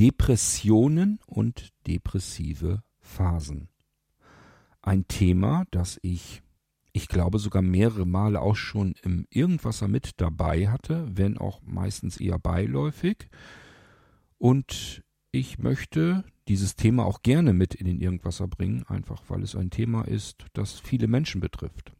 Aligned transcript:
Depressionen 0.00 1.18
und 1.26 1.74
depressive 1.86 2.82
Phasen. 3.00 3.68
Ein 4.80 5.06
Thema, 5.08 5.64
das 5.72 6.00
ich, 6.00 6.40
ich 6.94 7.06
glaube 7.06 7.38
sogar 7.38 7.60
mehrere 7.60 8.06
Male 8.06 8.40
auch 8.40 8.56
schon 8.56 8.94
im 9.02 9.26
Irgendwasser 9.28 9.88
mit 9.88 10.12
dabei 10.16 10.68
hatte, 10.68 11.06
wenn 11.12 11.36
auch 11.36 11.60
meistens 11.60 12.16
eher 12.16 12.38
beiläufig. 12.38 13.28
Und 14.38 15.04
ich 15.32 15.58
möchte 15.58 16.24
dieses 16.48 16.76
Thema 16.76 17.04
auch 17.04 17.20
gerne 17.20 17.52
mit 17.52 17.74
in 17.74 17.84
den 17.84 18.00
Irgendwasser 18.00 18.48
bringen, 18.48 18.84
einfach 18.86 19.24
weil 19.28 19.42
es 19.42 19.54
ein 19.54 19.68
Thema 19.68 20.08
ist, 20.08 20.46
das 20.54 20.80
viele 20.80 21.08
Menschen 21.08 21.42
betrifft. 21.42 21.92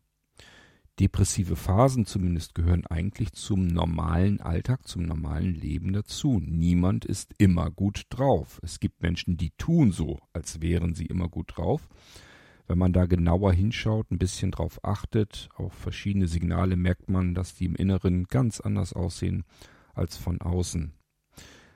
Depressive 0.98 1.56
Phasen 1.56 2.04
zumindest 2.04 2.54
gehören 2.54 2.86
eigentlich 2.86 3.32
zum 3.32 3.66
normalen 3.66 4.40
Alltag, 4.40 4.86
zum 4.86 5.02
normalen 5.02 5.54
Leben 5.54 5.92
dazu. 5.92 6.40
Niemand 6.44 7.04
ist 7.04 7.34
immer 7.38 7.70
gut 7.70 8.04
drauf. 8.10 8.60
Es 8.62 8.80
gibt 8.80 9.02
Menschen, 9.02 9.36
die 9.36 9.50
tun 9.56 9.92
so, 9.92 10.18
als 10.32 10.60
wären 10.60 10.94
sie 10.94 11.06
immer 11.06 11.28
gut 11.28 11.56
drauf. 11.56 11.88
Wenn 12.66 12.78
man 12.78 12.92
da 12.92 13.06
genauer 13.06 13.52
hinschaut, 13.52 14.10
ein 14.10 14.18
bisschen 14.18 14.50
drauf 14.50 14.78
achtet, 14.84 15.48
auf 15.56 15.72
verschiedene 15.72 16.28
Signale 16.28 16.76
merkt 16.76 17.10
man, 17.10 17.34
dass 17.34 17.54
die 17.54 17.64
im 17.64 17.74
Inneren 17.74 18.24
ganz 18.24 18.60
anders 18.60 18.92
aussehen 18.92 19.44
als 19.94 20.16
von 20.16 20.40
außen. 20.40 20.92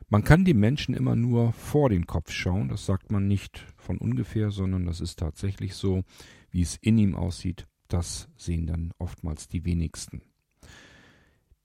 Man 0.08 0.22
kann 0.22 0.44
dem 0.44 0.60
Menschen 0.60 0.94
immer 0.94 1.16
nur 1.16 1.52
vor 1.52 1.88
den 1.88 2.06
Kopf 2.06 2.30
schauen, 2.30 2.68
das 2.68 2.86
sagt 2.86 3.10
man 3.10 3.26
nicht 3.26 3.66
von 3.76 3.98
ungefähr, 3.98 4.50
sondern 4.50 4.86
das 4.86 5.00
ist 5.00 5.18
tatsächlich 5.18 5.74
so, 5.74 6.04
wie 6.50 6.62
es 6.62 6.76
in 6.76 6.98
ihm 6.98 7.16
aussieht, 7.16 7.66
das 7.94 8.28
sehen 8.36 8.66
dann 8.66 8.92
oftmals 8.98 9.46
die 9.46 9.64
wenigsten. 9.64 10.20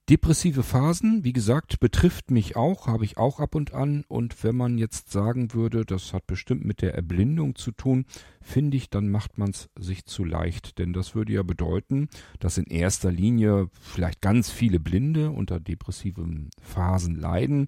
Depressive 0.09 0.63
Phasen, 0.63 1.23
wie 1.23 1.33
gesagt, 1.33 1.79
betrifft 1.79 2.31
mich 2.31 2.55
auch, 2.55 2.87
habe 2.87 3.05
ich 3.05 3.17
auch 3.17 3.39
ab 3.39 3.53
und 3.53 3.73
an. 3.73 4.03
Und 4.07 4.43
wenn 4.43 4.55
man 4.55 4.77
jetzt 4.77 5.11
sagen 5.11 5.53
würde, 5.53 5.85
das 5.85 6.13
hat 6.13 6.25
bestimmt 6.25 6.65
mit 6.65 6.81
der 6.81 6.95
Erblindung 6.95 7.55
zu 7.55 7.71
tun, 7.71 8.05
finde 8.41 8.77
ich, 8.77 8.89
dann 8.89 9.09
macht 9.09 9.37
man 9.37 9.51
es 9.51 9.69
sich 9.79 10.05
zu 10.05 10.23
leicht. 10.23 10.79
Denn 10.79 10.93
das 10.93 11.13
würde 11.13 11.33
ja 11.33 11.43
bedeuten, 11.43 12.09
dass 12.39 12.57
in 12.57 12.65
erster 12.65 13.11
Linie 13.11 13.69
vielleicht 13.81 14.21
ganz 14.21 14.49
viele 14.49 14.79
Blinde 14.79 15.29
unter 15.29 15.59
depressiven 15.59 16.49
Phasen 16.59 17.15
leiden 17.15 17.67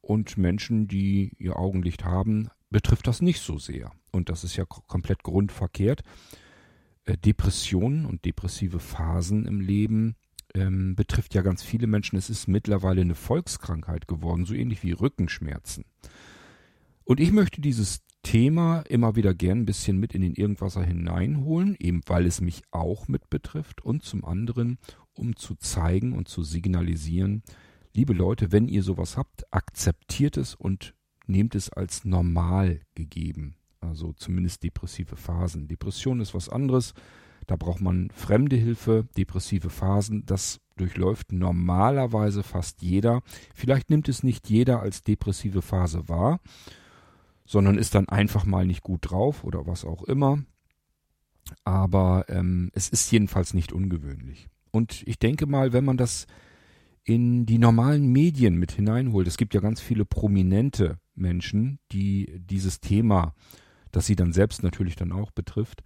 und 0.00 0.38
Menschen, 0.38 0.88
die 0.88 1.32
ihr 1.38 1.58
Augenlicht 1.58 2.04
haben, 2.04 2.48
betrifft 2.70 3.06
das 3.06 3.20
nicht 3.20 3.40
so 3.40 3.58
sehr. 3.58 3.92
Und 4.10 4.28
das 4.28 4.44
ist 4.44 4.56
ja 4.56 4.64
komplett 4.64 5.22
grundverkehrt. 5.22 6.02
Äh, 7.04 7.16
Depressionen 7.18 8.06
und 8.06 8.24
depressive 8.24 8.78
Phasen 8.78 9.46
im 9.46 9.60
Leben 9.60 10.16
ähm, 10.54 10.94
betrifft 10.94 11.34
ja 11.34 11.42
ganz 11.42 11.62
viele 11.62 11.86
Menschen. 11.86 12.16
Es 12.16 12.30
ist 12.30 12.46
mittlerweile 12.48 13.00
eine 13.00 13.14
Volkskrankheit 13.14 14.06
geworden, 14.06 14.44
so 14.44 14.54
ähnlich 14.54 14.82
wie 14.82 14.92
Rückenschmerzen. 14.92 15.84
Und 17.04 17.20
ich 17.20 17.32
möchte 17.32 17.60
dieses 17.60 18.02
Thema 18.22 18.80
immer 18.82 19.16
wieder 19.16 19.34
gern 19.34 19.60
ein 19.60 19.66
bisschen 19.66 19.98
mit 19.98 20.14
in 20.14 20.22
den 20.22 20.34
Irgendwasser 20.34 20.84
hineinholen, 20.84 21.76
eben 21.80 22.02
weil 22.06 22.26
es 22.26 22.40
mich 22.40 22.62
auch 22.70 23.08
mit 23.08 23.28
betrifft 23.30 23.84
und 23.84 24.04
zum 24.04 24.24
anderen, 24.24 24.78
um 25.12 25.34
zu 25.34 25.56
zeigen 25.56 26.12
und 26.12 26.28
zu 26.28 26.44
signalisieren, 26.44 27.42
liebe 27.94 28.12
Leute, 28.12 28.52
wenn 28.52 28.68
ihr 28.68 28.84
sowas 28.84 29.16
habt, 29.16 29.52
akzeptiert 29.52 30.36
es 30.36 30.54
und 30.54 30.94
nehmt 31.26 31.56
es 31.56 31.70
als 31.70 32.04
normal 32.04 32.80
gegeben. 32.94 33.56
Also 33.82 34.12
zumindest 34.12 34.62
depressive 34.62 35.16
Phasen. 35.16 35.68
Depression 35.68 36.20
ist 36.20 36.34
was 36.34 36.48
anderes. 36.48 36.94
Da 37.46 37.56
braucht 37.56 37.80
man 37.80 38.10
fremde 38.14 38.56
Hilfe, 38.56 39.06
depressive 39.16 39.68
Phasen. 39.70 40.24
Das 40.24 40.60
durchläuft 40.76 41.32
normalerweise 41.32 42.42
fast 42.42 42.80
jeder. 42.80 43.22
Vielleicht 43.54 43.90
nimmt 43.90 44.08
es 44.08 44.22
nicht 44.22 44.48
jeder 44.48 44.80
als 44.80 45.02
depressive 45.02 45.62
Phase 45.62 46.08
wahr, 46.08 46.40
sondern 47.44 47.76
ist 47.76 47.94
dann 47.94 48.08
einfach 48.08 48.44
mal 48.44 48.64
nicht 48.64 48.82
gut 48.82 49.10
drauf 49.10 49.44
oder 49.44 49.66
was 49.66 49.84
auch 49.84 50.04
immer. 50.04 50.38
Aber 51.64 52.26
ähm, 52.28 52.70
es 52.72 52.88
ist 52.88 53.10
jedenfalls 53.10 53.52
nicht 53.52 53.72
ungewöhnlich. 53.72 54.48
Und 54.70 55.02
ich 55.06 55.18
denke 55.18 55.46
mal, 55.46 55.72
wenn 55.72 55.84
man 55.84 55.96
das 55.96 56.26
in 57.04 57.46
die 57.46 57.58
normalen 57.58 58.12
Medien 58.12 58.54
mit 58.54 58.72
hineinholt, 58.72 59.26
es 59.26 59.36
gibt 59.36 59.54
ja 59.54 59.60
ganz 59.60 59.80
viele 59.80 60.04
prominente 60.04 60.98
Menschen, 61.14 61.80
die 61.90 62.40
dieses 62.40 62.80
Thema 62.80 63.34
das 63.92 64.06
sie 64.06 64.16
dann 64.16 64.32
selbst 64.32 64.62
natürlich 64.62 64.96
dann 64.96 65.12
auch 65.12 65.30
betrifft, 65.30 65.82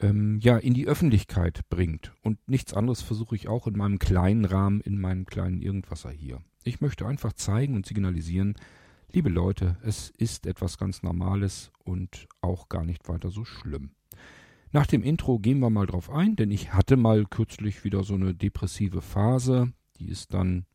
ähm, 0.00 0.38
ja, 0.40 0.58
in 0.58 0.74
die 0.74 0.86
Öffentlichkeit 0.86 1.60
bringt. 1.70 2.12
Und 2.22 2.38
nichts 2.48 2.74
anderes 2.74 3.00
versuche 3.02 3.34
ich 3.36 3.48
auch 3.48 3.66
in 3.66 3.76
meinem 3.76 3.98
kleinen 3.98 4.44
Rahmen, 4.44 4.80
in 4.80 5.00
meinem 5.00 5.24
kleinen 5.24 5.62
Irgendwasser 5.62 6.10
hier. 6.10 6.42
Ich 6.64 6.80
möchte 6.80 7.06
einfach 7.06 7.32
zeigen 7.32 7.74
und 7.74 7.86
signalisieren, 7.86 8.56
liebe 9.10 9.28
Leute, 9.28 9.78
es 9.82 10.10
ist 10.10 10.46
etwas 10.46 10.78
ganz 10.78 11.02
Normales 11.02 11.70
und 11.84 12.28
auch 12.40 12.68
gar 12.68 12.84
nicht 12.84 13.08
weiter 13.08 13.30
so 13.30 13.44
schlimm. 13.44 13.92
Nach 14.72 14.86
dem 14.86 15.02
Intro 15.02 15.38
gehen 15.38 15.60
wir 15.60 15.70
mal 15.70 15.86
drauf 15.86 16.10
ein, 16.10 16.36
denn 16.36 16.50
ich 16.50 16.74
hatte 16.74 16.96
mal 16.96 17.24
kürzlich 17.24 17.84
wieder 17.84 18.02
so 18.02 18.14
eine 18.14 18.34
depressive 18.34 19.00
Phase. 19.00 19.72
Die 19.98 20.08
ist 20.08 20.34
dann 20.34 20.66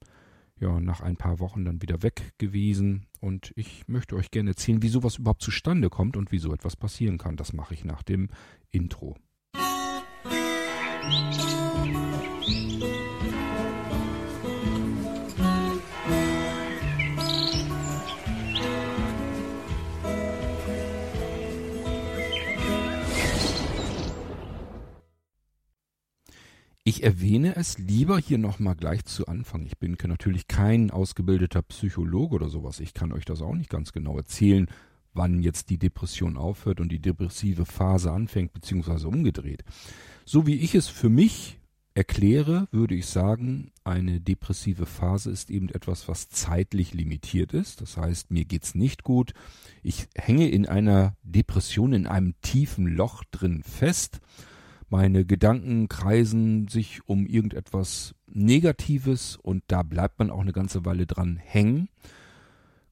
ja 0.60 0.80
nach 0.80 1.02
ein 1.02 1.18
paar 1.18 1.40
Wochen 1.40 1.66
dann 1.66 1.82
wieder 1.82 2.02
weg 2.02 2.34
gewesen. 2.38 3.06
Und 3.22 3.54
ich 3.56 3.88
möchte 3.88 4.16
euch 4.16 4.32
gerne 4.32 4.50
erzählen, 4.50 4.82
wie 4.82 4.90
sowas 4.90 5.20
überhaupt 5.20 5.44
zustande 5.44 5.90
kommt 5.90 6.18
und 6.18 6.32
wie 6.32 6.40
so 6.40 6.54
etwas 6.54 6.76
passieren 6.76 7.18
kann. 7.18 7.38
Das 7.38 7.54
mache 7.54 7.74
ich 7.74 7.86
nach 7.86 8.04
dem 8.04 8.30
Intro. 8.72 9.16
Musik 11.04 13.11
Ich 26.92 27.04
erwähne 27.04 27.56
es 27.56 27.78
lieber 27.78 28.20
hier 28.20 28.38
nochmal 28.38 28.76
gleich 28.76 29.06
zu 29.06 29.26
Anfang. 29.28 29.66
Ich 29.66 29.78
bin 29.78 29.96
natürlich 30.08 30.50
kein 30.50 30.92
ausgebildeter 30.92 31.62
Psychologe 31.62 32.36
oder 32.36 32.50
sowas. 32.50 32.82
Ich 32.82 32.94
kann 32.94 33.14
euch 33.14 33.24
das 33.24 33.42
auch 33.42 33.56
nicht 33.56 33.70
ganz 33.70 33.94
genau 33.94 34.18
erzählen, 34.18 34.68
wann 35.14 35.42
jetzt 35.42 35.70
die 35.70 35.78
Depression 35.78 36.36
aufhört 36.36 36.82
und 36.82 36.92
die 36.92 37.00
depressive 37.00 37.66
Phase 37.66 38.12
anfängt, 38.12 38.52
beziehungsweise 38.52 39.08
umgedreht. 39.08 39.64
So 40.26 40.46
wie 40.46 40.56
ich 40.56 40.76
es 40.76 40.90
für 40.90 41.08
mich 41.08 41.62
erkläre, 41.94 42.68
würde 42.72 42.96
ich 42.96 43.06
sagen, 43.06 43.72
eine 43.86 44.20
depressive 44.20 44.86
Phase 44.86 45.32
ist 45.32 45.50
eben 45.50 45.70
etwas, 45.70 46.10
was 46.10 46.28
zeitlich 46.28 46.94
limitiert 46.94 47.54
ist. 47.54 47.80
Das 47.80 47.96
heißt, 47.96 48.32
mir 48.32 48.44
geht's 48.44 48.76
nicht 48.76 49.04
gut. 49.04 49.34
Ich 49.82 50.10
hänge 50.14 50.50
in 50.50 50.66
einer 50.66 51.16
Depression, 51.24 51.94
in 51.94 52.06
einem 52.06 52.36
tiefen 52.42 52.86
Loch 52.86 53.24
drin 53.32 53.64
fest 53.64 54.20
meine 54.92 55.24
Gedanken 55.24 55.88
kreisen 55.88 56.68
sich 56.68 57.00
um 57.08 57.26
irgendetwas 57.26 58.14
Negatives 58.28 59.38
und 59.38 59.64
da 59.68 59.84
bleibt 59.84 60.20
man 60.20 60.30
auch 60.30 60.42
eine 60.42 60.52
ganze 60.52 60.84
Weile 60.84 61.08
dran 61.08 61.38
hängen, 61.38 61.88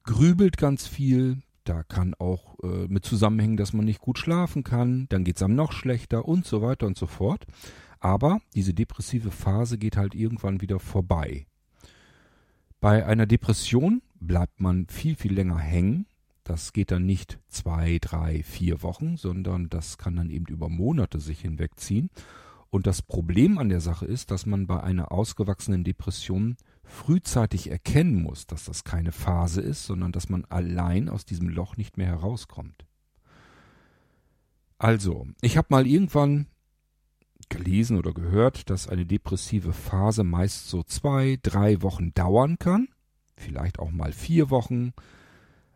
grübelt 0.04 0.56
ganz 0.56 0.86
viel, 0.86 1.42
da 1.64 1.82
kann 1.82 2.14
auch 2.14 2.58
äh, 2.62 2.88
mit 2.88 3.04
zusammenhängen, 3.04 3.58
dass 3.58 3.74
man 3.74 3.84
nicht 3.84 4.00
gut 4.00 4.18
schlafen 4.18 4.64
kann, 4.64 5.06
dann 5.10 5.24
geht's 5.24 5.42
einem 5.42 5.56
noch 5.56 5.72
schlechter 5.72 6.24
und 6.24 6.46
so 6.46 6.62
weiter 6.62 6.86
und 6.86 6.96
so 6.96 7.06
fort. 7.06 7.46
Aber 8.00 8.40
diese 8.54 8.72
depressive 8.72 9.30
Phase 9.30 9.76
geht 9.76 9.98
halt 9.98 10.14
irgendwann 10.14 10.62
wieder 10.62 10.80
vorbei. 10.80 11.46
Bei 12.80 13.04
einer 13.04 13.26
Depression 13.26 14.00
bleibt 14.18 14.58
man 14.58 14.86
viel, 14.88 15.16
viel 15.16 15.34
länger 15.34 15.58
hängen, 15.58 16.06
das 16.50 16.72
geht 16.72 16.90
dann 16.90 17.06
nicht 17.06 17.38
zwei, 17.46 17.98
drei, 18.00 18.42
vier 18.42 18.82
Wochen, 18.82 19.16
sondern 19.16 19.68
das 19.68 19.98
kann 19.98 20.16
dann 20.16 20.30
eben 20.30 20.46
über 20.46 20.68
Monate 20.68 21.20
sich 21.20 21.42
hinwegziehen. 21.42 22.10
Und 22.70 22.88
das 22.88 23.02
Problem 23.02 23.56
an 23.58 23.68
der 23.68 23.80
Sache 23.80 24.04
ist, 24.04 24.32
dass 24.32 24.46
man 24.46 24.66
bei 24.66 24.82
einer 24.82 25.12
ausgewachsenen 25.12 25.84
Depression 25.84 26.56
frühzeitig 26.82 27.70
erkennen 27.70 28.20
muss, 28.20 28.48
dass 28.48 28.64
das 28.64 28.82
keine 28.82 29.12
Phase 29.12 29.60
ist, 29.60 29.86
sondern 29.86 30.10
dass 30.10 30.28
man 30.28 30.44
allein 30.46 31.08
aus 31.08 31.24
diesem 31.24 31.48
Loch 31.48 31.76
nicht 31.76 31.96
mehr 31.96 32.08
herauskommt. 32.08 32.84
Also, 34.76 35.28
ich 35.40 35.56
habe 35.56 35.68
mal 35.70 35.86
irgendwann 35.86 36.48
gelesen 37.48 37.96
oder 37.96 38.12
gehört, 38.12 38.70
dass 38.70 38.88
eine 38.88 39.06
depressive 39.06 39.72
Phase 39.72 40.24
meist 40.24 40.68
so 40.68 40.82
zwei, 40.82 41.38
drei 41.42 41.80
Wochen 41.82 42.12
dauern 42.12 42.58
kann, 42.58 42.88
vielleicht 43.36 43.78
auch 43.78 43.92
mal 43.92 44.12
vier 44.12 44.50
Wochen, 44.50 44.94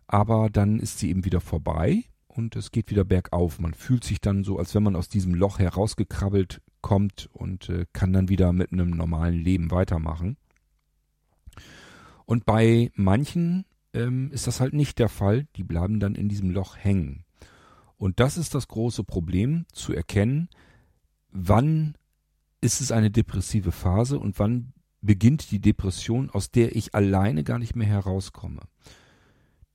aber 0.06 0.50
dann 0.50 0.78
ist 0.78 0.98
sie 0.98 1.10
eben 1.10 1.24
wieder 1.24 1.40
vorbei 1.40 2.04
und 2.26 2.56
es 2.56 2.70
geht 2.70 2.90
wieder 2.90 3.04
bergauf. 3.04 3.58
Man 3.58 3.74
fühlt 3.74 4.04
sich 4.04 4.20
dann 4.20 4.44
so, 4.44 4.58
als 4.58 4.74
wenn 4.74 4.82
man 4.82 4.96
aus 4.96 5.08
diesem 5.08 5.34
Loch 5.34 5.58
herausgekrabbelt 5.58 6.60
kommt 6.80 7.30
und 7.32 7.68
äh, 7.68 7.86
kann 7.92 8.12
dann 8.12 8.28
wieder 8.28 8.52
mit 8.52 8.72
einem 8.72 8.90
normalen 8.90 9.42
Leben 9.42 9.70
weitermachen. 9.70 10.36
Und 12.26 12.44
bei 12.44 12.90
manchen 12.94 13.64
ähm, 13.92 14.30
ist 14.32 14.46
das 14.46 14.60
halt 14.60 14.74
nicht 14.74 14.98
der 14.98 15.08
Fall. 15.08 15.46
Die 15.56 15.64
bleiben 15.64 16.00
dann 16.00 16.14
in 16.14 16.28
diesem 16.28 16.50
Loch 16.50 16.76
hängen. 16.76 17.24
Und 17.96 18.20
das 18.20 18.36
ist 18.36 18.54
das 18.54 18.68
große 18.68 19.04
Problem, 19.04 19.66
zu 19.72 19.92
erkennen, 19.92 20.48
wann 21.30 21.96
ist 22.60 22.80
es 22.80 22.92
eine 22.92 23.10
depressive 23.10 23.72
Phase 23.72 24.18
und 24.18 24.38
wann 24.38 24.72
beginnt 25.00 25.50
die 25.50 25.60
Depression, 25.60 26.30
aus 26.30 26.50
der 26.50 26.74
ich 26.76 26.94
alleine 26.94 27.44
gar 27.44 27.58
nicht 27.58 27.76
mehr 27.76 27.86
herauskomme. 27.86 28.62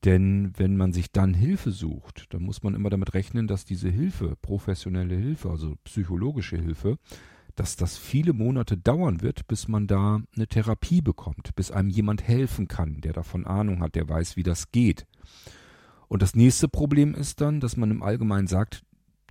Denn 0.05 0.53
wenn 0.55 0.77
man 0.77 0.93
sich 0.93 1.11
dann 1.11 1.33
Hilfe 1.33 1.71
sucht, 1.71 2.33
dann 2.33 2.43
muss 2.43 2.63
man 2.63 2.73
immer 2.73 2.89
damit 2.89 3.13
rechnen, 3.13 3.47
dass 3.47 3.65
diese 3.65 3.89
Hilfe, 3.89 4.37
professionelle 4.41 5.15
Hilfe, 5.15 5.49
also 5.49 5.75
psychologische 5.83 6.57
Hilfe, 6.57 6.97
dass 7.55 7.75
das 7.75 7.97
viele 7.97 8.31
Monate 8.31 8.77
dauern 8.77 9.21
wird, 9.21 9.45
bis 9.47 9.67
man 9.67 9.87
da 9.87 10.21
eine 10.33 10.47
Therapie 10.47 11.01
bekommt, 11.01 11.53
bis 11.55 11.71
einem 11.71 11.89
jemand 11.89 12.25
helfen 12.25 12.69
kann, 12.69 13.01
der 13.01 13.11
davon 13.11 13.45
Ahnung 13.45 13.81
hat, 13.81 13.95
der 13.95 14.07
weiß, 14.07 14.37
wie 14.37 14.43
das 14.43 14.71
geht. 14.71 15.05
Und 16.07 16.21
das 16.21 16.33
nächste 16.33 16.69
Problem 16.69 17.13
ist 17.13 17.41
dann, 17.41 17.59
dass 17.59 17.75
man 17.75 17.91
im 17.91 18.01
Allgemeinen 18.01 18.47
sagt, 18.47 18.83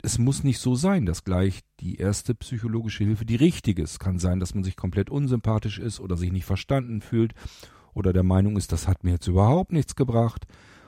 es 0.03 0.19
muss 0.19 0.45
nicht 0.45 0.59
so 0.59 0.75
sein, 0.75 1.07
dass 1.07 1.25
gleich 1.25 1.61
die 1.81 1.97
erste 1.97 2.35
psychologische 2.35 3.05
Hilfe 3.05 3.25
die 3.25 3.37
richtige 3.37 3.83
ist. 3.83 3.99
Kann 3.99 4.19
sein, 4.19 4.39
dass 4.39 4.55
man 4.55 4.63
sich 4.63 4.77
komplett 4.77 5.11
unsympathisch 5.11 5.79
ist 5.79 5.99
oder 5.99 6.17
sich 6.17 6.31
nicht 6.31 6.45
verstanden 6.45 7.01
fühlt 7.01 7.35
oder 7.99 8.13
der 8.13 8.23
Meinung 8.23 8.57
ist, 8.57 8.73
das 8.73 8.89
hat 8.89 9.05
mir 9.05 9.13
jetzt 9.13 9.27
überhaupt 9.27 9.73
nichts 9.73 9.97
gebracht. 9.97 10.47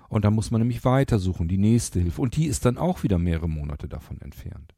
Und 0.08 0.24
dann 0.24 0.34
muss 0.34 0.50
man 0.50 0.60
nämlich 0.60 0.84
weitersuchen, 0.84 1.48
die 1.48 1.58
nächste 1.58 2.00
Hilfe. 2.00 2.20
Und 2.22 2.36
die 2.36 2.46
ist 2.46 2.64
dann 2.64 2.78
auch 2.78 3.02
wieder 3.02 3.18
mehrere 3.18 3.48
Monate 3.48 3.88
davon 3.88 4.20
entfernt. 4.20 4.74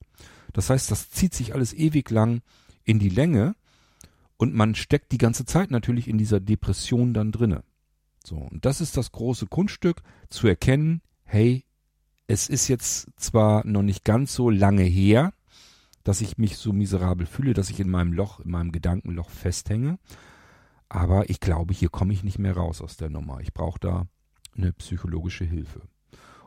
Das 0.52 0.68
heißt, 0.68 0.90
das 0.90 1.10
zieht 1.10 1.34
sich 1.34 1.54
alles 1.54 1.72
ewig 1.72 2.10
lang 2.10 2.42
in 2.84 2.98
die 2.98 3.08
Länge 3.08 3.54
und 4.36 4.54
man 4.54 4.74
steckt 4.74 5.12
die 5.12 5.18
ganze 5.18 5.44
Zeit 5.44 5.70
natürlich 5.70 6.08
in 6.08 6.18
dieser 6.18 6.40
Depression 6.40 7.14
dann 7.14 7.32
drinne. 7.32 7.64
So, 8.24 8.36
und 8.36 8.64
das 8.64 8.80
ist 8.80 8.96
das 8.96 9.12
große 9.12 9.46
Kunststück, 9.46 10.02
zu 10.28 10.46
erkennen, 10.46 11.00
hey, 11.24 11.64
es 12.26 12.48
ist 12.48 12.68
jetzt 12.68 13.08
zwar 13.16 13.66
noch 13.66 13.82
nicht 13.82 14.04
ganz 14.04 14.34
so 14.34 14.50
lange 14.50 14.82
her, 14.82 15.32
dass 16.04 16.20
ich 16.20 16.38
mich 16.38 16.56
so 16.56 16.72
miserabel 16.72 17.26
fühle, 17.26 17.54
dass 17.54 17.70
ich 17.70 17.80
in 17.80 17.88
meinem 17.88 18.12
Loch, 18.12 18.40
in 18.40 18.50
meinem 18.50 18.72
Gedankenloch 18.72 19.30
festhänge, 19.30 19.98
aber 20.92 21.30
ich 21.30 21.40
glaube, 21.40 21.72
hier 21.72 21.88
komme 21.88 22.12
ich 22.12 22.22
nicht 22.22 22.38
mehr 22.38 22.54
raus 22.54 22.82
aus 22.82 22.98
der 22.98 23.08
Nummer. 23.08 23.40
Ich 23.40 23.54
brauche 23.54 23.80
da 23.80 24.06
eine 24.54 24.74
psychologische 24.74 25.46
Hilfe. 25.46 25.80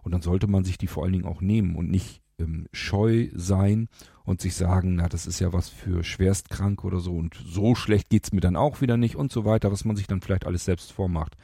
Und 0.04 0.12
dann 0.12 0.22
sollte 0.22 0.46
man 0.46 0.64
sich 0.64 0.78
die 0.78 0.86
vor 0.86 1.04
allen 1.04 1.14
Dingen 1.14 1.26
auch 1.26 1.42
nehmen 1.42 1.76
und 1.76 1.90
nicht 1.90 2.22
ähm, 2.38 2.68
scheu 2.72 3.30
sein 3.34 3.90
und 4.24 4.42
sich 4.42 4.54
sagen, 4.54 4.98
na, 4.98 5.10
das 5.10 5.26
ist 5.26 5.40
ja 5.40 5.52
was 5.52 5.70
für 5.70 6.04
schwerstkrank 6.04 6.84
oder 6.84 7.00
so 7.00 7.16
und 7.16 7.34
so 7.44 7.74
schlecht 7.74 8.10
geht's 8.10 8.34
mir 8.34 8.40
dann 8.40 8.56
auch 8.56 8.82
wieder 8.82 8.98
nicht 8.98 9.16
und 9.16 9.32
so 9.32 9.46
weiter, 9.46 9.72
was 9.72 9.84
man 9.84 9.96
sich 9.96 10.06
dann 10.06 10.22
vielleicht 10.22 10.46
alles 10.46 10.64
selbst 10.64 10.92
vormacht. 10.92 11.36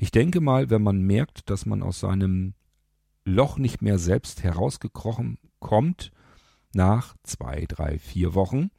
Ich 0.00 0.10
denke 0.10 0.40
mal, 0.40 0.68
wenn 0.68 0.82
man 0.82 1.00
merkt, 1.00 1.48
dass 1.48 1.64
man 1.64 1.80
aus 1.80 2.00
seinem 2.00 2.54
Loch 3.24 3.56
nicht 3.56 3.82
mehr 3.82 4.00
selbst 4.00 4.42
herausgekrochen 4.42 5.38
kommt, 5.60 6.10
nach 6.74 7.14
zwei, 7.22 7.66
drei, 7.68 8.00
vier 8.00 8.34
Wochen, 8.34 8.72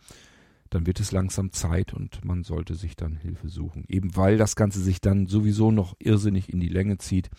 dann 0.73 0.87
wird 0.87 0.99
es 0.99 1.11
langsam 1.11 1.51
Zeit 1.51 1.93
und 1.93 2.25
man 2.25 2.43
sollte 2.43 2.75
sich 2.75 2.95
dann 2.95 3.15
Hilfe 3.15 3.49
suchen. 3.49 3.85
Eben 3.87 4.15
weil 4.15 4.37
das 4.37 4.55
Ganze 4.55 4.81
sich 4.81 5.01
dann 5.01 5.27
sowieso 5.27 5.71
noch 5.71 5.95
irrsinnig 5.99 6.51
in 6.51 6.59
die 6.59 6.69
Länge 6.69 6.97
zieht. 6.97 7.29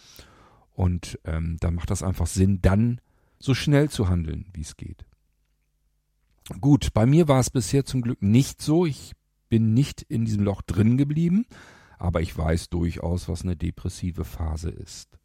Und 0.72 1.18
ähm, 1.24 1.56
dann 1.60 1.74
macht 1.74 1.90
das 1.90 2.02
einfach 2.02 2.26
Sinn, 2.26 2.60
dann 2.62 3.00
so 3.38 3.54
schnell 3.54 3.90
zu 3.90 4.08
handeln, 4.08 4.46
wie 4.52 4.60
es 4.60 4.76
geht. 4.76 5.04
Gut, 6.60 6.92
bei 6.92 7.06
mir 7.06 7.26
war 7.26 7.40
es 7.40 7.50
bisher 7.50 7.84
zum 7.84 8.02
Glück 8.02 8.22
nicht 8.22 8.60
so. 8.60 8.86
Ich 8.86 9.12
bin 9.48 9.74
nicht 9.74 10.02
in 10.02 10.24
diesem 10.24 10.44
Loch 10.44 10.62
drin 10.62 10.96
geblieben, 10.96 11.46
aber 11.98 12.20
ich 12.20 12.36
weiß 12.36 12.68
durchaus, 12.68 13.28
was 13.28 13.42
eine 13.42 13.56
depressive 13.56 14.24
Phase 14.24 14.70
ist. 14.70 15.18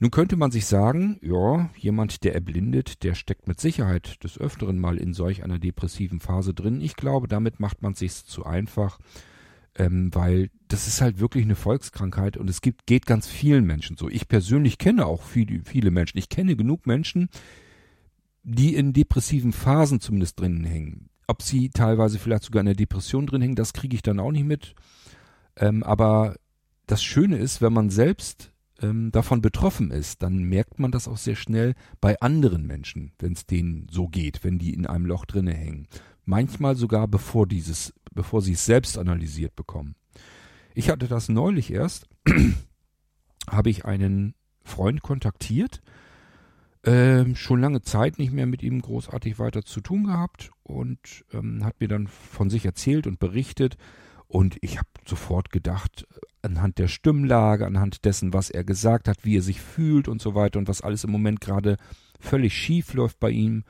Nun 0.00 0.12
könnte 0.12 0.36
man 0.36 0.52
sich 0.52 0.66
sagen, 0.66 1.18
ja, 1.22 1.70
jemand, 1.76 2.22
der 2.22 2.34
erblindet, 2.34 3.02
der 3.02 3.14
steckt 3.14 3.48
mit 3.48 3.60
Sicherheit 3.60 4.22
des 4.22 4.38
Öfteren 4.38 4.78
mal 4.78 4.96
in 4.96 5.12
solch 5.12 5.42
einer 5.42 5.58
depressiven 5.58 6.20
Phase 6.20 6.54
drin. 6.54 6.80
Ich 6.80 6.94
glaube, 6.94 7.26
damit 7.26 7.58
macht 7.58 7.82
man 7.82 7.94
sich's 7.94 8.24
zu 8.24 8.46
einfach, 8.46 9.00
ähm, 9.74 10.14
weil 10.14 10.50
das 10.68 10.86
ist 10.86 11.00
halt 11.00 11.18
wirklich 11.18 11.44
eine 11.44 11.56
Volkskrankheit 11.56 12.36
und 12.36 12.48
es 12.48 12.60
gibt, 12.60 12.86
geht 12.86 13.06
ganz 13.06 13.26
vielen 13.26 13.64
Menschen 13.64 13.96
so. 13.96 14.08
Ich 14.08 14.28
persönlich 14.28 14.78
kenne 14.78 15.04
auch 15.04 15.22
viele, 15.22 15.62
viele 15.64 15.90
Menschen. 15.90 16.18
Ich 16.18 16.28
kenne 16.28 16.54
genug 16.54 16.86
Menschen, 16.86 17.28
die 18.44 18.76
in 18.76 18.92
depressiven 18.92 19.52
Phasen 19.52 20.00
zumindest 20.00 20.38
drinnen 20.38 20.64
hängen. 20.64 21.10
Ob 21.26 21.42
sie 21.42 21.70
teilweise 21.70 22.20
vielleicht 22.20 22.44
sogar 22.44 22.60
in 22.60 22.66
der 22.66 22.74
Depression 22.76 23.26
drin 23.26 23.42
hängen, 23.42 23.56
das 23.56 23.72
kriege 23.72 23.96
ich 23.96 24.02
dann 24.02 24.20
auch 24.20 24.30
nicht 24.30 24.46
mit. 24.46 24.74
Ähm, 25.56 25.82
aber 25.82 26.36
das 26.86 27.02
Schöne 27.02 27.36
ist, 27.36 27.60
wenn 27.60 27.72
man 27.72 27.90
selbst 27.90 28.52
ähm, 28.80 29.10
davon 29.10 29.40
betroffen 29.40 29.90
ist, 29.90 30.22
dann 30.22 30.38
merkt 30.38 30.78
man 30.78 30.90
das 30.90 31.08
auch 31.08 31.16
sehr 31.16 31.36
schnell 31.36 31.74
bei 32.00 32.20
anderen 32.20 32.66
Menschen, 32.66 33.12
wenn 33.18 33.32
es 33.32 33.46
denen 33.46 33.86
so 33.90 34.08
geht, 34.08 34.44
wenn 34.44 34.58
die 34.58 34.74
in 34.74 34.86
einem 34.86 35.06
Loch 35.06 35.24
drinne 35.24 35.54
hängen. 35.54 35.88
Manchmal 36.24 36.76
sogar 36.76 37.08
bevor 37.08 37.46
dieses, 37.46 37.94
bevor 38.12 38.42
sie 38.42 38.52
es 38.52 38.64
selbst 38.64 38.98
analysiert 38.98 39.56
bekommen. 39.56 39.94
Ich 40.74 40.90
hatte 40.90 41.08
das 41.08 41.28
neulich 41.28 41.72
erst, 41.72 42.06
habe 43.50 43.70
ich 43.70 43.84
einen 43.84 44.34
Freund 44.62 45.02
kontaktiert, 45.02 45.80
ähm, 46.84 47.34
schon 47.34 47.60
lange 47.60 47.82
Zeit 47.82 48.18
nicht 48.18 48.32
mehr 48.32 48.46
mit 48.46 48.62
ihm 48.62 48.80
großartig 48.80 49.38
weiter 49.38 49.64
zu 49.64 49.80
tun 49.80 50.04
gehabt 50.04 50.50
und 50.62 51.24
ähm, 51.32 51.64
hat 51.64 51.80
mir 51.80 51.88
dann 51.88 52.06
von 52.06 52.50
sich 52.50 52.64
erzählt 52.64 53.06
und 53.06 53.18
berichtet, 53.18 53.76
und 54.28 54.58
ich 54.60 54.76
habe 54.76 54.88
sofort 55.06 55.50
gedacht, 55.50 56.06
anhand 56.42 56.78
der 56.78 56.88
Stimmlage, 56.88 57.66
anhand 57.66 58.04
dessen, 58.04 58.32
was 58.32 58.50
er 58.50 58.62
gesagt 58.62 59.08
hat, 59.08 59.24
wie 59.24 59.38
er 59.38 59.42
sich 59.42 59.60
fühlt 59.60 60.06
und 60.06 60.20
so 60.20 60.34
weiter 60.34 60.58
und 60.58 60.68
was 60.68 60.82
alles 60.82 61.04
im 61.04 61.10
Moment 61.10 61.40
gerade 61.40 61.76
völlig 62.20 62.54
schief 62.54 62.94
läuft 62.94 63.18
bei 63.18 63.30
ihm 63.30 63.64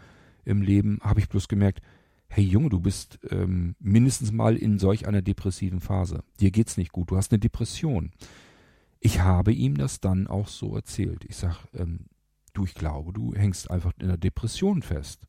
im 0.44 0.62
Leben, 0.62 0.98
habe 1.02 1.20
ich 1.20 1.28
bloß 1.28 1.48
gemerkt, 1.48 1.80
hey 2.28 2.44
Junge, 2.44 2.68
du 2.70 2.80
bist 2.80 3.18
ähm, 3.30 3.74
mindestens 3.78 4.32
mal 4.32 4.56
in 4.56 4.78
solch 4.78 5.06
einer 5.06 5.22
depressiven 5.22 5.80
Phase. 5.80 6.22
Dir 6.40 6.50
geht's 6.50 6.76
nicht 6.76 6.92
gut, 6.92 7.10
du 7.10 7.16
hast 7.16 7.32
eine 7.32 7.38
Depression. 7.38 8.10
Ich 9.00 9.20
habe 9.20 9.52
ihm 9.52 9.76
das 9.76 10.00
dann 10.00 10.26
auch 10.26 10.48
so 10.48 10.74
erzählt. 10.74 11.24
Ich 11.26 11.36
sag, 11.36 11.56
ähm, 11.74 12.06
du, 12.52 12.64
ich 12.64 12.74
glaube, 12.74 13.12
du 13.12 13.32
hängst 13.34 13.70
einfach 13.70 13.92
in 14.00 14.08
der 14.08 14.16
Depression 14.16 14.82
fest. 14.82 15.26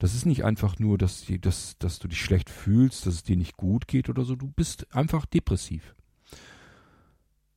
Das 0.00 0.14
ist 0.14 0.24
nicht 0.24 0.46
einfach 0.46 0.78
nur, 0.78 0.96
dass, 0.96 1.26
die, 1.26 1.38
dass, 1.38 1.76
dass 1.78 1.98
du 1.98 2.08
dich 2.08 2.22
schlecht 2.22 2.48
fühlst, 2.48 3.06
dass 3.06 3.16
es 3.16 3.22
dir 3.22 3.36
nicht 3.36 3.58
gut 3.58 3.86
geht 3.86 4.08
oder 4.08 4.24
so. 4.24 4.34
Du 4.34 4.48
bist 4.48 4.92
einfach 4.96 5.26
depressiv. 5.26 5.94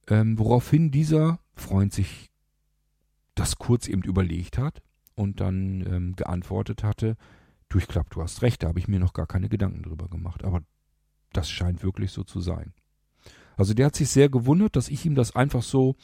Ähm, 0.10 0.38
woraufhin 0.38 0.92
dieser 0.92 1.40
Freund 1.56 1.94
sich 1.94 2.30
das 3.34 3.56
kurz 3.56 3.88
eben 3.88 4.04
überlegt 4.04 4.58
hat 4.58 4.84
und 5.16 5.40
dann 5.40 5.86
ähm, 5.88 6.16
geantwortet 6.18 6.84
hatte, 6.84 7.16
du, 7.70 7.78
ich 7.78 7.88
glaube, 7.88 8.10
du 8.12 8.22
hast 8.22 8.42
recht, 8.42 8.62
da 8.62 8.68
habe 8.68 8.80
ich 8.80 8.90
mir 8.90 9.00
noch 9.00 9.14
gar 9.14 9.26
keine 9.26 9.48
Gedanken 9.48 9.84
drüber 9.84 10.10
gemacht. 10.10 10.44
Aber 10.44 10.64
das 11.32 11.50
scheint 11.50 11.82
wirklich 11.82 12.12
so 12.12 12.26
zu 12.26 12.42
sein. 12.42 12.74
Also 13.56 13.74
der 13.74 13.86
hat 13.86 13.96
sich 13.96 14.10
sehr 14.10 14.28
gewundert, 14.28 14.76
dass 14.76 14.90
ich 14.90 15.06
ihm 15.06 15.16
das 15.16 15.34
einfach 15.34 15.64
so 15.64 15.96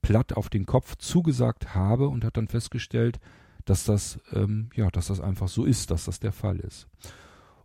platt 0.00 0.34
auf 0.34 0.48
den 0.48 0.64
Kopf 0.64 0.94
zugesagt 0.94 1.74
habe 1.74 2.06
und 2.06 2.22
hat 2.24 2.36
dann 2.36 2.46
festgestellt, 2.46 3.18
dass 3.66 3.84
das, 3.84 4.18
ähm, 4.32 4.70
ja, 4.74 4.90
dass 4.90 5.08
das 5.08 5.20
einfach 5.20 5.48
so 5.48 5.64
ist, 5.66 5.90
dass 5.90 6.06
das 6.06 6.18
der 6.18 6.32
Fall 6.32 6.58
ist. 6.60 6.88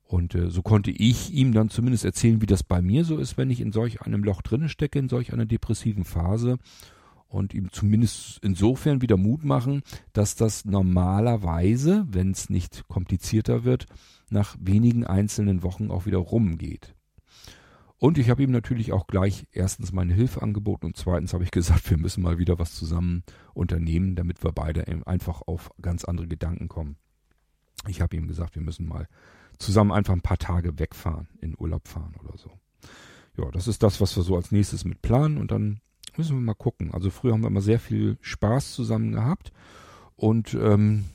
Und 0.04 0.36
äh, 0.36 0.50
so 0.50 0.62
konnte 0.62 0.92
ich 0.92 1.32
ihm 1.32 1.54
dann 1.54 1.70
zumindest 1.70 2.04
erzählen, 2.04 2.42
wie 2.42 2.48
das 2.48 2.64
bei 2.64 2.82
mir 2.82 3.06
so 3.06 3.18
ist, 3.18 3.38
wenn 3.38 3.50
ich 3.50 3.62
in 3.62 3.72
solch 3.72 4.02
einem 4.02 4.26
Loch 4.26 4.42
drinne 4.42 4.68
stecke, 4.68 5.00
in 5.00 5.08
solch 5.08 5.32
einer 5.32 5.46
depressiven 5.46 6.04
Phase 6.04 6.58
und 7.30 7.54
ihm 7.54 7.72
zumindest 7.72 8.40
insofern 8.42 9.02
wieder 9.02 9.16
Mut 9.16 9.46
machen, 9.46 9.84
dass 10.12 10.36
das 10.36 10.66
normalerweise, 10.66 12.06
wenn 12.10 12.32
es 12.32 12.50
nicht 12.50 12.90
komplizierter 12.90 13.64
wird, 13.64 13.86
nach 14.30 14.58
wenigen 14.60 15.06
einzelnen 15.06 15.64
Wochen 15.64 15.92
auch 15.92 16.06
wieder 16.06 16.18
rumgeht. 16.18 16.94
Und 18.02 18.18
ich 18.18 18.32
habe 18.32 18.42
ihm 18.42 18.50
natürlich 18.50 18.94
auch 18.94 19.06
gleich 19.06 19.46
erstens 19.52 19.92
meine 19.92 20.16
Hilfe 20.16 20.42
angeboten 20.42 20.88
und 20.88 20.98
zweitens 20.98 21.36
habe 21.36 21.44
ich 21.44 21.52
gesagt, 21.52 21.88
wir 21.92 22.00
müssen 22.00 22.24
mal 22.24 22.40
wieder 22.40 22.58
was 22.58 22.74
zusammen 22.74 23.22
unternehmen, 23.54 24.16
damit 24.16 24.44
wir 24.44 24.52
beide 24.52 24.88
einfach 25.06 25.44
auf 25.46 25.70
ganz 25.80 26.04
andere 26.04 26.28
Gedanken 26.28 26.68
kommen. 26.68 26.96
Ich 27.88 28.02
habe 28.02 28.16
ihm 28.16 28.28
gesagt, 28.28 28.56
wir 28.56 28.64
müssen 28.64 28.88
mal 28.88 29.08
zusammen 29.60 29.92
einfach 29.92 30.14
ein 30.14 30.24
paar 30.24 30.40
Tage 30.40 30.80
wegfahren, 30.80 31.28
in 31.42 31.56
Urlaub 31.56 31.88
fahren 31.88 32.16
oder 32.24 32.36
so. 32.40 32.50
Ja, 33.38 33.52
das 33.52 33.68
ist 33.68 33.84
das, 33.84 34.02
was 34.02 34.16
wir 34.16 34.24
so 34.24 34.36
als 34.36 34.52
nächstes 34.52 34.84
mit 34.84 35.04
planen 35.04 35.38
und 35.38 35.52
dann 35.52 35.80
müssen 36.18 36.36
wir 36.36 36.42
mal 36.42 36.56
gucken. 36.56 36.92
Also 36.92 37.12
früher 37.12 37.34
haben 37.34 37.42
wir 37.42 37.50
immer 37.50 37.62
sehr 37.62 37.80
viel 37.80 38.18
Spaß 38.22 38.72
zusammen 38.72 39.12
gehabt 39.12 39.52
und 40.16 40.56
ähm, 40.56 41.06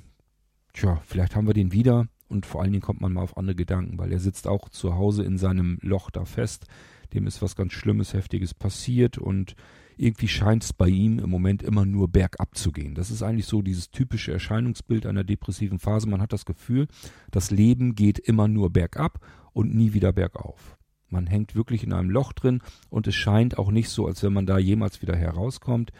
tja, 0.73 1.03
vielleicht 1.05 1.35
haben 1.35 1.49
wir 1.49 1.55
den 1.55 1.73
wieder 1.73 2.07
und 2.29 2.47
vor 2.47 2.63
allen 2.63 2.73
Dingen 2.73 2.83
kommt 2.83 3.01
man 3.01 3.13
mal 3.13 3.23
auf 3.23 3.37
andere 3.37 3.55
Gedanken, 3.55 3.99
weil 3.99 4.13
er 4.13 4.19
sitzt 4.19 4.47
auch 4.47 4.69
zu 4.69 4.95
Hause 4.95 5.25
in 5.25 5.39
seinem 5.39 5.79
Loch 5.83 6.11
da 6.11 6.25
fest. 6.25 6.67
Dem 7.13 7.27
ist 7.27 7.43
was 7.43 7.57
ganz 7.57 7.73
Schlimmes, 7.73 8.15
Heftiges 8.15 8.55
passiert 8.55 9.19
und 9.19 9.55
irgendwie 9.97 10.29
scheint 10.29 10.65
es 10.65 10.73
bei 10.73 10.89
ihm 10.89 11.19
im 11.19 11.31
Moment 11.31 11.63
immer 11.63 11.87
nur 11.87 12.09
bergab 12.09 12.57
zu 12.57 12.73
gehen. 12.73 12.95
Das 12.95 13.11
ist 13.11 13.23
eigentlich 13.23 13.47
so 13.47 13.63
dieses 13.63 13.91
typische 13.91 14.33
Erscheinungsbild 14.33 15.07
einer 15.07 15.25
depressiven 15.25 15.79
Phase. 15.79 16.09
Man 16.09 16.21
hat 16.21 16.33
das 16.33 16.45
Gefühl, 16.45 16.87
das 17.31 17.51
Leben 17.51 17.95
geht 17.95 18.19
immer 18.19 18.49
nur 18.49 18.71
bergab 18.71 19.21
und 19.53 19.75
nie 19.75 19.95
wieder 19.95 20.13
bergauf. 20.13 20.77
Man 21.09 21.27
hängt 21.27 21.55
wirklich 21.55 21.85
in 21.85 21.93
einem 21.93 22.11
Loch 22.11 22.33
drin 22.33 22.61
und 22.91 23.07
es 23.07 23.15
scheint 23.15 23.59
auch 23.59 23.71
nicht 23.71 23.89
so, 23.89 24.07
als 24.07 24.23
wenn 24.23 24.33
man 24.33 24.47
da 24.47 24.59
jemals 24.59 25.01
wieder 25.01 25.17
herauskommt. 25.17 25.93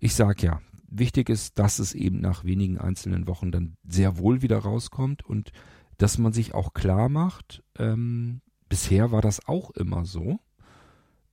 Ich 0.00 0.14
sag 0.14 0.42
ja, 0.42 0.60
wichtig 0.92 1.28
ist, 1.28 1.58
dass 1.58 1.78
es 1.78 1.94
eben 1.94 2.20
nach 2.20 2.44
wenigen 2.44 2.78
einzelnen 2.78 3.26
Wochen 3.26 3.50
dann 3.50 3.76
sehr 3.84 4.18
wohl 4.18 4.42
wieder 4.42 4.58
rauskommt 4.58 5.24
und 5.24 5.52
dass 5.98 6.18
man 6.18 6.32
sich 6.32 6.54
auch 6.54 6.74
klar 6.74 7.08
macht, 7.08 7.62
ähm, 7.78 8.40
bisher 8.68 9.12
war 9.12 9.22
das 9.22 9.46
auch 9.46 9.70
immer 9.72 10.04
so. 10.04 10.40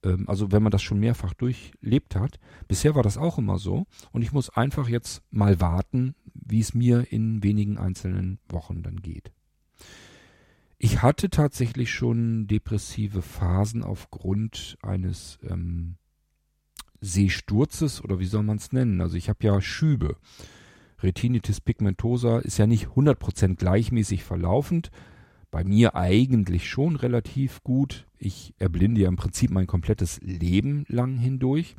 ähm, 0.03 0.27
also 0.27 0.51
wenn 0.51 0.63
man 0.63 0.71
das 0.71 0.81
schon 0.81 0.99
mehrfach 0.99 1.33
durchlebt 1.33 2.15
hat. 2.15 2.39
Bisher 2.67 2.95
war 2.95 3.03
das 3.03 3.17
auch 3.17 3.37
immer 3.37 3.57
so 3.57 3.85
und 4.11 4.21
ich 4.21 4.31
muss 4.31 4.49
einfach 4.49 4.87
jetzt 4.87 5.21
mal 5.31 5.59
warten, 5.59 6.15
wie 6.33 6.59
es 6.59 6.73
mir 6.73 7.11
in 7.11 7.43
wenigen 7.43 7.77
einzelnen 7.77 8.39
Wochen 8.47 8.81
dann 8.83 9.01
geht. 9.01 9.31
Ich 10.77 11.01
hatte 11.01 11.29
tatsächlich 11.29 11.91
schon 11.91 12.47
depressive 12.47 13.21
Phasen 13.21 13.83
aufgrund 13.83 14.77
eines 14.81 15.37
ähm, 15.43 15.97
Sehsturzes 17.01 18.03
oder 18.03 18.19
wie 18.19 18.25
soll 18.25 18.43
man 18.43 18.57
es 18.57 18.71
nennen? 18.71 19.01
Also 19.01 19.15
ich 19.15 19.29
habe 19.29 19.45
ja 19.45 19.61
Schübe. 19.61 20.17
Retinitis 21.01 21.61
pigmentosa 21.61 22.39
ist 22.39 22.57
ja 22.57 22.67
nicht 22.67 22.87
100% 22.87 23.55
gleichmäßig 23.55 24.23
verlaufend. 24.23 24.91
Bei 25.51 25.63
mir 25.63 25.95
eigentlich 25.95 26.69
schon 26.69 26.95
relativ 26.95 27.63
gut. 27.63 28.05
Ich 28.17 28.53
erblinde 28.59 29.01
ja 29.01 29.07
im 29.07 29.15
Prinzip 29.15 29.49
mein 29.49 29.67
komplettes 29.67 30.19
Leben 30.21 30.85
lang 30.87 31.17
hindurch 31.17 31.75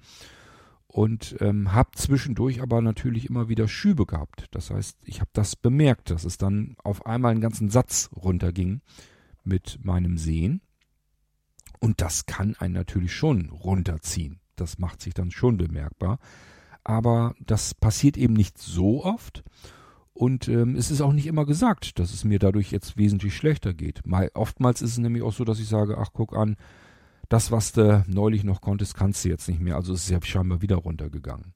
und 0.93 1.37
ähm, 1.41 1.73
habe 1.73 1.91
zwischendurch 1.95 2.62
aber 2.62 2.83
natürlich 2.83 3.29
immer 3.29 3.49
wieder 3.49 3.69
Schübe 3.69 4.07
gehabt. 4.07 4.47
Das 4.50 4.71
heißt, 4.71 4.99
ich 5.05 5.21
habe 5.21 5.31
das 5.33 5.55
bemerkt, 5.55 6.11
dass 6.11 6.25
es 6.25 6.37
dann 6.37 6.75
auf 6.83 7.07
einmal 7.07 7.31
einen 7.31 7.41
ganzen 7.41 7.71
Satz 7.71 8.11
runterging 8.17 8.81
mit 9.45 9.79
meinem 9.85 10.19
Sehen. 10.19 10.62
Und 11.79 12.00
das 12.00 12.27
kann 12.27 12.57
einen 12.57 12.75
natürlich 12.75 13.15
schon 13.15 13.50
runterziehen. 13.50 14.41
Das 14.61 14.79
macht 14.79 15.00
sich 15.02 15.14
dann 15.14 15.31
schon 15.31 15.57
bemerkbar 15.57 16.19
aber 16.85 17.35
das 17.40 17.75
passiert 17.75 18.17
eben 18.17 18.35
nicht 18.35 18.59
so 18.59 19.05
oft. 19.05 19.45
Und 20.12 20.49
ähm, 20.49 20.76
es 20.76 20.90
ist 20.90 21.00
auch 21.00 21.12
nicht 21.12 21.26
immer 21.26 21.47
gesagt, 21.47 21.99
dass 21.99 22.12
es 22.12 22.25
mir 22.25 22.38
dadurch 22.38 22.73
jetzt 22.73 22.97
wesentlich 22.97 23.35
schlechter 23.35 23.73
geht. 23.73 24.07
Mal, 24.07 24.31
oftmals 24.35 24.83
ist 24.83 24.93
es 24.93 24.99
nämlich 24.99 25.23
auch 25.23 25.33
so, 25.33 25.45
dass 25.45 25.61
ich 25.61 25.69
sage, 25.69 25.97
ach 25.99 26.11
guck 26.12 26.37
an, 26.37 26.57
das, 27.29 27.52
was 27.52 27.73
du 27.73 28.05
neulich 28.07 28.45
noch 28.45 28.61
konntest, 28.61 28.97
kannst 28.97 29.25
du 29.25 29.29
jetzt 29.29 29.49
nicht 29.49 29.61
mehr. 29.61 29.76
Also 29.76 29.93
es 29.95 30.05
ist 30.05 30.11
ja 30.11 30.19
scheinbar 30.23 30.62
wieder 30.62 30.76
runtergegangen. 30.76 31.55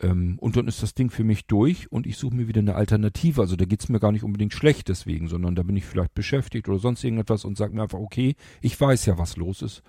Ähm, 0.00 0.38
und 0.38 0.56
dann 0.56 0.68
ist 0.68 0.82
das 0.82 0.94
Ding 0.94 1.10
für 1.10 1.24
mich 1.24 1.46
durch 1.46 1.90
und 1.90 2.06
ich 2.06 2.16
suche 2.16 2.36
mir 2.36 2.48
wieder 2.48 2.60
eine 2.60 2.76
Alternative. 2.76 3.40
Also 3.40 3.56
da 3.56 3.64
geht 3.64 3.80
es 3.80 3.88
mir 3.88 4.00
gar 4.00 4.12
nicht 4.12 4.24
unbedingt 4.24 4.54
schlecht 4.54 4.88
deswegen, 4.88 5.28
sondern 5.28 5.54
da 5.54 5.62
bin 5.62 5.76
ich 5.76 5.84
vielleicht 5.84 6.14
beschäftigt 6.14 6.68
oder 6.68 6.78
sonst 6.78 7.04
irgendetwas 7.04 7.44
und 7.44 7.58
sage 7.58 7.74
mir 7.74 7.82
einfach, 7.82 7.98
okay, 7.98 8.36
ich 8.62 8.80
weiß 8.80 9.04
ja, 9.06 9.18
was 9.18 9.36
los 9.36 9.62
ist. 9.62 9.82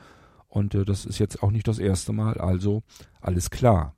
Und 0.55 0.73
äh, 0.73 0.85
das 0.85 1.05
ist 1.05 1.19
jetzt 1.19 1.43
auch 1.43 1.51
nicht 1.51 1.67
das 1.67 1.79
erste 1.79 2.13
Mal, 2.13 2.37
also 2.37 2.81
alles 3.19 3.49
klar. 3.49 3.93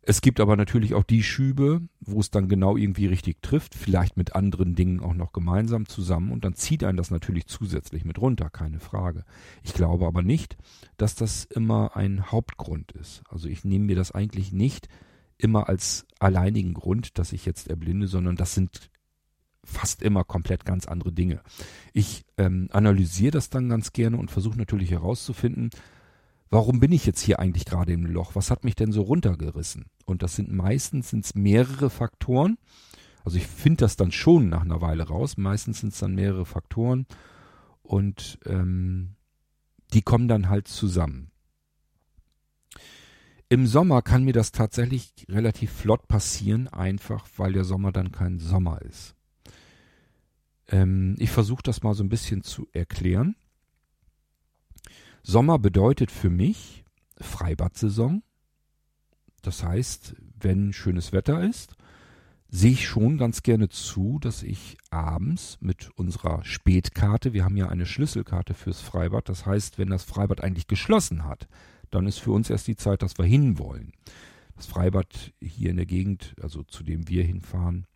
Es 0.00 0.20
gibt 0.20 0.38
aber 0.38 0.56
natürlich 0.56 0.94
auch 0.94 1.02
die 1.02 1.22
Schübe, 1.22 1.80
wo 2.00 2.20
es 2.20 2.30
dann 2.30 2.48
genau 2.48 2.76
irgendwie 2.76 3.06
richtig 3.06 3.42
trifft, 3.42 3.74
vielleicht 3.74 4.16
mit 4.16 4.36
anderen 4.36 4.74
Dingen 4.76 5.00
auch 5.00 5.14
noch 5.14 5.32
gemeinsam 5.32 5.86
zusammen 5.86 6.30
und 6.30 6.44
dann 6.44 6.54
zieht 6.54 6.84
einen 6.84 6.96
das 6.96 7.10
natürlich 7.10 7.46
zusätzlich 7.46 8.04
mit 8.04 8.20
runter, 8.20 8.50
keine 8.50 8.78
Frage. 8.78 9.24
Ich 9.64 9.74
glaube 9.74 10.06
aber 10.06 10.22
nicht, 10.22 10.56
dass 10.96 11.16
das 11.16 11.44
immer 11.44 11.96
ein 11.96 12.30
Hauptgrund 12.30 12.92
ist. 12.92 13.22
Also 13.28 13.48
ich 13.48 13.64
nehme 13.64 13.86
mir 13.86 13.96
das 13.96 14.12
eigentlich 14.12 14.52
nicht 14.52 14.88
immer 15.38 15.68
als 15.68 16.06
alleinigen 16.20 16.72
Grund, 16.72 17.18
dass 17.18 17.32
ich 17.32 17.46
jetzt 17.46 17.68
erblinde, 17.68 18.06
sondern 18.06 18.36
das 18.36 18.54
sind 18.54 18.90
fast 19.64 20.02
immer 20.02 20.24
komplett 20.24 20.64
ganz 20.64 20.86
andere 20.86 21.12
Dinge. 21.12 21.40
Ich 21.92 22.24
ähm, 22.36 22.68
analysiere 22.72 23.30
das 23.30 23.50
dann 23.50 23.68
ganz 23.68 23.92
gerne 23.92 24.16
und 24.16 24.30
versuche 24.30 24.58
natürlich 24.58 24.90
herauszufinden, 24.90 25.70
warum 26.50 26.80
bin 26.80 26.92
ich 26.92 27.06
jetzt 27.06 27.20
hier 27.20 27.38
eigentlich 27.38 27.64
gerade 27.64 27.92
im 27.92 28.06
Loch? 28.06 28.34
Was 28.34 28.50
hat 28.50 28.64
mich 28.64 28.74
denn 28.74 28.92
so 28.92 29.02
runtergerissen? 29.02 29.86
Und 30.04 30.22
das 30.22 30.36
sind 30.36 30.52
meistens 30.52 31.10
sind's 31.10 31.34
mehrere 31.34 31.90
Faktoren. 31.90 32.58
Also 33.24 33.38
ich 33.38 33.46
finde 33.46 33.78
das 33.78 33.96
dann 33.96 34.12
schon 34.12 34.48
nach 34.48 34.62
einer 34.62 34.80
Weile 34.80 35.04
raus. 35.04 35.36
Meistens 35.36 35.80
sind 35.80 35.92
es 35.92 36.00
dann 36.00 36.14
mehrere 36.14 36.44
Faktoren 36.44 37.06
und 37.82 38.38
ähm, 38.46 39.14
die 39.92 40.02
kommen 40.02 40.28
dann 40.28 40.48
halt 40.48 40.68
zusammen. 40.68 41.30
Im 43.48 43.66
Sommer 43.66 44.00
kann 44.00 44.24
mir 44.24 44.32
das 44.32 44.50
tatsächlich 44.50 45.12
relativ 45.28 45.70
flott 45.72 46.08
passieren, 46.08 46.68
einfach 46.68 47.28
weil 47.36 47.52
der 47.52 47.64
Sommer 47.64 47.92
dann 47.92 48.10
kein 48.10 48.38
Sommer 48.38 48.80
ist. 48.80 49.14
Ähm, 50.68 51.16
ich 51.18 51.30
versuche 51.30 51.62
das 51.62 51.82
mal 51.82 51.94
so 51.94 52.02
ein 52.02 52.08
bisschen 52.08 52.42
zu 52.42 52.68
erklären. 52.72 53.36
Sommer 55.22 55.58
bedeutet 55.58 56.10
für 56.10 56.30
mich 56.30 56.84
Freibadsaison. 57.20 58.22
Das 59.42 59.62
heißt, 59.62 60.16
wenn 60.40 60.72
schönes 60.72 61.12
Wetter 61.12 61.42
ist, 61.42 61.76
sehe 62.48 62.72
ich 62.72 62.86
schon 62.86 63.16
ganz 63.16 63.42
gerne 63.42 63.68
zu, 63.70 64.18
dass 64.20 64.42
ich 64.42 64.76
abends 64.90 65.56
mit 65.60 65.90
unserer 65.96 66.44
Spätkarte, 66.44 67.32
wir 67.32 67.44
haben 67.44 67.56
ja 67.56 67.68
eine 67.68 67.86
Schlüsselkarte 67.86 68.52
fürs 68.54 68.80
Freibad, 68.80 69.28
das 69.28 69.46
heißt, 69.46 69.78
wenn 69.78 69.88
das 69.88 70.04
Freibad 70.04 70.42
eigentlich 70.42 70.66
geschlossen 70.66 71.24
hat, 71.24 71.48
dann 71.90 72.06
ist 72.06 72.18
für 72.18 72.32
uns 72.32 72.50
erst 72.50 72.66
die 72.66 72.76
Zeit, 72.76 73.02
dass 73.02 73.16
wir 73.16 73.24
hinwollen. 73.24 73.92
Das 74.54 74.66
Freibad 74.66 75.32
hier 75.40 75.70
in 75.70 75.76
der 75.76 75.86
Gegend, 75.86 76.34
also 76.42 76.62
zu 76.62 76.82
dem 76.82 77.08
wir 77.08 77.24
hinfahren, 77.24 77.86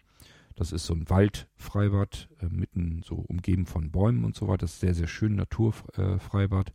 das 0.57 0.73
ist 0.73 0.87
so 0.87 0.95
ein 0.95 1.09
Waldfreibad, 1.09 2.29
äh, 2.41 2.47
mitten 2.47 3.03
so 3.05 3.17
umgeben 3.17 3.67
von 3.67 3.91
Bäumen 3.91 4.25
und 4.25 4.35
so 4.35 4.49
weiter. 4.49 4.63
Das 4.63 4.73
ist 4.73 4.81
sehr, 4.81 4.95
sehr 4.95 5.07
schön, 5.07 5.37
Naturfreibad. 5.37 6.73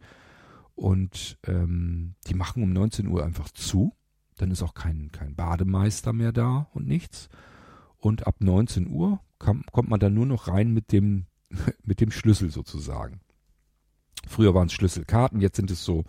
Und 0.75 1.37
ähm, 1.45 2.15
die 2.27 2.35
machen 2.35 2.63
um 2.63 2.71
19 2.71 3.07
Uhr 3.07 3.25
einfach 3.25 3.49
zu. 3.49 3.93
Dann 4.37 4.51
ist 4.51 4.63
auch 4.63 4.75
kein, 4.75 5.11
kein 5.11 5.35
Bademeister 5.35 6.13
mehr 6.13 6.31
da 6.31 6.69
und 6.73 6.87
nichts. 6.87 7.27
Und 7.97 8.27
ab 8.27 8.35
19 8.39 8.87
Uhr 8.87 9.19
kam, 9.39 9.63
kommt 9.71 9.89
man 9.89 9.99
dann 9.99 10.13
nur 10.13 10.27
noch 10.27 10.47
rein 10.47 10.71
mit 10.71 10.91
dem, 10.91 11.25
mit 11.83 12.01
dem 12.01 12.11
Schlüssel 12.11 12.51
sozusagen. 12.51 13.21
Früher 14.27 14.53
waren 14.53 14.67
es 14.67 14.73
Schlüsselkarten, 14.73 15.41
jetzt 15.41 15.55
sind 15.55 15.71
es 15.71 15.83
so 15.83 16.03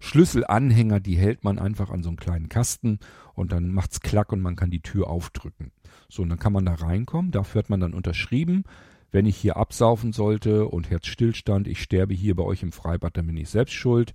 Schlüsselanhänger, 0.00 1.00
die 1.00 1.16
hält 1.16 1.44
man 1.44 1.58
einfach 1.58 1.90
an 1.90 2.02
so 2.02 2.10
einen 2.10 2.18
kleinen 2.18 2.48
Kasten 2.48 2.98
und 3.34 3.52
dann 3.52 3.72
macht's 3.72 4.00
klack 4.00 4.32
und 4.32 4.40
man 4.40 4.56
kann 4.56 4.70
die 4.70 4.80
Tür 4.80 5.08
aufdrücken. 5.08 5.72
So, 6.08 6.22
und 6.22 6.28
dann 6.28 6.38
kann 6.38 6.52
man 6.52 6.66
da 6.66 6.74
reinkommen. 6.74 7.32
Dafür 7.32 7.60
hat 7.60 7.70
man 7.70 7.80
dann 7.80 7.94
unterschrieben, 7.94 8.64
wenn 9.12 9.26
ich 9.26 9.36
hier 9.36 9.56
absaufen 9.56 10.12
sollte 10.12 10.66
und 10.66 10.90
Herzstillstand, 10.90 11.68
ich 11.68 11.82
sterbe 11.82 12.14
hier 12.14 12.34
bei 12.34 12.42
euch 12.42 12.62
im 12.62 12.72
Freibad, 12.72 13.16
dann 13.16 13.26
bin 13.26 13.36
ich 13.36 13.48
selbst 13.48 13.74
schuld. 13.74 14.14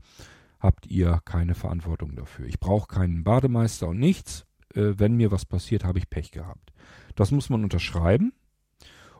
Habt 0.59 0.85
ihr 0.85 1.21
keine 1.25 1.55
Verantwortung 1.55 2.15
dafür. 2.15 2.45
Ich 2.45 2.59
brauche 2.59 2.87
keinen 2.87 3.23
Bademeister 3.23 3.87
und 3.87 3.99
nichts. 3.99 4.45
Äh, 4.75 4.93
wenn 4.97 5.15
mir 5.15 5.31
was 5.31 5.45
passiert, 5.45 5.83
habe 5.83 5.97
ich 5.97 6.09
Pech 6.09 6.31
gehabt. 6.31 6.71
Das 7.15 7.31
muss 7.31 7.49
man 7.49 7.63
unterschreiben 7.63 8.31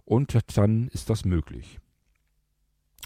und 0.06 0.38
dann 0.56 0.88
ist 0.90 1.10
das 1.10 1.26
möglich. 1.26 1.80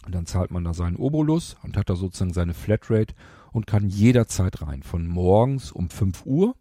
Und 0.05 0.13
dann 0.13 0.25
zahlt 0.25 0.51
man 0.51 0.63
da 0.63 0.73
seinen 0.73 0.97
Obolus 0.97 1.55
und 1.63 1.77
hat 1.77 1.89
da 1.89 1.95
sozusagen 1.95 2.33
seine 2.33 2.53
Flatrate 2.53 3.15
und 3.55 3.67
kann 3.67 3.87
jederzeit 3.87 4.61
rein. 4.61 4.83
Von 4.83 5.07
morgens 5.07 5.71
um 5.71 5.89
5 5.89 6.25
Uhr 6.25 6.55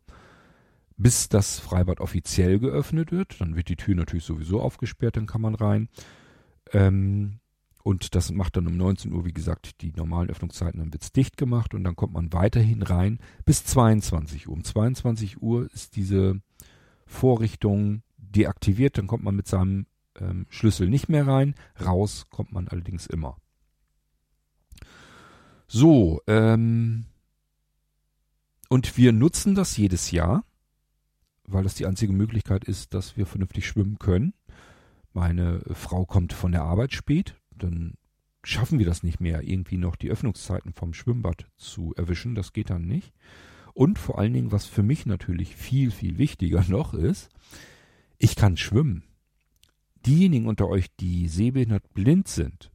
bis 0.97 1.29
das 1.29 1.59
Freibad 1.59 2.01
offiziell 2.01 2.59
geöffnet 2.59 3.11
wird. 3.11 3.41
Dann 3.41 3.57
wird 3.57 3.69
die 3.69 3.77
Tür 3.77 3.97
natürlich 3.97 4.25
sowieso 4.25 4.61
aufgesperrt, 4.61 5.17
dann 5.17 5.27
kann 5.27 5.41
man 5.41 5.55
rein. 5.55 5.89
Ähm, 6.73 7.41
und 7.83 8.15
das 8.15 8.33
macht 8.33 8.57
dann 8.57 8.67
um 8.67 8.77
19 8.77 9.13
Uhr, 9.13 9.25
wie 9.25 9.33
gesagt, 9.33 9.83
die 9.83 9.93
normalen 9.93 10.31
Öffnungszeiten, 10.31 10.81
dann 10.81 10.93
wird's 10.93 11.13
dicht 11.13 11.37
gemacht 11.37 11.75
und 11.75 11.85
dann 11.85 11.97
kommt 11.97 12.15
man 12.15 12.33
weiterhin 12.33 12.83
rein 12.83 13.19
bis 13.45 13.65
22 13.65 14.49
Uhr. 14.49 14.55
Um 14.55 14.65
22 14.65 15.43
Uhr 15.43 15.71
ist 15.73 15.97
diese 15.97 16.41
Vorrichtung 17.07 18.03
deaktiviert, 18.17 18.97
dann 18.97 19.07
kommt 19.07 19.25
man 19.25 19.37
mit 19.37 19.49
seinem 19.49 19.87
ähm, 20.19 20.47
Schlüssel 20.49 20.89
nicht 20.89 21.09
mehr 21.09 21.27
rein. 21.27 21.55
Raus 21.85 22.27
kommt 22.31 22.53
man 22.53 22.69
allerdings 22.69 23.07
immer. 23.07 23.37
So, 25.75 26.23
ähm, 26.27 27.07
und 28.69 28.97
wir 28.97 29.13
nutzen 29.13 29.55
das 29.55 29.77
jedes 29.77 30.11
Jahr 30.11 30.45
weil 31.47 31.63
das 31.63 31.75
die 31.75 31.87
einzige 31.87 32.13
Möglichkeit 32.13 32.65
ist, 32.65 32.95
dass 32.95 33.17
wir 33.17 33.27
vernünftig 33.27 33.67
schwimmen 33.67 33.99
können. 33.99 34.35
Meine 35.13 35.61
Frau 35.73 36.05
kommt 36.05 36.33
von 36.33 36.53
der 36.53 36.63
Arbeit 36.63 36.93
spät, 36.93 37.37
dann 37.51 37.95
schaffen 38.43 38.79
wir 38.79 38.87
das 38.87 39.03
nicht 39.03 39.21
mehr, 39.21 39.43
irgendwie 39.43 39.79
noch 39.79 39.97
die 39.97 40.11
Öffnungszeiten 40.11 40.73
vom 40.73 40.93
Schwimmbad 40.93 41.47
zu 41.57 41.95
erwischen. 41.97 42.35
Das 42.35 42.53
geht 42.53 42.71
dann 42.71 42.87
nicht. 42.87 43.13
Und 43.73 43.99
vor 43.99 44.19
allen 44.19 44.33
Dingen, 44.33 44.53
was 44.53 44.67
für 44.67 44.83
mich 44.83 45.07
natürlich 45.07 45.57
viel, 45.57 45.91
viel 45.91 46.19
wichtiger 46.19 46.65
noch 46.69 46.95
ist, 46.95 47.31
ich 48.19 48.37
kann 48.37 48.57
schwimmen. 48.57 49.05
Diejenigen 50.07 50.47
unter 50.47 50.69
euch, 50.69 50.95
die 50.97 51.29
sehbehindert 51.29 51.95
blind 51.95 52.29
sind 52.29 52.71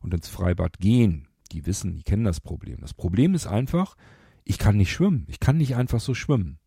und 0.00 0.12
ins 0.12 0.28
Freibad 0.28 0.78
gehen, 0.78 1.25
die 1.48 1.66
wissen, 1.66 1.94
die 1.94 2.02
kennen 2.02 2.24
das 2.24 2.40
Problem. 2.40 2.78
Das 2.80 2.94
Problem 2.94 3.34
ist 3.34 3.46
einfach, 3.46 3.96
ich 4.44 4.58
kann 4.58 4.76
nicht 4.76 4.92
schwimmen. 4.92 5.26
Ich 5.28 5.40
kann 5.40 5.56
nicht 5.56 5.76
einfach 5.76 6.00
so 6.00 6.14
schwimmen. 6.14 6.58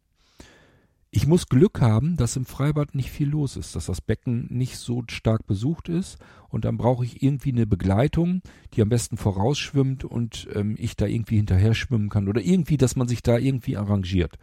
Ich 1.12 1.25
muss 1.25 1.50
Glück 1.50 1.81
haben, 1.81 2.17
dass 2.17 2.36
im 2.36 2.45
Freibad 2.45 2.93
nicht 2.93 3.09
viel 3.09 3.29
los 3.29 3.57
ist, 3.57 3.75
dass 3.75 3.88
das 3.88 4.00
Becken 4.00 4.45
nicht 4.51 4.77
so 4.77 5.03
stark 5.09 5.48
besucht 5.48 5.89
ist 5.89 6.19
und 6.50 6.65
dann 6.65 6.77
brauche 6.77 7.03
ich 7.03 7.24
irgendwie 7.24 7.51
eine 7.51 7.65
Begleitung, 7.65 8.41
die 8.74 8.83
am 8.83 8.89
besten 8.89 9.17
vorausschwimmt 9.17 10.03
und 10.03 10.48
ähm, 10.53 10.75
ich 10.77 10.98
da 10.98 11.07
irgendwie 11.07 11.38
hinterher 11.38 11.74
schwimmen 11.74 12.09
kann 12.09 12.27
oder 12.27 12.41
irgendwie, 12.41 12.77
dass 12.77 12.95
man 12.95 13.07
sich 13.07 13.24
da 13.24 13.39
irgendwie 13.39 13.75
arrangiert. 13.75 14.38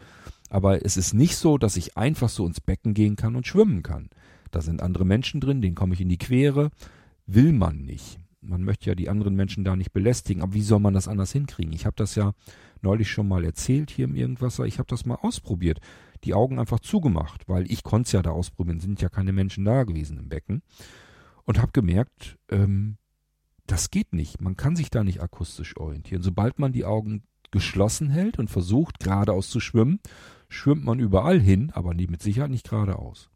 Aber 0.50 0.84
es 0.84 0.96
ist 0.96 1.14
nicht 1.14 1.36
so, 1.36 1.56
dass 1.56 1.76
ich 1.76 1.96
einfach 1.96 2.28
so 2.28 2.44
ins 2.44 2.60
Becken 2.60 2.94
gehen 2.94 3.14
kann 3.14 3.36
und 3.36 3.46
schwimmen 3.46 3.84
kann. 3.84 4.10
Da 4.50 4.60
sind 4.60 4.82
andere 4.82 5.04
Menschen 5.04 5.40
drin, 5.40 5.60
denen 5.60 5.76
komme 5.76 5.94
ich 5.94 6.00
in 6.00 6.08
die 6.08 6.18
Quere. 6.18 6.70
Will 7.26 7.52
man 7.52 7.84
nicht. 7.84 8.18
Man 8.40 8.62
möchte 8.62 8.86
ja 8.90 8.94
die 8.94 9.08
anderen 9.08 9.34
Menschen 9.34 9.64
da 9.64 9.76
nicht 9.76 9.92
belästigen, 9.92 10.42
aber 10.42 10.54
wie 10.54 10.62
soll 10.62 10.78
man 10.78 10.94
das 10.94 11.08
anders 11.08 11.32
hinkriegen? 11.32 11.72
Ich 11.72 11.86
habe 11.86 11.96
das 11.96 12.14
ja 12.14 12.32
neulich 12.82 13.10
schon 13.10 13.28
mal 13.28 13.44
erzählt 13.44 13.90
hier 13.90 14.04
im 14.04 14.14
Irgendwasser. 14.14 14.64
Ich 14.64 14.78
habe 14.78 14.88
das 14.88 15.06
mal 15.06 15.16
ausprobiert. 15.16 15.80
Die 16.24 16.34
Augen 16.34 16.58
einfach 16.58 16.80
zugemacht, 16.80 17.48
weil 17.48 17.70
ich 17.70 17.82
konnte 17.82 18.06
es 18.06 18.12
ja 18.12 18.22
da 18.22 18.30
ausprobieren. 18.30 18.80
Sind 18.80 19.00
ja 19.00 19.08
keine 19.08 19.32
Menschen 19.32 19.64
da 19.64 19.84
gewesen 19.84 20.18
im 20.18 20.28
Becken. 20.28 20.62
Und 21.44 21.60
habe 21.60 21.72
gemerkt, 21.72 22.38
ähm, 22.50 22.98
das 23.66 23.90
geht 23.90 24.12
nicht. 24.12 24.40
Man 24.40 24.56
kann 24.56 24.76
sich 24.76 24.90
da 24.90 25.02
nicht 25.04 25.20
akustisch 25.20 25.76
orientieren. 25.76 26.22
Sobald 26.22 26.58
man 26.58 26.72
die 26.72 26.84
Augen 26.84 27.24
geschlossen 27.50 28.10
hält 28.10 28.38
und 28.38 28.50
versucht 28.50 29.00
geradeaus 29.00 29.48
zu 29.48 29.60
schwimmen, 29.60 30.00
schwimmt 30.48 30.84
man 30.84 31.00
überall 31.00 31.40
hin, 31.40 31.70
aber 31.72 31.94
nie 31.94 32.06
mit 32.06 32.22
Sicherheit 32.22 32.50
nicht 32.50 32.68
geradeaus. 32.68 33.30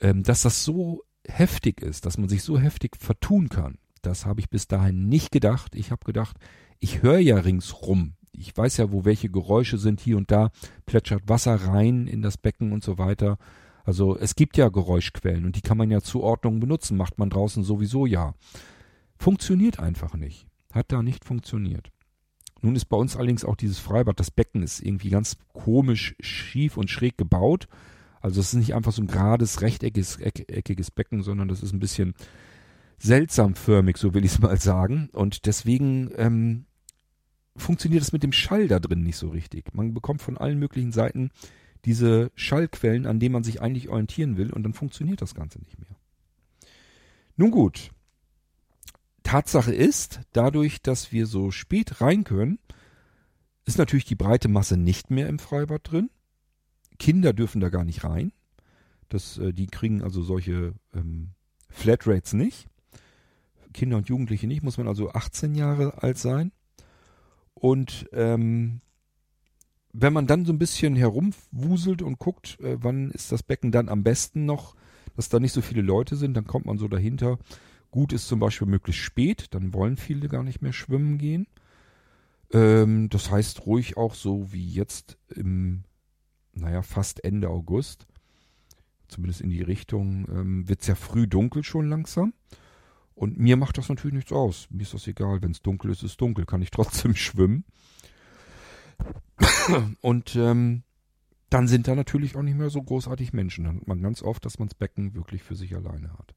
Ähm, 0.00 0.22
dass 0.22 0.42
das 0.42 0.64
so 0.64 1.02
heftig 1.26 1.82
ist, 1.82 2.06
dass 2.06 2.18
man 2.18 2.28
sich 2.28 2.42
so 2.42 2.58
heftig 2.58 2.96
vertun 2.96 3.48
kann, 3.48 3.78
das 4.02 4.26
habe 4.26 4.40
ich 4.40 4.50
bis 4.50 4.68
dahin 4.68 5.08
nicht 5.08 5.30
gedacht. 5.30 5.74
Ich 5.74 5.90
habe 5.90 6.04
gedacht, 6.04 6.36
ich 6.78 7.02
höre 7.02 7.18
ja 7.18 7.36
ringsrum. 7.36 8.14
Ich 8.32 8.56
weiß 8.56 8.78
ja, 8.78 8.92
wo 8.92 9.04
welche 9.04 9.28
Geräusche 9.28 9.78
sind. 9.78 10.00
Hier 10.00 10.16
und 10.16 10.30
da 10.30 10.50
plätschert 10.86 11.28
Wasser 11.28 11.54
rein 11.54 12.06
in 12.06 12.22
das 12.22 12.38
Becken 12.38 12.72
und 12.72 12.82
so 12.82 12.98
weiter. 12.98 13.38
Also 13.84 14.16
es 14.16 14.34
gibt 14.34 14.56
ja 14.56 14.68
Geräuschquellen 14.68 15.44
und 15.44 15.56
die 15.56 15.62
kann 15.62 15.76
man 15.76 15.90
ja 15.90 16.00
zur 16.00 16.22
Ordnung 16.22 16.60
benutzen. 16.60 16.96
Macht 16.96 17.18
man 17.18 17.30
draußen 17.30 17.64
sowieso 17.64 18.06
ja. 18.06 18.34
Funktioniert 19.18 19.78
einfach 19.78 20.14
nicht. 20.14 20.46
Hat 20.72 20.92
da 20.92 21.02
nicht 21.02 21.24
funktioniert. 21.24 21.90
Nun 22.62 22.76
ist 22.76 22.86
bei 22.86 22.96
uns 22.96 23.16
allerdings 23.16 23.44
auch 23.44 23.56
dieses 23.56 23.78
Freibad, 23.78 24.20
das 24.20 24.30
Becken 24.30 24.62
ist 24.62 24.80
irgendwie 24.80 25.10
ganz 25.10 25.36
komisch 25.52 26.14
schief 26.20 26.76
und 26.76 26.90
schräg 26.90 27.16
gebaut. 27.16 27.68
Also 28.20 28.40
es 28.40 28.48
ist 28.48 28.58
nicht 28.58 28.74
einfach 28.74 28.92
so 28.92 29.02
ein 29.02 29.06
gerades, 29.06 29.62
rechteckiges 29.62 30.18
eckiges 30.20 30.90
Becken, 30.90 31.22
sondern 31.22 31.48
das 31.48 31.62
ist 31.62 31.72
ein 31.72 31.80
bisschen 31.80 32.14
seltsamförmig, 33.00 33.96
so 33.96 34.14
will 34.14 34.24
ich 34.24 34.32
es 34.32 34.38
mal 34.40 34.58
sagen. 34.58 35.08
Und 35.12 35.46
deswegen 35.46 36.10
ähm, 36.16 36.66
funktioniert 37.56 38.02
es 38.02 38.12
mit 38.12 38.22
dem 38.22 38.32
Schall 38.32 38.68
da 38.68 38.78
drin 38.78 39.02
nicht 39.02 39.16
so 39.16 39.28
richtig. 39.30 39.74
Man 39.74 39.94
bekommt 39.94 40.22
von 40.22 40.38
allen 40.38 40.58
möglichen 40.58 40.92
Seiten 40.92 41.30
diese 41.86 42.30
Schallquellen, 42.34 43.06
an 43.06 43.18
denen 43.18 43.32
man 43.32 43.42
sich 43.42 43.62
eigentlich 43.62 43.88
orientieren 43.88 44.36
will, 44.36 44.52
und 44.52 44.62
dann 44.62 44.74
funktioniert 44.74 45.22
das 45.22 45.34
Ganze 45.34 45.58
nicht 45.60 45.78
mehr. 45.78 45.96
Nun 47.36 47.50
gut. 47.50 47.90
Tatsache 49.22 49.74
ist, 49.74 50.20
dadurch, 50.32 50.82
dass 50.82 51.10
wir 51.10 51.26
so 51.26 51.50
spät 51.50 52.02
rein 52.02 52.24
können, 52.24 52.58
ist 53.64 53.78
natürlich 53.78 54.04
die 54.04 54.14
breite 54.14 54.48
Masse 54.48 54.76
nicht 54.76 55.10
mehr 55.10 55.28
im 55.28 55.38
Freibad 55.38 55.90
drin. 55.90 56.10
Kinder 56.98 57.32
dürfen 57.32 57.60
da 57.60 57.70
gar 57.70 57.84
nicht 57.84 58.04
rein. 58.04 58.32
Das, 59.08 59.38
äh, 59.38 59.52
die 59.52 59.68
kriegen 59.68 60.02
also 60.02 60.22
solche 60.22 60.74
ähm, 60.94 61.30
Flatrates 61.70 62.34
nicht. 62.34 62.69
Kinder 63.72 63.96
und 63.96 64.08
Jugendliche 64.08 64.46
nicht, 64.46 64.62
muss 64.62 64.78
man 64.78 64.88
also 64.88 65.10
18 65.10 65.54
Jahre 65.54 66.02
alt 66.02 66.18
sein. 66.18 66.52
Und 67.54 68.08
ähm, 68.12 68.80
wenn 69.92 70.12
man 70.12 70.26
dann 70.26 70.44
so 70.44 70.52
ein 70.52 70.58
bisschen 70.58 70.96
herumwuselt 70.96 72.02
und 72.02 72.18
guckt, 72.18 72.58
äh, 72.60 72.76
wann 72.80 73.10
ist 73.10 73.32
das 73.32 73.42
Becken 73.42 73.72
dann 73.72 73.88
am 73.88 74.02
besten 74.02 74.46
noch, 74.46 74.74
dass 75.16 75.28
da 75.28 75.40
nicht 75.40 75.52
so 75.52 75.60
viele 75.60 75.82
Leute 75.82 76.16
sind, 76.16 76.34
dann 76.34 76.46
kommt 76.46 76.66
man 76.66 76.78
so 76.78 76.88
dahinter. 76.88 77.38
Gut 77.90 78.12
ist 78.12 78.28
zum 78.28 78.38
Beispiel 78.38 78.68
möglichst 78.68 79.02
spät, 79.02 79.48
dann 79.50 79.74
wollen 79.74 79.96
viele 79.96 80.28
gar 80.28 80.44
nicht 80.44 80.62
mehr 80.62 80.72
schwimmen 80.72 81.18
gehen. 81.18 81.46
Ähm, 82.52 83.08
das 83.08 83.30
heißt 83.30 83.66
ruhig 83.66 83.96
auch 83.96 84.14
so 84.14 84.52
wie 84.52 84.68
jetzt 84.68 85.18
im, 85.34 85.84
naja, 86.52 86.82
fast 86.82 87.24
Ende 87.24 87.48
August, 87.48 88.06
zumindest 89.08 89.40
in 89.40 89.50
die 89.50 89.62
Richtung, 89.62 90.26
ähm, 90.30 90.68
wird 90.68 90.82
es 90.82 90.86
ja 90.86 90.94
früh 90.94 91.26
dunkel 91.26 91.64
schon 91.64 91.88
langsam. 91.88 92.32
Und 93.20 93.38
mir 93.38 93.58
macht 93.58 93.76
das 93.76 93.90
natürlich 93.90 94.14
nichts 94.14 94.32
aus. 94.32 94.66
Mir 94.70 94.80
ist 94.80 94.94
das 94.94 95.06
egal. 95.06 95.42
Wenn 95.42 95.50
es 95.50 95.60
dunkel 95.60 95.90
ist, 95.90 96.02
ist 96.02 96.18
dunkel. 96.22 96.46
Kann 96.46 96.62
ich 96.62 96.70
trotzdem 96.70 97.14
schwimmen. 97.16 97.66
Und 100.00 100.36
ähm, 100.36 100.84
dann 101.50 101.68
sind 101.68 101.86
da 101.86 101.94
natürlich 101.94 102.34
auch 102.34 102.42
nicht 102.42 102.56
mehr 102.56 102.70
so 102.70 102.82
großartig 102.82 103.34
Menschen. 103.34 103.64
Dann 103.64 103.76
hat 103.76 103.86
man 103.86 104.00
ganz 104.00 104.22
oft, 104.22 104.46
dass 104.46 104.58
man 104.58 104.68
das 104.68 104.74
Becken 104.74 105.14
wirklich 105.14 105.42
für 105.42 105.54
sich 105.54 105.76
alleine 105.76 106.14
hat. 106.14 106.32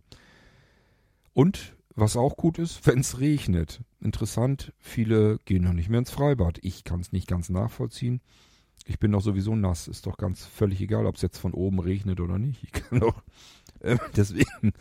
Und 1.31 1.77
was 1.95 2.17
auch 2.17 2.35
gut 2.35 2.59
ist, 2.59 2.85
wenn 2.85 2.99
es 2.99 3.21
regnet. 3.21 3.79
Interessant, 4.01 4.73
viele 4.77 5.39
gehen 5.45 5.63
noch 5.63 5.71
nicht 5.71 5.87
mehr 5.87 5.99
ins 5.99 6.11
Freibad. 6.11 6.59
Ich 6.63 6.83
kann 6.83 6.99
es 6.99 7.13
nicht 7.13 7.29
ganz 7.29 7.47
nachvollziehen. 7.47 8.19
Ich 8.87 8.99
bin 8.99 9.13
doch 9.13 9.21
sowieso 9.21 9.55
nass. 9.55 9.87
Ist 9.87 10.05
doch 10.05 10.17
ganz 10.17 10.45
völlig 10.45 10.81
egal, 10.81 11.05
ob 11.05 11.15
es 11.15 11.21
jetzt 11.21 11.37
von 11.37 11.53
oben 11.53 11.79
regnet 11.79 12.19
oder 12.19 12.37
nicht. 12.37 12.61
Ich 12.61 12.73
kann 12.73 12.99
doch 12.99 13.23
äh, 13.79 13.97
deswegen 14.17 14.73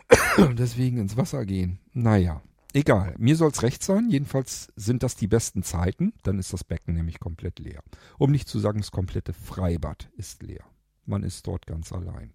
deswegen 0.58 0.98
ins 0.98 1.16
Wasser 1.16 1.44
gehen. 1.46 1.78
Naja, 1.92 2.42
egal. 2.72 3.14
Mir 3.18 3.36
soll's 3.36 3.62
recht 3.62 3.82
sein. 3.82 4.08
Jedenfalls 4.10 4.72
sind 4.76 5.02
das 5.02 5.16
die 5.16 5.28
besten 5.28 5.62
Zeiten. 5.62 6.12
Dann 6.22 6.38
ist 6.38 6.52
das 6.52 6.64
Becken 6.64 6.94
nämlich 6.94 7.20
komplett 7.20 7.58
leer. 7.58 7.82
Um 8.18 8.30
nicht 8.30 8.48
zu 8.48 8.58
sagen, 8.58 8.80
das 8.80 8.90
komplette 8.90 9.32
Freibad 9.32 10.10
ist 10.16 10.42
leer. 10.42 10.64
Man 11.04 11.22
ist 11.22 11.46
dort 11.46 11.66
ganz 11.66 11.92
allein. 11.92 12.32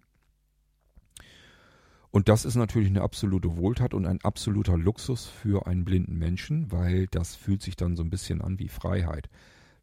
Und 2.10 2.28
das 2.28 2.44
ist 2.44 2.54
natürlich 2.54 2.88
eine 2.88 3.02
absolute 3.02 3.56
Wohltat 3.56 3.92
und 3.92 4.06
ein 4.06 4.20
absoluter 4.22 4.78
Luxus 4.78 5.26
für 5.26 5.66
einen 5.66 5.84
blinden 5.84 6.16
Menschen, 6.16 6.72
weil 6.72 7.06
das 7.08 7.36
fühlt 7.36 7.62
sich 7.62 7.76
dann 7.76 7.96
so 7.96 8.02
ein 8.02 8.10
bisschen 8.10 8.40
an 8.40 8.58
wie 8.58 8.68
Freiheit. 8.68 9.28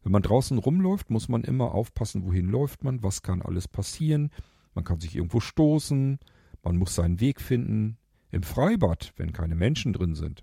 Wenn 0.02 0.12
man 0.12 0.22
draußen 0.22 0.58
rumläuft, 0.58 1.10
muss 1.10 1.28
man 1.28 1.44
immer 1.44 1.72
aufpassen, 1.72 2.24
wohin 2.24 2.48
läuft 2.48 2.84
man, 2.84 3.02
was 3.02 3.22
kann 3.22 3.42
alles 3.42 3.68
passieren. 3.68 4.30
Man 4.74 4.84
kann 4.84 5.00
sich 5.00 5.16
irgendwo 5.16 5.40
stoßen, 5.40 6.18
man 6.66 6.78
muss 6.78 6.96
seinen 6.96 7.20
Weg 7.20 7.40
finden. 7.40 7.96
Im 8.32 8.42
Freibad, 8.42 9.12
wenn 9.16 9.32
keine 9.32 9.54
Menschen 9.54 9.92
drin 9.92 10.16
sind. 10.16 10.42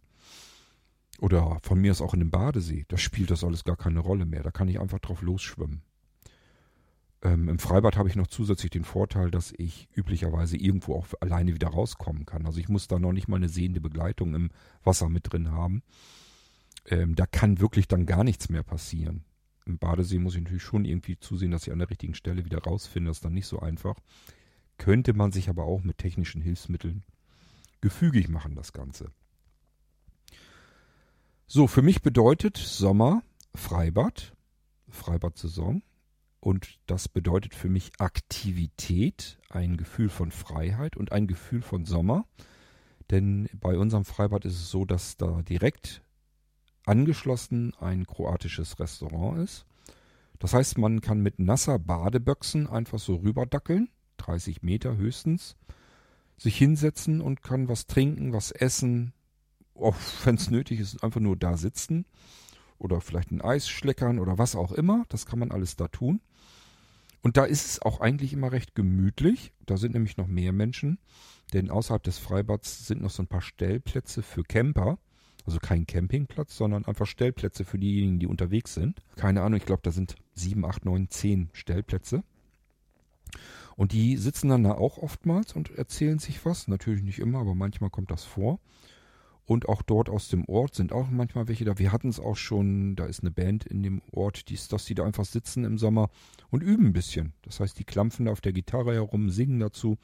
Oder 1.19 1.59
von 1.62 1.79
mir 1.79 1.91
aus 1.91 2.01
auch 2.01 2.13
in 2.13 2.21
dem 2.21 2.31
Badesee. 2.31 2.86
Da 2.88 2.97
spielt 2.97 3.29
das 3.29 3.43
alles 3.43 3.65
gar 3.65 3.75
keine 3.75 3.99
Rolle 3.99 4.25
mehr. 4.25 4.41
Da 4.41 4.51
kann 4.51 4.69
ich 4.69 4.79
einfach 4.79 4.99
drauf 4.99 5.21
losschwimmen. 5.21 5.81
Ähm, 7.23 7.49
Im 7.49 7.59
Freibad 7.59 7.97
habe 7.97 8.07
ich 8.07 8.15
noch 8.15 8.27
zusätzlich 8.27 8.71
den 8.71 8.86
Vorteil, 8.86 9.31
dass 9.31 9.53
ich 9.57 9.89
üblicherweise 9.95 10.57
irgendwo 10.57 10.95
auch 10.95 11.07
alleine 11.19 11.53
wieder 11.53 11.67
rauskommen 11.67 12.25
kann. 12.25 12.45
Also 12.45 12.59
ich 12.59 12.69
muss 12.69 12.88
da 12.88 12.99
noch 12.99 13.12
nicht 13.12 13.27
mal 13.27 13.38
eine 13.38 13.49
sehende 13.49 13.81
Begleitung 13.81 14.33
im 14.33 14.49
Wasser 14.83 15.09
mit 15.09 15.31
drin 15.31 15.51
haben. 15.51 15.83
Ähm, 16.86 17.15
da 17.15 17.25
kann 17.25 17.59
wirklich 17.59 17.89
dann 17.89 18.05
gar 18.05 18.23
nichts 18.23 18.47
mehr 18.47 18.63
passieren. 18.63 19.25
Im 19.65 19.77
Badesee 19.77 20.19
muss 20.19 20.36
ich 20.36 20.41
natürlich 20.41 20.63
schon 20.63 20.86
irgendwie 20.86 21.17
zusehen, 21.17 21.51
dass 21.51 21.67
ich 21.67 21.73
an 21.73 21.79
der 21.79 21.89
richtigen 21.89 22.15
Stelle 22.15 22.45
wieder 22.45 22.59
rausfinde. 22.59 23.09
Das 23.09 23.17
ist 23.17 23.25
dann 23.25 23.33
nicht 23.33 23.47
so 23.47 23.59
einfach 23.59 23.95
könnte 24.77 25.13
man 25.13 25.31
sich 25.31 25.49
aber 25.49 25.63
auch 25.63 25.83
mit 25.83 25.97
technischen 25.97 26.41
Hilfsmitteln 26.41 27.03
gefügig 27.81 28.29
machen, 28.29 28.55
das 28.55 28.73
Ganze. 28.73 29.12
So, 31.47 31.67
für 31.67 31.81
mich 31.81 32.01
bedeutet 32.01 32.57
Sommer 32.57 33.23
Freibad, 33.53 34.33
Freibad-Saison. 34.89 35.83
Und 36.39 36.79
das 36.88 37.07
bedeutet 37.07 37.55
für 37.55 37.69
mich 37.69 37.91
Aktivität, 37.99 39.39
ein 39.49 39.77
Gefühl 39.77 40.09
von 40.09 40.31
Freiheit 40.31 40.97
und 40.97 41.12
ein 41.12 41.27
Gefühl 41.27 41.62
von 41.62 41.86
Sommer. 41.86 42.25
Denn 43.12 43.49
bei 43.53 43.77
unserem 43.77 44.03
Freibad 44.03 44.43
ist 44.45 44.55
es 44.55 44.69
so, 44.69 44.83
dass 44.83 45.15
da 45.17 45.41
direkt 45.41 46.01
angeschlossen 46.86 47.73
ein 47.79 48.05
kroatisches 48.05 48.79
Restaurant 48.79 49.39
ist. 49.39 49.65
Das 50.39 50.53
heißt, 50.53 50.77
man 50.77 50.99
kann 50.99 51.21
mit 51.21 51.39
nasser 51.39 51.79
Badeböchsen 51.79 52.67
einfach 52.67 52.99
so 52.99 53.15
rüberdackeln 53.15 53.89
30 54.25 54.63
Meter 54.63 54.97
höchstens, 54.97 55.55
sich 56.38 56.57
hinsetzen 56.57 57.21
und 57.21 57.43
kann 57.43 57.67
was 57.67 57.88
trinken, 57.88 58.33
was 58.33 58.51
essen, 58.51 59.13
auch 59.75 59.95
wenn 60.23 60.36
es 60.36 60.49
nötig 60.49 60.79
ist, 60.79 61.03
einfach 61.03 61.21
nur 61.21 61.36
da 61.36 61.57
sitzen 61.57 62.05
oder 62.77 63.01
vielleicht 63.01 63.31
ein 63.31 63.41
Eis 63.41 63.67
schleckern 63.67 64.19
oder 64.19 64.38
was 64.38 64.55
auch 64.55 64.71
immer. 64.71 65.05
Das 65.09 65.25
kann 65.25 65.39
man 65.39 65.51
alles 65.51 65.75
da 65.75 65.88
tun. 65.88 66.21
Und 67.21 67.38
da 67.38 67.45
ist 67.45 67.65
es 67.65 67.81
auch 67.81 68.01
eigentlich 68.01 68.33
immer 68.33 68.51
recht 68.51 68.75
gemütlich. 68.75 69.53
Da 69.65 69.77
sind 69.77 69.93
nämlich 69.93 70.17
noch 70.17 70.27
mehr 70.27 70.51
Menschen, 70.51 70.99
denn 71.53 71.69
außerhalb 71.69 72.03
des 72.03 72.17
Freibads 72.17 72.86
sind 72.86 73.01
noch 73.01 73.12
so 73.12 73.23
ein 73.23 73.27
paar 73.27 73.41
Stellplätze 73.41 74.21
für 74.21 74.43
Camper. 74.43 74.99
Also 75.45 75.59
kein 75.59 75.88
Campingplatz, 75.88 76.55
sondern 76.55 76.86
einfach 76.86 77.05
Stellplätze 77.05 77.65
für 77.65 77.77
diejenigen, 77.77 78.19
die 78.19 78.27
unterwegs 78.27 78.73
sind. 78.73 79.01
Keine 79.15 79.41
Ahnung, 79.41 79.57
ich 79.57 79.65
glaube, 79.65 79.81
da 79.83 79.91
sind 79.91 80.15
sieben, 80.33 80.65
acht, 80.65 80.86
neun, 80.86 81.09
zehn 81.09 81.49
Stellplätze. 81.53 82.23
Und 83.75 83.91
die 83.91 84.17
sitzen 84.17 84.49
dann 84.49 84.63
da 84.63 84.73
auch 84.73 84.97
oftmals 84.97 85.53
und 85.53 85.71
erzählen 85.71 86.19
sich 86.19 86.45
was. 86.45 86.67
Natürlich 86.67 87.03
nicht 87.03 87.19
immer, 87.19 87.39
aber 87.39 87.55
manchmal 87.55 87.89
kommt 87.89 88.12
das 88.12 88.23
vor. 88.23 88.59
Und 89.45 89.67
auch 89.67 89.81
dort 89.81 90.09
aus 90.09 90.29
dem 90.29 90.45
Ort 90.45 90.75
sind 90.75 90.93
auch 90.93 91.09
manchmal 91.09 91.47
welche 91.47 91.65
da. 91.65 91.77
Wir 91.77 91.91
hatten 91.91 92.07
es 92.07 92.19
auch 92.19 92.38
schon, 92.38 92.95
da 92.95 93.05
ist 93.05 93.21
eine 93.21 93.31
Band 93.31 93.65
in 93.65 93.83
dem 93.83 94.01
Ort, 94.12 94.47
die 94.49 94.53
ist 94.53 94.71
das, 94.71 94.86
die 94.86 94.95
da 94.95 95.03
einfach 95.03 95.25
sitzen 95.25 95.65
im 95.65 95.77
Sommer 95.77 96.09
und 96.49 96.63
üben 96.63 96.88
ein 96.88 96.93
bisschen. 96.93 97.33
Das 97.41 97.59
heißt, 97.59 97.77
die 97.77 97.83
klampfen 97.83 98.25
da 98.25 98.31
auf 98.31 98.41
der 98.41 98.53
Gitarre 98.53 98.93
herum, 98.93 99.29
singen 99.29 99.59
dazu. 99.59 99.97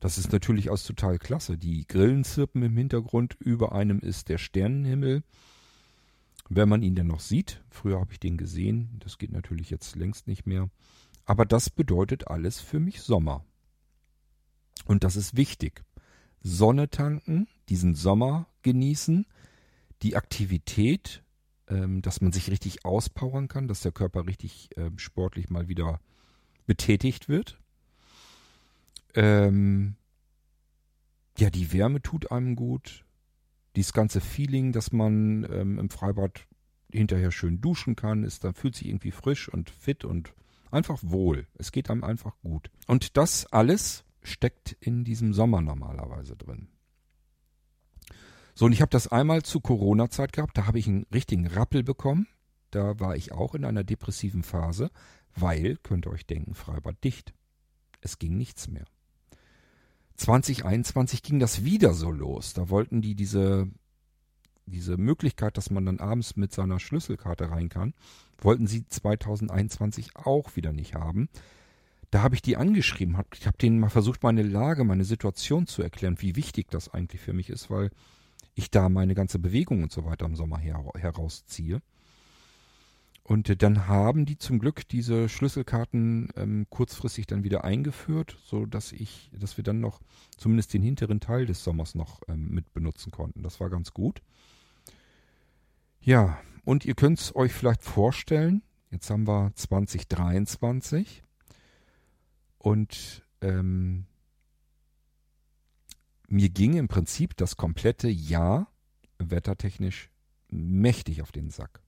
Das 0.00 0.18
ist 0.18 0.32
natürlich 0.32 0.68
aus 0.68 0.84
total 0.84 1.18
klasse. 1.18 1.56
Die 1.56 1.86
Grillen 1.86 2.24
zirpen 2.24 2.62
im 2.62 2.76
Hintergrund, 2.76 3.36
über 3.40 3.72
einem 3.72 4.00
ist 4.00 4.28
der 4.28 4.36
Sternenhimmel. 4.36 5.22
Wenn 6.50 6.68
man 6.68 6.82
ihn 6.82 6.94
denn 6.94 7.06
noch 7.06 7.20
sieht, 7.20 7.62
früher 7.70 8.00
habe 8.00 8.12
ich 8.12 8.20
den 8.20 8.36
gesehen, 8.36 9.00
das 9.00 9.16
geht 9.16 9.32
natürlich 9.32 9.70
jetzt 9.70 9.96
längst 9.96 10.26
nicht 10.26 10.46
mehr. 10.46 10.68
Aber 11.24 11.46
das 11.46 11.70
bedeutet 11.70 12.28
alles 12.28 12.60
für 12.60 12.80
mich 12.80 13.00
Sommer. 13.02 13.44
Und 14.86 15.04
das 15.04 15.16
ist 15.16 15.36
wichtig. 15.36 15.82
Sonne 16.42 16.90
tanken, 16.90 17.48
diesen 17.68 17.94
Sommer 17.94 18.46
genießen, 18.62 19.26
die 20.02 20.16
Aktivität, 20.16 21.22
ähm, 21.68 22.02
dass 22.02 22.20
man 22.20 22.32
sich 22.32 22.50
richtig 22.50 22.84
auspowern 22.84 23.48
kann, 23.48 23.68
dass 23.68 23.80
der 23.80 23.92
Körper 23.92 24.26
richtig 24.26 24.68
ähm, 24.76 24.98
sportlich 24.98 25.48
mal 25.48 25.68
wieder 25.68 26.00
betätigt 26.66 27.28
wird. 27.28 27.58
Ähm, 29.14 29.96
ja, 31.38 31.48
die 31.50 31.72
Wärme 31.72 32.02
tut 32.02 32.30
einem 32.30 32.56
gut. 32.56 33.04
Dieses 33.76 33.92
ganze 33.92 34.20
Feeling, 34.20 34.72
dass 34.72 34.92
man 34.92 35.46
ähm, 35.50 35.78
im 35.78 35.90
Freibad 35.90 36.46
hinterher 36.92 37.32
schön 37.32 37.60
duschen 37.60 37.96
kann, 37.96 38.22
ist 38.22 38.44
dann 38.44 38.54
fühlt 38.54 38.76
sich 38.76 38.88
irgendwie 38.88 39.10
frisch 39.10 39.48
und 39.48 39.70
fit 39.70 40.04
und 40.04 40.32
einfach 40.74 41.00
wohl. 41.02 41.46
Es 41.54 41.72
geht 41.72 41.90
einem 41.90 42.04
einfach 42.04 42.38
gut. 42.40 42.70
Und 42.86 43.16
das 43.16 43.46
alles 43.46 44.04
steckt 44.22 44.72
in 44.80 45.04
diesem 45.04 45.32
Sommer 45.32 45.60
normalerweise 45.60 46.36
drin. 46.36 46.68
So, 48.54 48.66
und 48.66 48.72
ich 48.72 48.80
habe 48.80 48.90
das 48.90 49.08
einmal 49.08 49.42
zu 49.42 49.60
Corona-Zeit 49.60 50.32
gehabt, 50.32 50.56
da 50.56 50.66
habe 50.66 50.78
ich 50.78 50.86
einen 50.86 51.06
richtigen 51.12 51.46
Rappel 51.46 51.82
bekommen. 51.82 52.28
Da 52.70 52.98
war 53.00 53.16
ich 53.16 53.32
auch 53.32 53.54
in 53.54 53.64
einer 53.64 53.84
depressiven 53.84 54.42
Phase, 54.42 54.90
weil, 55.34 55.76
könnt 55.82 56.06
ihr 56.06 56.12
euch 56.12 56.26
denken, 56.26 56.54
Freibad 56.54 57.02
dicht. 57.02 57.34
Es 58.00 58.18
ging 58.18 58.36
nichts 58.36 58.68
mehr. 58.68 58.84
2021 60.16 61.22
ging 61.22 61.40
das 61.40 61.64
wieder 61.64 61.94
so 61.94 62.10
los. 62.10 62.52
Da 62.52 62.68
wollten 62.68 63.02
die 63.02 63.16
diese, 63.16 63.68
diese 64.66 64.96
Möglichkeit, 64.96 65.56
dass 65.56 65.70
man 65.70 65.86
dann 65.86 65.98
abends 65.98 66.36
mit 66.36 66.52
seiner 66.52 66.78
Schlüsselkarte 66.78 67.50
rein 67.50 67.68
kann, 67.68 67.94
wollten 68.44 68.66
sie 68.66 68.86
2021 68.86 70.16
auch 70.16 70.56
wieder 70.56 70.72
nicht 70.72 70.94
haben. 70.94 71.28
Da 72.10 72.22
habe 72.22 72.36
ich 72.36 72.42
die 72.42 72.56
angeschrieben, 72.56 73.16
hab, 73.16 73.34
ich 73.34 73.46
habe 73.46 73.58
denen 73.58 73.80
mal 73.80 73.88
versucht, 73.88 74.22
meine 74.22 74.42
Lage, 74.42 74.84
meine 74.84 75.04
Situation 75.04 75.66
zu 75.66 75.82
erklären, 75.82 76.20
wie 76.20 76.36
wichtig 76.36 76.68
das 76.70 76.92
eigentlich 76.92 77.20
für 77.20 77.32
mich 77.32 77.50
ist, 77.50 77.70
weil 77.70 77.90
ich 78.54 78.70
da 78.70 78.88
meine 78.88 79.14
ganze 79.14 79.38
Bewegung 79.40 79.82
und 79.82 79.90
so 79.90 80.04
weiter 80.04 80.26
im 80.26 80.36
Sommer 80.36 80.58
her, 80.58 80.84
herausziehe. 80.96 81.82
Und 83.24 83.48
äh, 83.48 83.56
dann 83.56 83.88
haben 83.88 84.26
die 84.26 84.36
zum 84.36 84.58
Glück 84.58 84.86
diese 84.86 85.28
Schlüsselkarten 85.28 86.28
ähm, 86.36 86.66
kurzfristig 86.68 87.26
dann 87.26 87.42
wieder 87.42 87.64
eingeführt, 87.64 88.36
so 88.44 88.66
dass 88.66 88.92
ich, 88.92 89.30
dass 89.32 89.56
wir 89.56 89.64
dann 89.64 89.80
noch 89.80 90.00
zumindest 90.36 90.74
den 90.74 90.82
hinteren 90.82 91.20
Teil 91.20 91.46
des 91.46 91.64
Sommers 91.64 91.94
noch 91.94 92.20
ähm, 92.28 92.50
mit 92.50 92.72
benutzen 92.74 93.10
konnten. 93.10 93.42
Das 93.42 93.60
war 93.60 93.70
ganz 93.70 93.92
gut. 93.92 94.22
Ja, 96.00 96.38
und 96.64 96.84
ihr 96.84 96.94
könnt 96.94 97.20
es 97.20 97.34
euch 97.36 97.52
vielleicht 97.52 97.82
vorstellen. 97.82 98.62
Jetzt 98.90 99.10
haben 99.10 99.26
wir 99.26 99.52
2023 99.54 101.22
und 102.58 103.24
ähm, 103.40 104.06
mir 106.28 106.48
ging 106.48 106.74
im 106.74 106.88
Prinzip 106.88 107.36
das 107.36 107.56
komplette 107.56 108.08
Jahr 108.08 108.68
wettertechnisch 109.18 110.10
mächtig 110.48 111.22
auf 111.22 111.32
den 111.32 111.50
Sack. 111.50 111.80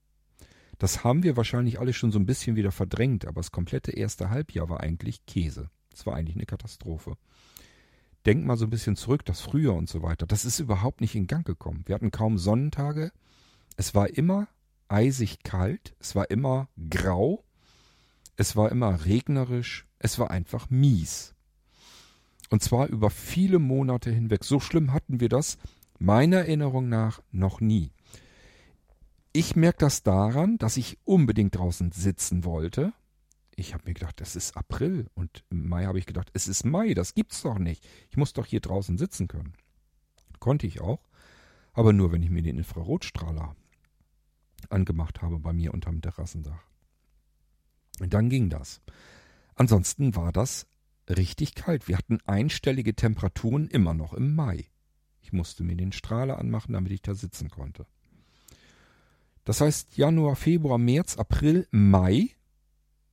Das 0.78 1.04
haben 1.04 1.22
wir 1.22 1.36
wahrscheinlich 1.36 1.80
alle 1.80 1.92
schon 1.92 2.12
so 2.12 2.18
ein 2.18 2.26
bisschen 2.26 2.56
wieder 2.56 2.72
verdrängt, 2.72 3.24
aber 3.24 3.40
das 3.40 3.50
komplette 3.50 3.92
erste 3.92 4.28
Halbjahr 4.28 4.68
war 4.68 4.80
eigentlich 4.80 5.24
Käse. 5.26 5.70
Es 5.92 6.04
war 6.04 6.14
eigentlich 6.14 6.36
eine 6.36 6.46
Katastrophe. 6.46 7.16
Denkt 8.26 8.44
mal 8.44 8.56
so 8.56 8.66
ein 8.66 8.70
bisschen 8.70 8.96
zurück, 8.96 9.24
das 9.24 9.40
Frühjahr 9.40 9.74
und 9.74 9.88
so 9.88 10.02
weiter. 10.02 10.26
Das 10.26 10.44
ist 10.44 10.58
überhaupt 10.58 11.00
nicht 11.00 11.14
in 11.14 11.28
Gang 11.28 11.46
gekommen. 11.46 11.84
Wir 11.86 11.94
hatten 11.94 12.10
kaum 12.10 12.36
Sonnentage. 12.36 13.12
Es 13.76 13.94
war 13.94 14.10
immer 14.10 14.48
eisig 14.88 15.42
kalt. 15.42 15.94
Es 16.00 16.14
war 16.14 16.30
immer 16.30 16.68
grau. 16.90 17.44
Es 18.36 18.56
war 18.56 18.70
immer 18.70 19.04
regnerisch. 19.04 19.86
Es 19.98 20.18
war 20.18 20.30
einfach 20.30 20.70
mies. 20.70 21.34
Und 22.50 22.62
zwar 22.62 22.88
über 22.88 23.10
viele 23.10 23.58
Monate 23.58 24.10
hinweg. 24.10 24.44
So 24.44 24.60
schlimm 24.60 24.92
hatten 24.92 25.20
wir 25.20 25.28
das 25.28 25.58
meiner 25.98 26.38
Erinnerung 26.38 26.88
nach 26.88 27.22
noch 27.32 27.60
nie. 27.60 27.90
Ich 29.32 29.56
merke 29.56 29.78
das 29.78 30.02
daran, 30.02 30.58
dass 30.58 30.76
ich 30.76 30.98
unbedingt 31.04 31.56
draußen 31.56 31.92
sitzen 31.92 32.44
wollte. 32.44 32.92
Ich 33.54 33.74
habe 33.74 33.84
mir 33.86 33.94
gedacht, 33.94 34.20
das 34.20 34.36
ist 34.36 34.56
April 34.56 35.08
und 35.14 35.44
im 35.50 35.68
Mai 35.68 35.86
habe 35.86 35.98
ich 35.98 36.06
gedacht, 36.06 36.30
es 36.34 36.46
ist 36.46 36.64
Mai, 36.64 36.94
das 36.94 37.14
gibt's 37.14 37.42
doch 37.42 37.58
nicht. 37.58 37.86
Ich 38.10 38.16
muss 38.16 38.32
doch 38.32 38.46
hier 38.46 38.60
draußen 38.60 38.98
sitzen 38.98 39.28
können. 39.28 39.54
Konnte 40.40 40.66
ich 40.66 40.80
auch, 40.80 41.00
aber 41.72 41.92
nur 41.92 42.12
wenn 42.12 42.22
ich 42.22 42.30
mir 42.30 42.42
den 42.42 42.58
Infrarotstrahler 42.58 43.56
angemacht 44.70 45.22
habe 45.22 45.38
bei 45.38 45.52
mir 45.52 45.72
unterm 45.74 46.00
Terrassendach. 46.00 46.64
Und 48.00 48.12
dann 48.14 48.28
ging 48.28 48.50
das. 48.50 48.80
Ansonsten 49.54 50.14
war 50.14 50.32
das 50.32 50.66
richtig 51.08 51.54
kalt. 51.54 51.88
Wir 51.88 51.96
hatten 51.96 52.18
einstellige 52.26 52.94
Temperaturen 52.94 53.68
immer 53.68 53.94
noch 53.94 54.12
im 54.12 54.34
Mai. 54.34 54.66
Ich 55.20 55.32
musste 55.32 55.64
mir 55.64 55.76
den 55.76 55.92
Strahler 55.92 56.38
anmachen, 56.38 56.74
damit 56.74 56.92
ich 56.92 57.02
da 57.02 57.14
sitzen 57.14 57.50
konnte. 57.50 57.86
Das 59.44 59.60
heißt, 59.60 59.96
Januar, 59.96 60.36
Februar, 60.36 60.78
März, 60.78 61.16
April, 61.16 61.66
Mai 61.70 62.30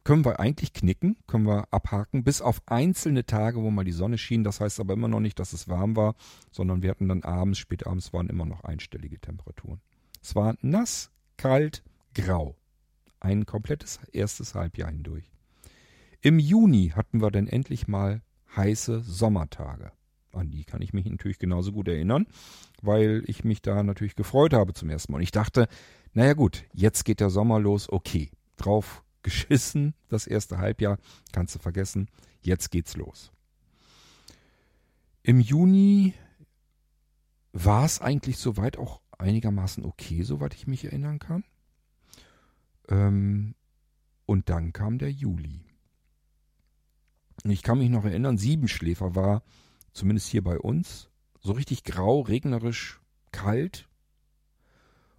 können 0.03 0.25
wir 0.25 0.39
eigentlich 0.39 0.73
knicken, 0.73 1.17
können 1.27 1.45
wir 1.45 1.71
abhaken, 1.71 2.23
bis 2.23 2.41
auf 2.41 2.61
einzelne 2.65 3.25
Tage, 3.25 3.61
wo 3.61 3.71
mal 3.71 3.85
die 3.85 3.91
Sonne 3.93 4.17
schien. 4.17 4.43
Das 4.43 4.59
heißt 4.59 4.79
aber 4.79 4.93
immer 4.93 5.07
noch 5.07 5.21
nicht, 5.21 5.39
dass 5.39 5.53
es 5.53 5.69
warm 5.69 5.95
war, 5.95 6.15
sondern 6.51 6.81
wir 6.81 6.89
hatten 6.89 7.07
dann 7.07 7.23
abends, 7.23 7.59
spätabends 7.59 8.11
waren 8.11 8.27
immer 8.27 8.45
noch 8.45 8.63
einstellige 8.63 9.19
Temperaturen. 9.19 9.79
Es 10.21 10.35
war 10.35 10.55
nass, 10.61 11.11
kalt, 11.37 11.83
grau. 12.13 12.55
Ein 13.19 13.45
komplettes 13.45 13.99
erstes 14.11 14.55
Halbjahr 14.55 14.89
hindurch. 14.89 15.31
Im 16.21 16.39
Juni 16.39 16.93
hatten 16.95 17.21
wir 17.21 17.31
dann 17.31 17.47
endlich 17.47 17.87
mal 17.87 18.21
heiße 18.55 19.01
Sommertage. 19.01 19.91
An 20.31 20.49
die 20.49 20.63
kann 20.63 20.81
ich 20.81 20.93
mich 20.93 21.05
natürlich 21.05 21.37
genauso 21.37 21.71
gut 21.71 21.87
erinnern, 21.87 22.27
weil 22.81 23.23
ich 23.27 23.43
mich 23.43 23.61
da 23.61 23.83
natürlich 23.83 24.15
gefreut 24.15 24.53
habe 24.53 24.73
zum 24.73 24.89
ersten 24.89 25.11
Mal. 25.11 25.17
Und 25.17 25.23
ich 25.23 25.31
dachte, 25.31 25.67
naja 26.13 26.33
gut, 26.33 26.63
jetzt 26.73 27.05
geht 27.05 27.19
der 27.19 27.29
Sommer 27.29 27.59
los, 27.59 27.89
okay. 27.89 28.31
Drauf 28.57 29.03
geschissen, 29.21 29.93
das 30.09 30.27
erste 30.27 30.57
Halbjahr, 30.57 30.97
kannst 31.31 31.55
du 31.55 31.59
vergessen. 31.59 32.09
Jetzt 32.41 32.71
geht's 32.71 32.95
los. 32.95 33.31
Im 35.23 35.39
Juni 35.39 36.13
war 37.53 37.85
es 37.85 38.01
eigentlich 38.01 38.37
soweit 38.37 38.77
auch 38.77 39.01
einigermaßen 39.19 39.85
okay, 39.85 40.23
soweit 40.23 40.53
ich 40.53 40.67
mich 40.67 40.85
erinnern 40.85 41.19
kann. 41.19 41.43
Ähm, 42.89 43.55
und 44.25 44.49
dann 44.49 44.73
kam 44.73 44.97
der 44.97 45.11
Juli. 45.11 45.61
Ich 47.43 47.63
kann 47.63 47.79
mich 47.79 47.89
noch 47.89 48.05
erinnern, 48.05 48.37
Siebenschläfer 48.37 49.15
war, 49.15 49.43
zumindest 49.91 50.29
hier 50.29 50.43
bei 50.43 50.57
uns, 50.57 51.09
so 51.41 51.51
richtig 51.53 51.83
grau, 51.83 52.21
regnerisch, 52.21 53.01
kalt. 53.31 53.89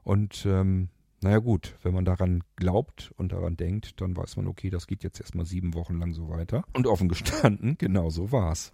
Und 0.03 0.47
ähm, 0.47 0.89
naja 1.21 1.39
gut, 1.39 1.77
wenn 1.83 1.95
man 1.95 2.05
daran 2.05 2.45
glaubt 2.57 3.13
und 3.17 3.33
daran 3.33 3.57
denkt, 3.57 4.01
dann 4.01 4.17
weiß 4.17 4.37
man, 4.37 4.47
okay, 4.47 4.71
das 4.71 4.87
geht 4.87 5.05
jetzt 5.05 5.21
erstmal 5.21 5.47
sieben 5.47 5.75
Wochen 5.75 5.99
lang 5.99 6.13
so 6.13 6.29
weiter. 6.29 6.65
Und 6.73 6.87
offen 6.87 7.09
gestanden, 7.09 7.77
genau 7.79 8.11
so 8.11 8.33
war's. 8.33 8.73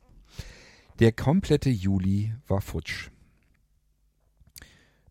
Der 0.99 1.13
komplette 1.13 1.71
Juli 1.71 2.35
war 2.47 2.61
futsch. 2.61 3.11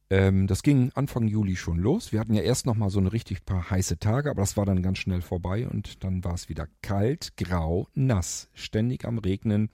Ähm, 0.09 0.47
das 0.47 0.63
ging 0.63 0.91
Anfang 0.95 1.27
Juli 1.27 1.55
schon 1.55 1.77
los. 1.77 2.11
Wir 2.11 2.19
hatten 2.19 2.33
ja 2.33 2.41
erst 2.41 2.65
noch 2.65 2.75
mal 2.75 2.89
so 2.89 2.99
eine 2.99 3.13
richtig 3.13 3.45
paar 3.45 3.69
heiße 3.69 3.99
Tage, 3.99 4.31
aber 4.31 4.41
das 4.41 4.57
war 4.57 4.65
dann 4.65 4.81
ganz 4.81 4.97
schnell 4.97 5.21
vorbei 5.21 5.67
und 5.67 6.03
dann 6.03 6.23
war 6.23 6.33
es 6.33 6.49
wieder 6.49 6.67
kalt, 6.81 7.37
grau, 7.37 7.87
nass, 7.93 8.49
ständig 8.53 9.05
am 9.05 9.19
Regnen, 9.19 9.69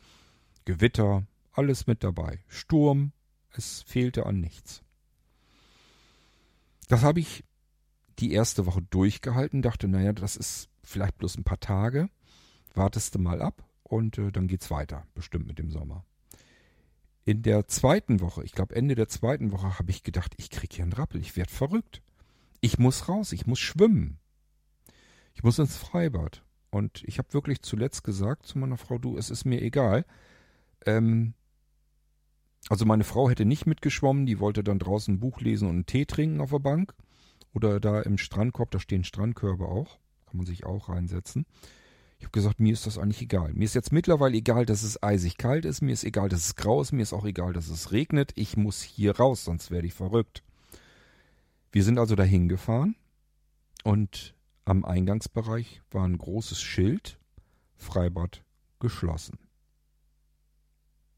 Gewitter, 0.65 1.25
alles 1.53 1.87
mit 1.87 2.03
dabei. 2.03 2.39
Sturm, 2.47 3.13
es 3.51 3.83
fehlte 3.83 4.25
an 4.25 4.41
nichts. 4.41 4.81
Das 6.89 7.03
habe 7.03 7.19
ich 7.19 7.45
die 8.19 8.31
erste 8.31 8.65
Woche 8.65 8.81
durchgehalten, 8.81 9.61
dachte, 9.61 9.87
naja, 9.87 10.13
das 10.13 10.35
ist 10.35 10.69
vielleicht 10.83 11.17
bloß 11.17 11.37
ein 11.37 11.43
paar 11.43 11.59
Tage. 11.59 12.09
Wartest 12.73 13.15
du 13.15 13.19
mal 13.19 13.41
ab 13.41 13.63
und 13.83 14.17
äh, 14.17 14.31
dann 14.31 14.47
geht's 14.47 14.69
weiter, 14.69 15.05
bestimmt 15.13 15.47
mit 15.47 15.59
dem 15.59 15.71
Sommer. 15.71 16.05
In 17.25 17.41
der 17.41 17.67
zweiten 17.67 18.21
Woche, 18.21 18.43
ich 18.43 18.51
glaube 18.51 18.75
Ende 18.75 18.93
der 18.93 19.07
zweiten 19.07 19.51
Woche, 19.51 19.79
habe 19.79 19.89
ich 19.89 20.03
gedacht, 20.03 20.33
ich 20.37 20.51
krieg 20.51 20.71
hier 20.71 20.83
einen 20.83 20.93
Rappel, 20.93 21.19
ich 21.19 21.35
werde 21.35 21.51
verrückt. 21.51 22.03
Ich 22.61 22.77
muss 22.77 23.09
raus, 23.09 23.31
ich 23.31 23.47
muss 23.47 23.59
schwimmen. 23.59 24.19
Ich 25.33 25.43
muss 25.43 25.57
ins 25.57 25.75
Freibad. 25.75 26.43
Und 26.69 27.03
ich 27.05 27.17
habe 27.17 27.33
wirklich 27.33 27.63
zuletzt 27.63 28.03
gesagt 28.03 28.45
zu 28.45 28.59
meiner 28.59 28.77
Frau, 28.77 28.99
du, 28.99 29.17
es 29.17 29.31
ist 29.31 29.43
mir 29.43 29.61
egal. 29.61 30.05
Ähm, 30.85 31.33
also 32.69 32.85
meine 32.85 33.03
Frau 33.03 33.29
hätte 33.29 33.45
nicht 33.45 33.65
mitgeschwommen, 33.65 34.27
die 34.27 34.39
wollte 34.39 34.63
dann 34.63 34.79
draußen 34.79 35.15
ein 35.15 35.19
Buch 35.19 35.41
lesen 35.41 35.67
und 35.67 35.75
einen 35.75 35.85
Tee 35.87 36.05
trinken 36.05 36.41
auf 36.41 36.51
der 36.51 36.59
Bank. 36.59 36.93
Oder 37.53 37.79
da 37.79 38.01
im 38.01 38.19
Strandkorb, 38.19 38.69
da 38.69 38.79
stehen 38.79 39.03
Strandkörbe 39.03 39.67
auch. 39.67 39.97
Kann 40.27 40.37
man 40.37 40.45
sich 40.45 40.65
auch 40.65 40.89
reinsetzen. 40.89 41.45
Ich 42.17 42.25
habe 42.25 42.31
gesagt, 42.31 42.59
mir 42.59 42.73
ist 42.73 42.85
das 42.85 42.97
eigentlich 42.97 43.21
egal. 43.21 43.53
Mir 43.53 43.65
ist 43.65 43.75
jetzt 43.75 43.91
mittlerweile 43.91 44.37
egal, 44.37 44.65
dass 44.65 44.83
es 44.83 45.01
eisig 45.03 45.37
kalt 45.37 45.65
ist. 45.65 45.81
Mir 45.81 45.91
ist 45.91 46.03
egal, 46.03 46.29
dass 46.29 46.45
es 46.45 46.55
grau 46.55 46.81
ist. 46.81 46.91
Mir 46.91 47.01
ist 47.01 47.13
auch 47.13 47.25
egal, 47.25 47.53
dass 47.53 47.67
es 47.67 47.91
regnet. 47.91 48.31
Ich 48.35 48.57
muss 48.57 48.81
hier 48.81 49.17
raus, 49.17 49.43
sonst 49.43 49.69
werde 49.71 49.87
ich 49.87 49.93
verrückt. 49.93 50.43
Wir 51.71 51.83
sind 51.83 51.99
also 51.99 52.15
dahin 52.15 52.47
gefahren 52.47 52.95
und 53.83 54.33
am 54.63 54.85
Eingangsbereich 54.85 55.81
war 55.91 56.07
ein 56.07 56.17
großes 56.17 56.61
Schild, 56.61 57.19
Freibad 57.75 58.43
geschlossen. 58.79 59.37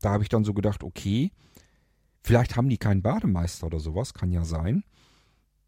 Da 0.02 0.10
habe 0.10 0.24
ich 0.24 0.30
dann 0.30 0.44
so 0.44 0.54
gedacht, 0.54 0.84
okay, 0.84 1.32
Vielleicht 2.28 2.58
haben 2.58 2.68
die 2.68 2.78
keinen 2.78 3.02
Bademeister 3.02 3.68
oder 3.68 3.80
sowas, 3.80 4.14
kann 4.14 4.34
ja 4.34 4.44
sein. 4.44 4.84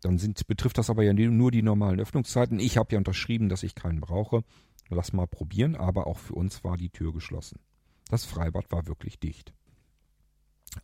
Dann 0.02 0.18
sind, 0.18 0.46
betrifft 0.46 0.78
das 0.78 0.90
aber 0.90 1.04
ja 1.04 1.14
nur 1.14 1.52
die 1.52 1.62
normalen 1.62 2.02
Öffnungszeiten. 2.02 2.60
Ich 2.60 2.78
habe 2.78 2.92
ja 2.92 2.98
unterschrieben, 2.98 3.48
dass 3.48 3.64
ich 3.64 3.76
keinen 3.76 4.02
brauche. 4.02 4.44
Lass 4.90 5.14
mal 5.14 5.28
probieren, 5.28 5.76
aber 5.76 6.08
auch 6.08 6.18
für 6.18 6.34
uns 6.34 6.64
war 6.64 6.78
die 6.78 6.90
Tür 6.90 7.14
geschlossen. 7.14 7.60
Das 8.10 8.26
Freibad 8.26 8.72
war 8.72 8.88
wirklich 8.88 9.20
dicht. 9.20 9.54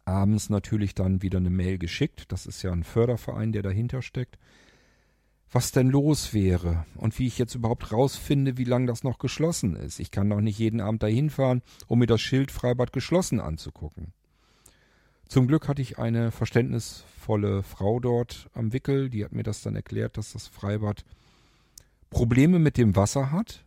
Abends 0.06 0.50
natürlich 0.50 0.94
dann 0.94 1.22
wieder 1.22 1.40
eine 1.40 1.50
Mail 1.50 1.78
geschickt. 1.78 2.32
Das 2.32 2.46
ist 2.46 2.62
ja 2.62 2.72
ein 2.72 2.84
Förderverein, 2.84 3.52
der 3.52 3.64
dahinter 3.64 4.02
steckt. 4.02 4.38
Was 5.52 5.72
denn 5.72 5.90
los 5.90 6.34
wäre 6.34 6.86
und 6.96 7.18
wie 7.18 7.28
ich 7.28 7.38
jetzt 7.38 7.56
überhaupt 7.56 7.92
rausfinde, 7.92 8.58
wie 8.58 8.64
lange 8.64 8.88
das 8.88 9.04
noch 9.04 9.20
geschlossen 9.20 9.76
ist. 9.76 10.00
Ich 10.00 10.12
kann 10.12 10.30
doch 10.30 10.42
nicht 10.42 10.60
jeden 10.60 10.82
Abend 10.82 11.02
dahin 11.02 11.30
fahren, 11.30 11.62
um 11.88 12.00
mir 12.00 12.08
das 12.08 12.22
Schild 12.22 12.52
Freibad 12.52 12.94
geschlossen 12.94 13.40
anzugucken. 13.40 14.14
Zum 15.28 15.48
Glück 15.48 15.68
hatte 15.68 15.82
ich 15.82 15.98
eine 15.98 16.32
verständnisvolle 16.32 17.64
Frau 17.64 18.00
dort 18.00 18.50
am 18.54 18.74
Wickel, 18.74 19.10
die 19.10 19.24
hat 19.24 19.32
mir 19.32 19.44
das 19.44 19.62
dann 19.62 19.76
erklärt, 19.76 20.18
dass 20.18 20.34
das 20.34 20.48
Freibad 20.48 21.04
Probleme 22.10 22.60
mit 22.60 22.78
dem 22.78 22.96
Wasser 22.96 23.32
hat 23.32 23.65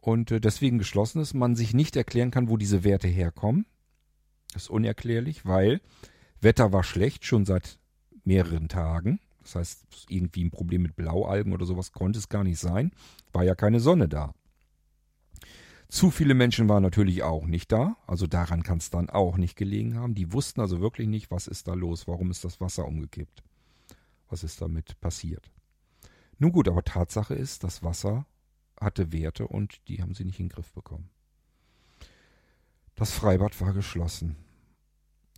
und 0.00 0.30
äh, 0.30 0.40
deswegen 0.40 0.78
geschlossen 0.78 1.20
ist, 1.20 1.34
man 1.34 1.56
sich 1.56 1.74
nicht 1.74 1.96
erklären 1.96 2.30
kann, 2.30 2.48
wo 2.48 2.56
diese 2.56 2.84
Werte 2.84 3.08
herkommen. 3.08 3.66
Das 4.52 4.64
ist 4.64 4.70
unerklärlich, 4.70 5.46
weil 5.46 5.80
Wetter 6.40 6.72
war 6.72 6.82
schlecht, 6.82 7.24
schon 7.24 7.44
seit 7.44 7.78
mehreren 8.24 8.68
Tagen. 8.68 9.20
Das 9.42 9.54
heißt, 9.54 10.06
irgendwie 10.08 10.44
ein 10.44 10.50
Problem 10.50 10.82
mit 10.82 10.96
Blaualgen 10.96 11.52
oder 11.52 11.66
sowas 11.66 11.92
konnte 11.92 12.18
es 12.18 12.28
gar 12.28 12.44
nicht 12.44 12.58
sein. 12.58 12.92
War 13.32 13.44
ja 13.44 13.54
keine 13.54 13.80
Sonne 13.80 14.08
da. 14.08 14.34
Zu 15.88 16.10
viele 16.12 16.34
Menschen 16.34 16.68
waren 16.68 16.84
natürlich 16.84 17.24
auch 17.24 17.46
nicht 17.46 17.72
da, 17.72 17.96
also 18.06 18.28
daran 18.28 18.62
kann 18.62 18.78
es 18.78 18.90
dann 18.90 19.10
auch 19.10 19.36
nicht 19.36 19.56
gelegen 19.56 19.96
haben. 19.96 20.14
Die 20.14 20.32
wussten 20.32 20.60
also 20.60 20.80
wirklich 20.80 21.08
nicht, 21.08 21.32
was 21.32 21.48
ist 21.48 21.66
da 21.66 21.74
los, 21.74 22.06
warum 22.06 22.30
ist 22.30 22.44
das 22.44 22.60
Wasser 22.60 22.86
umgekippt, 22.86 23.42
was 24.28 24.44
ist 24.44 24.62
damit 24.62 25.00
passiert. 25.00 25.50
Nun 26.38 26.52
gut, 26.52 26.68
aber 26.68 26.84
Tatsache 26.84 27.34
ist, 27.34 27.64
das 27.64 27.82
Wasser 27.82 28.24
hatte 28.80 29.12
Werte 29.12 29.46
und 29.46 29.86
die 29.88 30.02
haben 30.02 30.14
sie 30.14 30.24
nicht 30.24 30.40
in 30.40 30.46
den 30.46 30.54
Griff 30.54 30.72
bekommen. 30.72 31.10
Das 32.94 33.12
Freibad 33.12 33.60
war 33.60 33.72
geschlossen. 33.72 34.36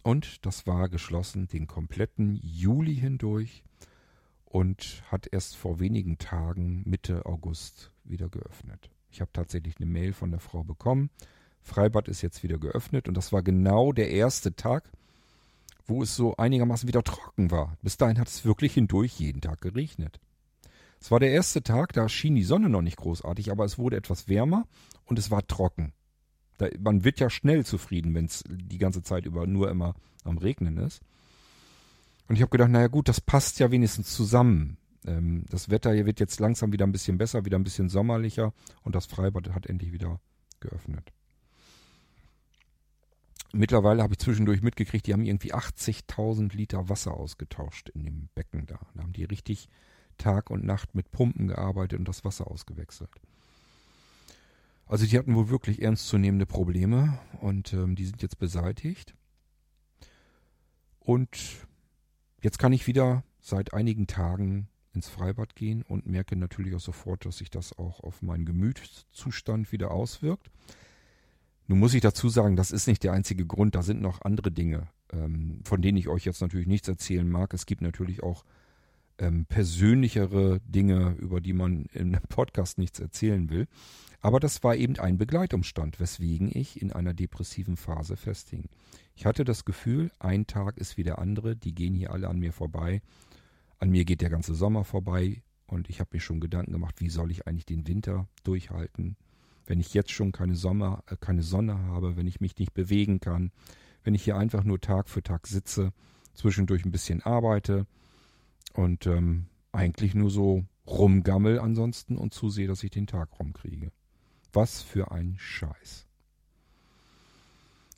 Und 0.03 0.45
das 0.45 0.67
war 0.67 0.89
geschlossen 0.89 1.47
den 1.47 1.67
kompletten 1.67 2.35
Juli 2.43 2.97
hindurch 2.97 3.63
und 4.45 5.03
hat 5.11 5.29
erst 5.31 5.57
vor 5.57 5.79
wenigen 5.79 6.19
Tagen, 6.19 6.83
Mitte 6.87 7.25
August, 7.25 7.93
wieder 8.05 8.29
geöffnet. 8.29 8.91
Ich 9.11 9.21
habe 9.21 9.31
tatsächlich 9.33 9.77
eine 9.77 9.87
Mail 9.87 10.13
von 10.13 10.31
der 10.31 10.41
Frau 10.41 10.65
bekommen. 10.65 11.11
Freibad 11.61 12.09
ist 12.09 12.23
jetzt 12.23 12.43
wieder 12.43 12.59
geöffnet 12.59 13.07
und 13.07 13.17
das 13.17 13.33
war 13.33 13.43
genau 13.43 13.93
der 13.93 14.11
erste 14.11 14.57
Tag, 14.57 14.91
wo 15.87 16.03
es 16.03 16.17
so 16.17 16.37
einigermaßen 16.37 16.89
wieder 16.89 17.05
trocken 17.05 17.51
war. 17.51 17.77
Bis 17.83 17.97
dahin 17.97 18.19
hat 18.19 18.29
es 18.29 18.45
wirklich 18.45 18.75
hindurch 18.75 19.21
jeden 19.21 19.41
Tag 19.41 19.61
geregnet. 19.61 20.19
Es 21.03 21.11
war 21.11 21.19
der 21.19 21.33
erste 21.33 21.65
Tag, 21.65 21.93
da 21.95 22.09
schien 22.09 22.37
die 22.37 22.45
Sonne 22.45 22.69
noch 22.69 22.81
nicht 22.81 22.97
großartig, 22.97 23.51
aber 23.51 23.65
es 23.65 23.77
wurde 23.77 23.97
etwas 23.97 24.29
wärmer 24.29 24.69
und 25.05 25.19
es 25.19 25.33
war 25.33 25.45
trocken. 25.45 25.93
Da, 26.59 26.69
man 26.79 27.03
wird 27.03 27.19
ja 27.19 27.29
schnell 27.29 27.67
zufrieden, 27.67 28.15
wenn 28.15 28.27
es 28.27 28.45
die 28.49 28.79
ganze 28.79 29.03
Zeit 29.03 29.27
über 29.27 29.49
nur 29.49 29.69
immer 29.69 29.97
am 30.23 30.39
Regnen 30.39 30.77
ist. 30.77 31.01
Und 32.29 32.37
ich 32.37 32.41
habe 32.41 32.51
gedacht, 32.51 32.71
naja 32.71 32.87
gut, 32.87 33.09
das 33.09 33.21
passt 33.21 33.59
ja 33.59 33.73
wenigstens 33.73 34.15
zusammen. 34.15 34.77
Ähm, 35.05 35.45
das 35.51 35.71
Wetter 35.71 35.93
hier 35.93 36.07
wird 36.07 36.21
jetzt 36.21 36.39
langsam 36.39 36.73
wieder 36.73 36.87
ein 36.87 36.93
bisschen 36.93 37.19
besser, 37.19 37.45
wieder 37.45 37.59
ein 37.59 37.65
bisschen 37.65 37.89
sommerlicher 37.89 38.55
und 38.85 38.95
das 38.95 39.07
Freibad 39.07 39.53
hat 39.53 39.67
endlich 39.67 39.91
wieder 39.93 40.21
geöffnet. 40.61 41.13
Mittlerweile 43.53 44.05
habe 44.05 44.15
ich 44.15 44.21
zwischendurch 44.21 44.63
mitgekriegt, 44.63 45.09
die 45.09 45.15
haben 45.15 45.25
irgendwie 45.25 45.53
80.000 45.53 46.55
Liter 46.57 46.89
Wasser 46.89 47.15
ausgetauscht 47.15 47.89
in 47.89 48.05
dem 48.05 48.29
Becken 48.37 48.67
da. 48.67 48.79
Da 48.95 49.03
haben 49.03 49.13
die 49.13 49.25
richtig 49.25 49.69
Tag 50.23 50.51
und 50.51 50.65
Nacht 50.65 50.95
mit 50.95 51.11
Pumpen 51.11 51.49
gearbeitet 51.49 51.99
und 51.99 52.07
das 52.07 52.25
Wasser 52.25 52.51
ausgewechselt. 52.51 53.11
Also 54.87 55.07
die 55.07 55.19
hatten 55.19 55.35
wohl 55.35 55.49
wirklich 55.49 55.83
ernstzunehmende 55.83 56.47
Probleme 56.47 57.19
und 57.41 57.73
ähm, 57.73 57.97
die 57.97 58.05
sind 58.05 58.23
jetzt 58.23 58.39
beseitigt. 58.39 59.15
Und 61.01 61.67
jetzt 62.41 62.59
kann 62.59 62.73
ich 62.73 62.87
wieder 62.87 63.25
seit 63.41 63.75
einigen 63.75 64.07
Tagen 64.07 64.69
ins 64.93 65.09
Freibad 65.09 65.57
gehen 65.57 65.83
und 65.83 66.07
merke 66.07 66.37
natürlich 66.37 66.75
auch 66.75 66.81
sofort, 66.81 67.25
dass 67.25 67.39
sich 67.39 67.51
das 67.51 67.77
auch 67.79 68.01
auf 68.01 68.23
meinen 68.23 68.45
Gemütszustand 68.45 69.73
wieder 69.73 69.91
auswirkt. 69.91 70.51
Nun 71.67 71.79
muss 71.79 71.95
ich 71.95 72.03
dazu 72.03 72.29
sagen, 72.29 72.57
das 72.57 72.71
ist 72.71 72.87
nicht 72.87 73.03
der 73.03 73.13
einzige 73.13 73.47
Grund, 73.47 73.75
da 73.75 73.83
sind 73.83 74.03
noch 74.03 74.23
andere 74.23 74.53
Dinge, 74.53 74.89
ähm, 75.13 75.61
von 75.65 75.81
denen 75.81 75.97
ich 75.97 76.09
euch 76.09 76.25
jetzt 76.25 76.43
natürlich 76.43 76.67
nichts 76.67 76.89
erzählen 76.89 77.29
mag. 77.29 77.55
Es 77.55 77.67
gibt 77.67 77.81
natürlich 77.81 78.23
auch 78.23 78.45
ähm, 79.19 79.47
persönlichere 79.47 80.61
Dinge, 80.61 81.17
über 81.19 81.41
die 81.41 81.53
man 81.53 81.87
im 81.93 82.13
Podcast 82.29 82.79
nichts 82.79 83.01
erzählen 83.01 83.51
will. 83.51 83.67
Aber 84.21 84.39
das 84.39 84.63
war 84.63 84.77
eben 84.77 84.99
ein 84.99 85.19
Begleitumstand, 85.19 85.99
weswegen 85.99 86.51
ich 86.53 86.81
in 86.81 86.93
einer 86.93 87.13
depressiven 87.13 87.77
Phase 87.77 88.17
festhing. 88.17 88.69
Ich 89.15 89.27
hatte 89.27 89.45
das 89.45 89.65
Gefühl, 89.65 90.13
ein 90.21 90.47
Tag 90.47 90.79
ist 90.79 90.97
wie 90.97 91.03
der 91.03 91.19
andere, 91.19 91.57
die 91.57 91.75
gehen 91.75 91.95
hier 91.95 92.13
alle 92.13 92.29
an 92.29 92.39
mir 92.39 92.53
vorbei 92.53 93.03
an 93.83 93.91
mir 93.91 94.05
geht 94.05 94.21
der 94.21 94.31
ganze 94.31 94.55
Sommer 94.55 94.85
vorbei 94.85 95.43
und 95.67 95.91
ich 95.91 95.99
habe 95.99 96.11
mir 96.13 96.21
schon 96.21 96.39
Gedanken 96.39 96.71
gemacht, 96.71 97.01
wie 97.01 97.09
soll 97.09 97.33
ich 97.33 97.49
eigentlich 97.49 97.67
den 97.67 97.89
Winter 97.89 98.29
durchhalten, 98.45 99.17
wenn 99.67 99.81
ich 99.81 99.93
jetzt 99.93 100.13
schon 100.13 100.31
keine 100.31 100.55
Sommer, 100.55 101.03
äh, 101.09 101.17
keine 101.19 101.43
Sonne 101.43 101.77
habe, 101.81 102.17
wenn 102.17 102.29
ich 102.29 102.41
mich 102.41 102.57
nicht 102.59 102.75
bewegen 102.75 103.19
kann, 103.19 103.51
wenn 104.05 104.15
ich 104.15 104.23
hier 104.23 104.37
einfach 104.37 104.63
nur 104.63 104.81
Tag 104.81 105.09
für 105.09 105.25
Tag 105.25 105.49
sitze, 105.49 105.93
zwischendurch 106.33 106.85
ein 106.85 106.93
bisschen 106.93 107.23
arbeite 107.23 107.89
und 108.75 109.07
ähm, 109.07 109.47
eigentlich 109.73 110.15
nur 110.15 110.31
so 110.31 110.65
rumgammel 110.87 111.59
ansonsten 111.59 112.17
und 112.17 112.35
zusehe, 112.35 112.67
dass 112.67 112.83
ich 112.83 112.91
den 112.91 113.07
Tag 113.07 113.39
rumkriege. 113.39 113.93
Was 114.53 114.83
für 114.83 115.11
ein 115.13 115.37
Scheiß. 115.39 116.07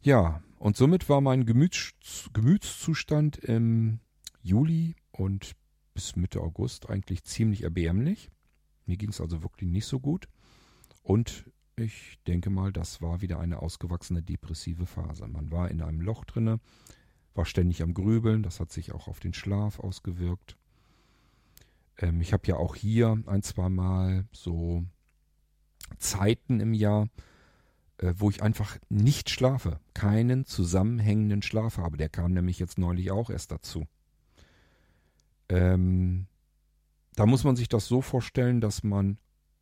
Ja, 0.02 0.42
und 0.58 0.76
somit 0.76 1.08
war 1.08 1.20
mein 1.20 1.46
Gemüts 1.46 1.94
Gemütszustand 2.32 3.38
im 3.38 4.00
Juli 4.42 4.96
und 5.10 5.56
bis 5.94 6.16
Mitte 6.16 6.40
August 6.40 6.90
eigentlich 6.90 7.24
ziemlich 7.24 7.62
erbärmlich. 7.62 8.30
Mir 8.86 8.96
ging 8.96 9.10
es 9.10 9.20
also 9.20 9.42
wirklich 9.42 9.70
nicht 9.70 9.86
so 9.86 10.00
gut. 10.00 10.28
Und 11.02 11.44
ich 11.76 12.18
denke 12.26 12.50
mal, 12.50 12.72
das 12.72 13.00
war 13.00 13.20
wieder 13.20 13.40
eine 13.40 13.60
ausgewachsene 13.60 14.22
depressive 14.22 14.86
Phase. 14.86 15.26
Man 15.26 15.50
war 15.50 15.70
in 15.70 15.82
einem 15.82 16.00
Loch 16.00 16.24
drinne, 16.24 16.60
war 17.34 17.44
ständig 17.44 17.82
am 17.82 17.94
Grübeln, 17.94 18.42
das 18.42 18.60
hat 18.60 18.70
sich 18.70 18.92
auch 18.92 19.08
auf 19.08 19.20
den 19.20 19.34
Schlaf 19.34 19.80
ausgewirkt. 19.80 20.56
Ähm, 21.98 22.20
ich 22.20 22.32
habe 22.32 22.46
ja 22.46 22.56
auch 22.56 22.74
hier 22.74 23.22
ein, 23.26 23.42
zwei 23.42 23.68
Mal 23.68 24.26
so 24.32 24.84
Zeiten 25.98 26.60
im 26.60 26.74
Jahr, 26.74 27.08
äh, 27.98 28.14
wo 28.16 28.30
ich 28.30 28.42
einfach 28.42 28.78
nicht 28.88 29.30
schlafe, 29.30 29.80
keinen 29.94 30.44
zusammenhängenden 30.44 31.42
Schlaf 31.42 31.78
habe. 31.78 31.96
Der 31.96 32.08
kam 32.08 32.32
nämlich 32.32 32.58
jetzt 32.58 32.78
neulich 32.78 33.10
auch 33.10 33.30
erst 33.30 33.50
dazu. 33.50 33.86
Ähm, 35.48 36.26
da 37.16 37.26
muss 37.26 37.44
man 37.44 37.56
sich 37.56 37.68
das 37.68 37.86
so 37.86 38.00
vorstellen, 38.00 38.60
dass 38.60 38.82
man 38.82 39.18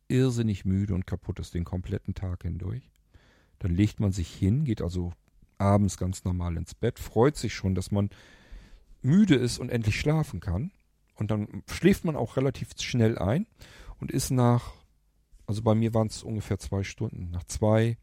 irrsinnig 0.07 0.65
müde 0.65 0.93
und 0.93 1.07
kaputt 1.07 1.39
ist 1.39 1.53
den 1.53 1.63
kompletten 1.63 2.13
Tag 2.13 2.43
hindurch. 2.43 2.91
Dann 3.59 3.73
legt 3.73 3.99
man 3.99 4.11
sich 4.11 4.33
hin, 4.33 4.65
geht 4.65 4.81
also 4.81 5.13
abends 5.57 5.97
ganz 5.97 6.23
normal 6.23 6.57
ins 6.57 6.75
Bett, 6.75 6.99
freut 6.99 7.37
sich 7.37 7.53
schon, 7.53 7.75
dass 7.75 7.91
man 7.91 8.09
müde 9.01 9.35
ist 9.35 9.59
und 9.59 9.69
endlich 9.69 9.99
schlafen 9.99 10.39
kann. 10.39 10.71
Und 11.15 11.29
dann 11.31 11.63
schläft 11.69 12.05
man 12.05 12.15
auch 12.15 12.37
relativ 12.37 12.69
schnell 12.79 13.17
ein 13.17 13.45
und 13.99 14.11
ist 14.11 14.31
nach, 14.31 14.73
also 15.45 15.61
bei 15.61 15.75
mir 15.75 15.93
waren 15.93 16.07
es 16.07 16.23
ungefähr 16.23 16.57
zwei 16.57 16.83
Stunden, 16.83 17.29
nach 17.31 17.43
zwei, 17.43 17.97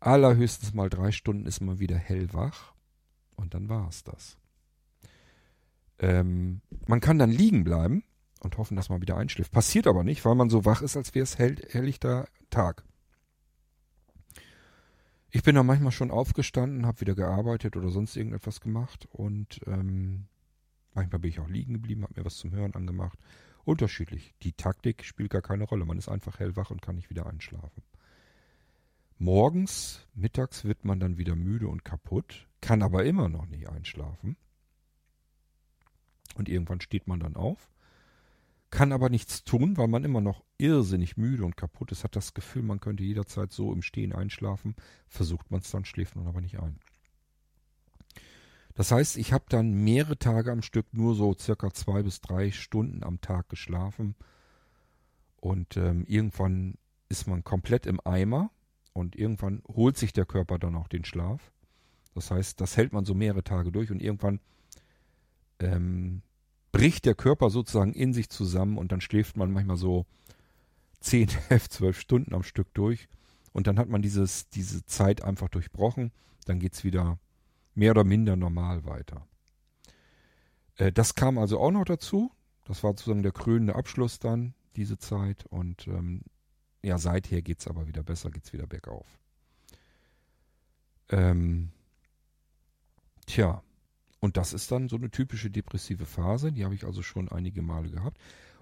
allerhöchstens 0.00 0.74
mal 0.74 0.88
drei 0.88 1.12
Stunden 1.12 1.46
ist 1.46 1.60
man 1.60 1.78
wieder 1.78 1.96
hellwach 1.96 2.72
und 3.36 3.54
dann 3.54 3.68
war 3.68 3.88
es 3.88 4.02
das. 4.02 4.36
Ähm, 5.98 6.62
man 6.86 7.00
kann 7.00 7.18
dann 7.18 7.30
liegen 7.30 7.62
bleiben 7.62 8.02
und 8.40 8.56
hoffen, 8.58 8.76
dass 8.76 8.88
man 8.88 9.02
wieder 9.02 9.16
einschläft. 9.16 9.52
Passiert 9.52 9.86
aber 9.86 10.02
nicht, 10.02 10.24
weil 10.24 10.34
man 10.34 10.50
so 10.50 10.64
wach 10.64 10.82
ist, 10.82 10.96
als 10.96 11.14
wäre 11.14 11.24
es 11.24 11.38
hell, 11.38 11.56
helllichter 11.70 12.26
Tag. 12.48 12.84
Ich 15.32 15.44
bin 15.44 15.54
dann 15.54 15.66
manchmal 15.66 15.92
schon 15.92 16.10
aufgestanden, 16.10 16.86
habe 16.86 17.00
wieder 17.02 17.14
gearbeitet 17.14 17.76
oder 17.76 17.90
sonst 17.90 18.16
irgendetwas 18.16 18.60
gemacht 18.60 19.08
und 19.12 19.60
ähm, 19.66 20.26
manchmal 20.92 21.20
bin 21.20 21.30
ich 21.30 21.38
auch 21.38 21.48
liegen 21.48 21.74
geblieben, 21.74 22.02
habe 22.02 22.14
mir 22.18 22.24
was 22.24 22.36
zum 22.36 22.50
Hören 22.50 22.74
angemacht. 22.74 23.18
Unterschiedlich. 23.64 24.34
Die 24.42 24.52
Taktik 24.52 25.04
spielt 25.04 25.30
gar 25.30 25.42
keine 25.42 25.64
Rolle. 25.64 25.84
Man 25.84 25.98
ist 25.98 26.08
einfach 26.08 26.40
hellwach 26.40 26.70
und 26.70 26.82
kann 26.82 26.96
nicht 26.96 27.10
wieder 27.10 27.26
einschlafen. 27.26 27.82
Morgens, 29.18 30.08
mittags 30.14 30.64
wird 30.64 30.84
man 30.84 30.98
dann 30.98 31.18
wieder 31.18 31.36
müde 31.36 31.68
und 31.68 31.84
kaputt, 31.84 32.48
kann 32.60 32.82
aber 32.82 33.04
immer 33.04 33.28
noch 33.28 33.46
nicht 33.46 33.68
einschlafen. 33.68 34.36
Und 36.34 36.48
irgendwann 36.48 36.80
steht 36.80 37.06
man 37.06 37.20
dann 37.20 37.36
auf, 37.36 37.70
kann 38.70 38.92
aber 38.92 39.08
nichts 39.08 39.44
tun, 39.44 39.76
weil 39.76 39.88
man 39.88 40.04
immer 40.04 40.20
noch 40.20 40.44
irrsinnig 40.58 41.16
müde 41.16 41.44
und 41.44 41.56
kaputt 41.56 41.92
ist, 41.92 42.04
hat 42.04 42.14
das 42.16 42.34
Gefühl, 42.34 42.62
man 42.62 42.80
könnte 42.80 43.02
jederzeit 43.02 43.52
so 43.52 43.72
im 43.72 43.82
Stehen 43.82 44.12
einschlafen, 44.12 44.76
versucht 45.08 45.50
man 45.50 45.60
es 45.60 45.70
dann, 45.70 45.84
schläft 45.84 46.16
man 46.16 46.26
aber 46.26 46.40
nicht 46.40 46.60
ein. 46.60 46.78
Das 48.74 48.92
heißt, 48.92 49.18
ich 49.18 49.32
habe 49.32 49.44
dann 49.48 49.72
mehrere 49.72 50.18
Tage 50.18 50.52
am 50.52 50.62
Stück 50.62 50.86
nur 50.92 51.14
so 51.14 51.34
circa 51.38 51.72
zwei 51.72 52.02
bis 52.02 52.20
drei 52.20 52.50
Stunden 52.50 53.02
am 53.02 53.20
Tag 53.20 53.48
geschlafen. 53.48 54.14
Und 55.40 55.76
ähm, 55.76 56.04
irgendwann 56.06 56.74
ist 57.08 57.26
man 57.26 57.42
komplett 57.44 57.86
im 57.86 58.00
Eimer 58.04 58.50
und 58.92 59.16
irgendwann 59.16 59.62
holt 59.68 59.96
sich 59.96 60.12
der 60.12 60.26
Körper 60.26 60.58
dann 60.58 60.76
auch 60.76 60.88
den 60.88 61.04
Schlaf. 61.04 61.52
Das 62.14 62.30
heißt, 62.30 62.60
das 62.60 62.76
hält 62.76 62.92
man 62.92 63.04
so 63.04 63.14
mehrere 63.14 63.42
Tage 63.42 63.72
durch 63.72 63.90
und 63.90 64.00
irgendwann 64.00 64.40
ähm, 65.58 66.22
bricht 66.72 67.04
der 67.04 67.14
Körper 67.14 67.50
sozusagen 67.50 67.92
in 67.92 68.12
sich 68.12 68.28
zusammen 68.28 68.78
und 68.78 68.92
dann 68.92 69.00
schläft 69.00 69.36
man 69.36 69.52
manchmal 69.52 69.76
so 69.76 70.06
10, 71.00 71.28
11, 71.48 71.68
12 71.68 72.00
Stunden 72.00 72.34
am 72.34 72.42
Stück 72.42 72.72
durch 72.74 73.08
und 73.52 73.66
dann 73.66 73.78
hat 73.78 73.88
man 73.88 74.02
dieses, 74.02 74.48
diese 74.48 74.84
Zeit 74.86 75.22
einfach 75.22 75.48
durchbrochen. 75.48 76.12
Dann 76.46 76.58
geht 76.58 76.74
es 76.74 76.84
wieder 76.84 77.18
mehr 77.74 77.92
oder 77.92 78.04
minder 78.04 78.36
normal 78.36 78.84
weiter. 78.84 79.26
Äh, 80.76 80.92
das 80.92 81.14
kam 81.14 81.38
also 81.38 81.58
auch 81.58 81.70
noch 81.70 81.84
dazu. 81.84 82.30
Das 82.66 82.82
war 82.82 82.92
sozusagen 82.92 83.22
der 83.22 83.32
krönende 83.32 83.74
Abschluss 83.74 84.18
dann, 84.18 84.54
diese 84.76 84.98
Zeit. 84.98 85.46
Und 85.46 85.86
ähm, 85.88 86.22
ja, 86.82 86.98
seither 86.98 87.42
geht 87.42 87.60
es 87.60 87.66
aber 87.66 87.88
wieder 87.88 88.02
besser, 88.02 88.30
geht 88.30 88.44
es 88.44 88.52
wieder 88.52 88.66
bergauf. 88.66 89.06
Ähm, 91.08 91.72
tja, 93.26 93.62
und 94.20 94.36
das 94.36 94.52
ist 94.52 94.70
dann 94.70 94.88
so 94.88 94.96
eine 94.96 95.10
typische 95.10 95.50
depressive 95.50 96.06
Phase, 96.06 96.52
die 96.52 96.64
habe 96.64 96.74
ich 96.74 96.84
also 96.84 97.02
schon 97.02 97.28
einige 97.30 97.62
Male 97.62 97.90
gehabt. 97.90 98.18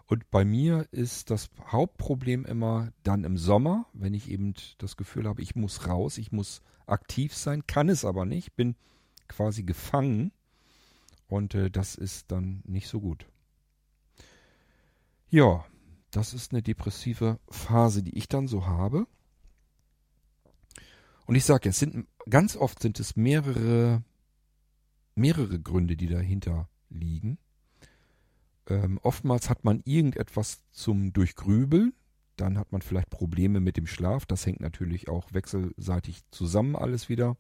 Und 0.07 0.31
bei 0.31 0.45
mir 0.45 0.87
ist 0.91 1.31
das 1.31 1.51
Hauptproblem 1.67 2.47
immer 2.47 2.93
dann 3.03 3.25
im 3.25 3.37
Sommer, 3.37 3.87
wenn 3.93 4.15
ich 4.15 4.31
eben 4.31 4.55
das 4.79 4.97
Gefühl 4.97 5.29
habe, 5.29 5.43
ich 5.43 5.55
muss 5.55 5.87
raus, 5.87 6.17
ich 6.17 6.33
muss 6.33 6.63
aktiv 6.87 7.35
sein, 7.35 7.67
kann 7.67 7.91
es 7.91 8.05
aber 8.07 8.25
nicht, 8.25 8.57
bin 8.57 8.77
quasi 9.27 9.65
gefangen 9.65 10.33
und 11.27 11.55
äh, 11.55 11.71
das 11.71 11.95
ist 11.95 12.33
dann 12.33 12.63
nicht 12.65 12.89
so 12.89 13.01
gut. 13.01 13.27
Ja, 15.29 15.67
das 16.11 16.33
ist 16.33 16.53
eine 16.53 16.63
depressive 16.63 17.39
Phase, 17.51 18.03
die 18.03 18.17
ich 18.17 18.29
dann 18.29 18.49
so 18.49 18.67
habe. 18.67 19.07
Und 21.27 21.35
ich 21.35 21.45
sage, 21.45 21.69
es 21.69 21.79
sind 21.79 22.07
ganz 22.31 22.57
oft 22.57 22.81
sind 22.81 22.99
es 22.99 23.17
mehrere 23.17 24.03
mehrere 25.19 25.61
Gründe, 25.61 25.97
die 25.97 26.09
dahinter 26.09 26.69
liegen. 26.89 27.39
Ähm, 28.69 28.99
oftmals 29.03 29.51
hat 29.51 29.65
man 29.65 29.83
irgendetwas 29.85 30.63
zum 30.73 31.13
Durchgrübeln, 31.13 31.93
dann 32.37 32.59
hat 32.59 32.73
man 32.73 32.83
vielleicht 32.83 33.11
Probleme 33.11 33.61
mit 33.61 33.77
dem 33.77 33.87
Schlaf, 33.87 34.27
das 34.27 34.47
hängt 34.47 34.61
natürlich 34.61 35.09
auch 35.09 35.33
wechselseitig 35.33 36.23
zusammen 36.31 36.77
alles 36.77 37.09
wieder. 37.09 37.37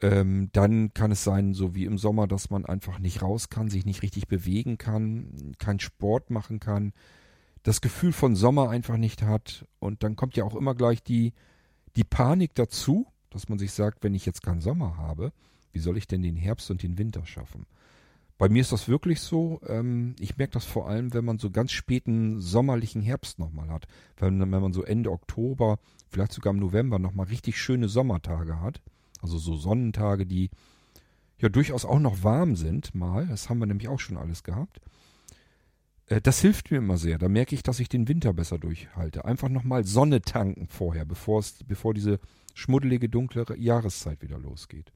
Ähm, 0.00 0.50
dann 0.52 0.92
kann 0.92 1.10
es 1.10 1.24
sein, 1.24 1.54
so 1.54 1.74
wie 1.74 1.86
im 1.86 1.96
Sommer, 1.96 2.26
dass 2.26 2.50
man 2.50 2.66
einfach 2.66 2.98
nicht 2.98 3.22
raus 3.22 3.48
kann, 3.48 3.70
sich 3.70 3.86
nicht 3.86 4.02
richtig 4.02 4.28
bewegen 4.28 4.76
kann, 4.76 5.54
keinen 5.58 5.80
Sport 5.80 6.30
machen 6.30 6.60
kann, 6.60 6.92
das 7.62 7.80
Gefühl 7.80 8.12
von 8.12 8.36
Sommer 8.36 8.68
einfach 8.68 8.98
nicht 8.98 9.22
hat. 9.22 9.66
Und 9.78 10.02
dann 10.02 10.16
kommt 10.16 10.36
ja 10.36 10.44
auch 10.44 10.54
immer 10.54 10.74
gleich 10.74 11.02
die, 11.02 11.32
die 11.96 12.04
Panik 12.04 12.54
dazu, 12.54 13.06
dass 13.30 13.48
man 13.48 13.58
sich 13.58 13.72
sagt, 13.72 14.04
wenn 14.04 14.14
ich 14.14 14.26
jetzt 14.26 14.42
keinen 14.42 14.60
Sommer 14.60 14.98
habe, 14.98 15.32
wie 15.76 15.80
soll 15.80 15.98
ich 15.98 16.06
denn 16.06 16.22
den 16.22 16.36
Herbst 16.36 16.70
und 16.70 16.82
den 16.82 16.96
Winter 16.96 17.26
schaffen? 17.26 17.66
Bei 18.38 18.48
mir 18.48 18.62
ist 18.62 18.72
das 18.72 18.88
wirklich 18.88 19.20
so. 19.20 19.60
Ähm, 19.66 20.16
ich 20.18 20.38
merke 20.38 20.54
das 20.54 20.64
vor 20.64 20.88
allem, 20.88 21.12
wenn 21.12 21.26
man 21.26 21.38
so 21.38 21.50
ganz 21.50 21.72
späten 21.72 22.40
sommerlichen 22.40 23.02
Herbst 23.02 23.38
nochmal 23.38 23.68
hat. 23.68 23.86
Wenn, 24.16 24.40
wenn 24.40 24.48
man 24.48 24.72
so 24.72 24.82
Ende 24.82 25.12
Oktober, 25.12 25.78
vielleicht 26.08 26.32
sogar 26.32 26.54
im 26.54 26.60
November 26.60 26.98
nochmal 26.98 27.26
richtig 27.26 27.58
schöne 27.60 27.90
Sommertage 27.90 28.58
hat. 28.58 28.80
Also 29.20 29.36
so 29.36 29.54
Sonnentage, 29.54 30.24
die 30.24 30.48
ja 31.38 31.50
durchaus 31.50 31.84
auch 31.84 32.00
noch 32.00 32.22
warm 32.24 32.56
sind 32.56 32.94
mal. 32.94 33.26
Das 33.26 33.50
haben 33.50 33.58
wir 33.58 33.66
nämlich 33.66 33.88
auch 33.88 34.00
schon 34.00 34.16
alles 34.16 34.44
gehabt. 34.44 34.80
Äh, 36.06 36.22
das 36.22 36.40
hilft 36.40 36.70
mir 36.70 36.78
immer 36.78 36.96
sehr. 36.96 37.18
Da 37.18 37.28
merke 37.28 37.54
ich, 37.54 37.62
dass 37.62 37.80
ich 37.80 37.90
den 37.90 38.08
Winter 38.08 38.32
besser 38.32 38.58
durchhalte. 38.58 39.26
Einfach 39.26 39.50
nochmal 39.50 39.84
Sonne 39.84 40.22
tanken 40.22 40.68
vorher, 40.68 41.04
bevor, 41.04 41.40
es, 41.40 41.58
bevor 41.66 41.92
diese 41.92 42.18
schmuddelige, 42.54 43.10
dunkle 43.10 43.44
Jahreszeit 43.58 44.22
wieder 44.22 44.38
losgeht. 44.38 44.90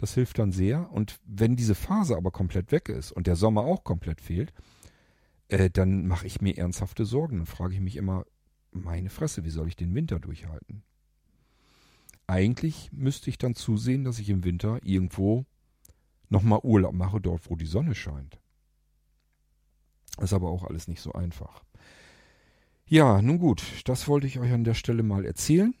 Das 0.00 0.14
hilft 0.14 0.38
dann 0.38 0.50
sehr. 0.50 0.90
Und 0.90 1.20
wenn 1.26 1.56
diese 1.56 1.74
Phase 1.74 2.16
aber 2.16 2.30
komplett 2.30 2.72
weg 2.72 2.88
ist 2.88 3.12
und 3.12 3.26
der 3.26 3.36
Sommer 3.36 3.64
auch 3.64 3.84
komplett 3.84 4.22
fehlt, 4.22 4.54
äh, 5.48 5.68
dann 5.68 6.06
mache 6.06 6.26
ich 6.26 6.40
mir 6.40 6.56
ernsthafte 6.56 7.04
Sorgen. 7.04 7.36
Dann 7.36 7.46
frage 7.46 7.74
ich 7.74 7.80
mich 7.80 7.96
immer, 7.96 8.24
meine 8.72 9.10
Fresse, 9.10 9.44
wie 9.44 9.50
soll 9.50 9.68
ich 9.68 9.76
den 9.76 9.94
Winter 9.94 10.18
durchhalten? 10.18 10.82
Eigentlich 12.26 12.90
müsste 12.92 13.28
ich 13.28 13.36
dann 13.36 13.54
zusehen, 13.54 14.04
dass 14.04 14.18
ich 14.18 14.30
im 14.30 14.42
Winter 14.42 14.78
irgendwo 14.84 15.44
nochmal 16.30 16.60
Urlaub 16.62 16.94
mache, 16.94 17.20
dort 17.20 17.50
wo 17.50 17.56
die 17.56 17.66
Sonne 17.66 17.94
scheint. 17.94 18.38
Ist 20.18 20.32
aber 20.32 20.48
auch 20.48 20.64
alles 20.64 20.88
nicht 20.88 21.02
so 21.02 21.12
einfach. 21.12 21.62
Ja, 22.86 23.20
nun 23.20 23.38
gut, 23.38 23.62
das 23.84 24.08
wollte 24.08 24.26
ich 24.26 24.38
euch 24.38 24.52
an 24.52 24.64
der 24.64 24.74
Stelle 24.74 25.02
mal 25.02 25.26
erzählen. 25.26 25.74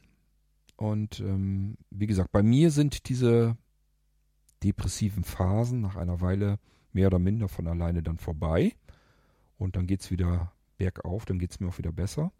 Und 0.76 1.20
ähm, 1.20 1.78
wie 1.88 2.06
gesagt, 2.06 2.32
bei 2.32 2.42
mir 2.42 2.70
sind 2.70 3.08
diese 3.08 3.56
depressiven 4.62 5.24
Phasen 5.24 5.80
nach 5.80 5.96
einer 5.96 6.20
Weile 6.20 6.58
mehr 6.92 7.06
oder 7.08 7.18
minder 7.18 7.48
von 7.48 7.66
alleine 7.66 8.02
dann 8.02 8.18
vorbei. 8.18 8.74
Und 9.58 9.76
dann 9.76 9.86
geht 9.86 10.00
es 10.00 10.10
wieder 10.10 10.52
bergauf, 10.78 11.24
dann 11.24 11.38
geht 11.38 11.50
es 11.50 11.60
mir 11.60 11.68
auch 11.68 11.78
wieder 11.78 11.92
besser. 11.92 12.32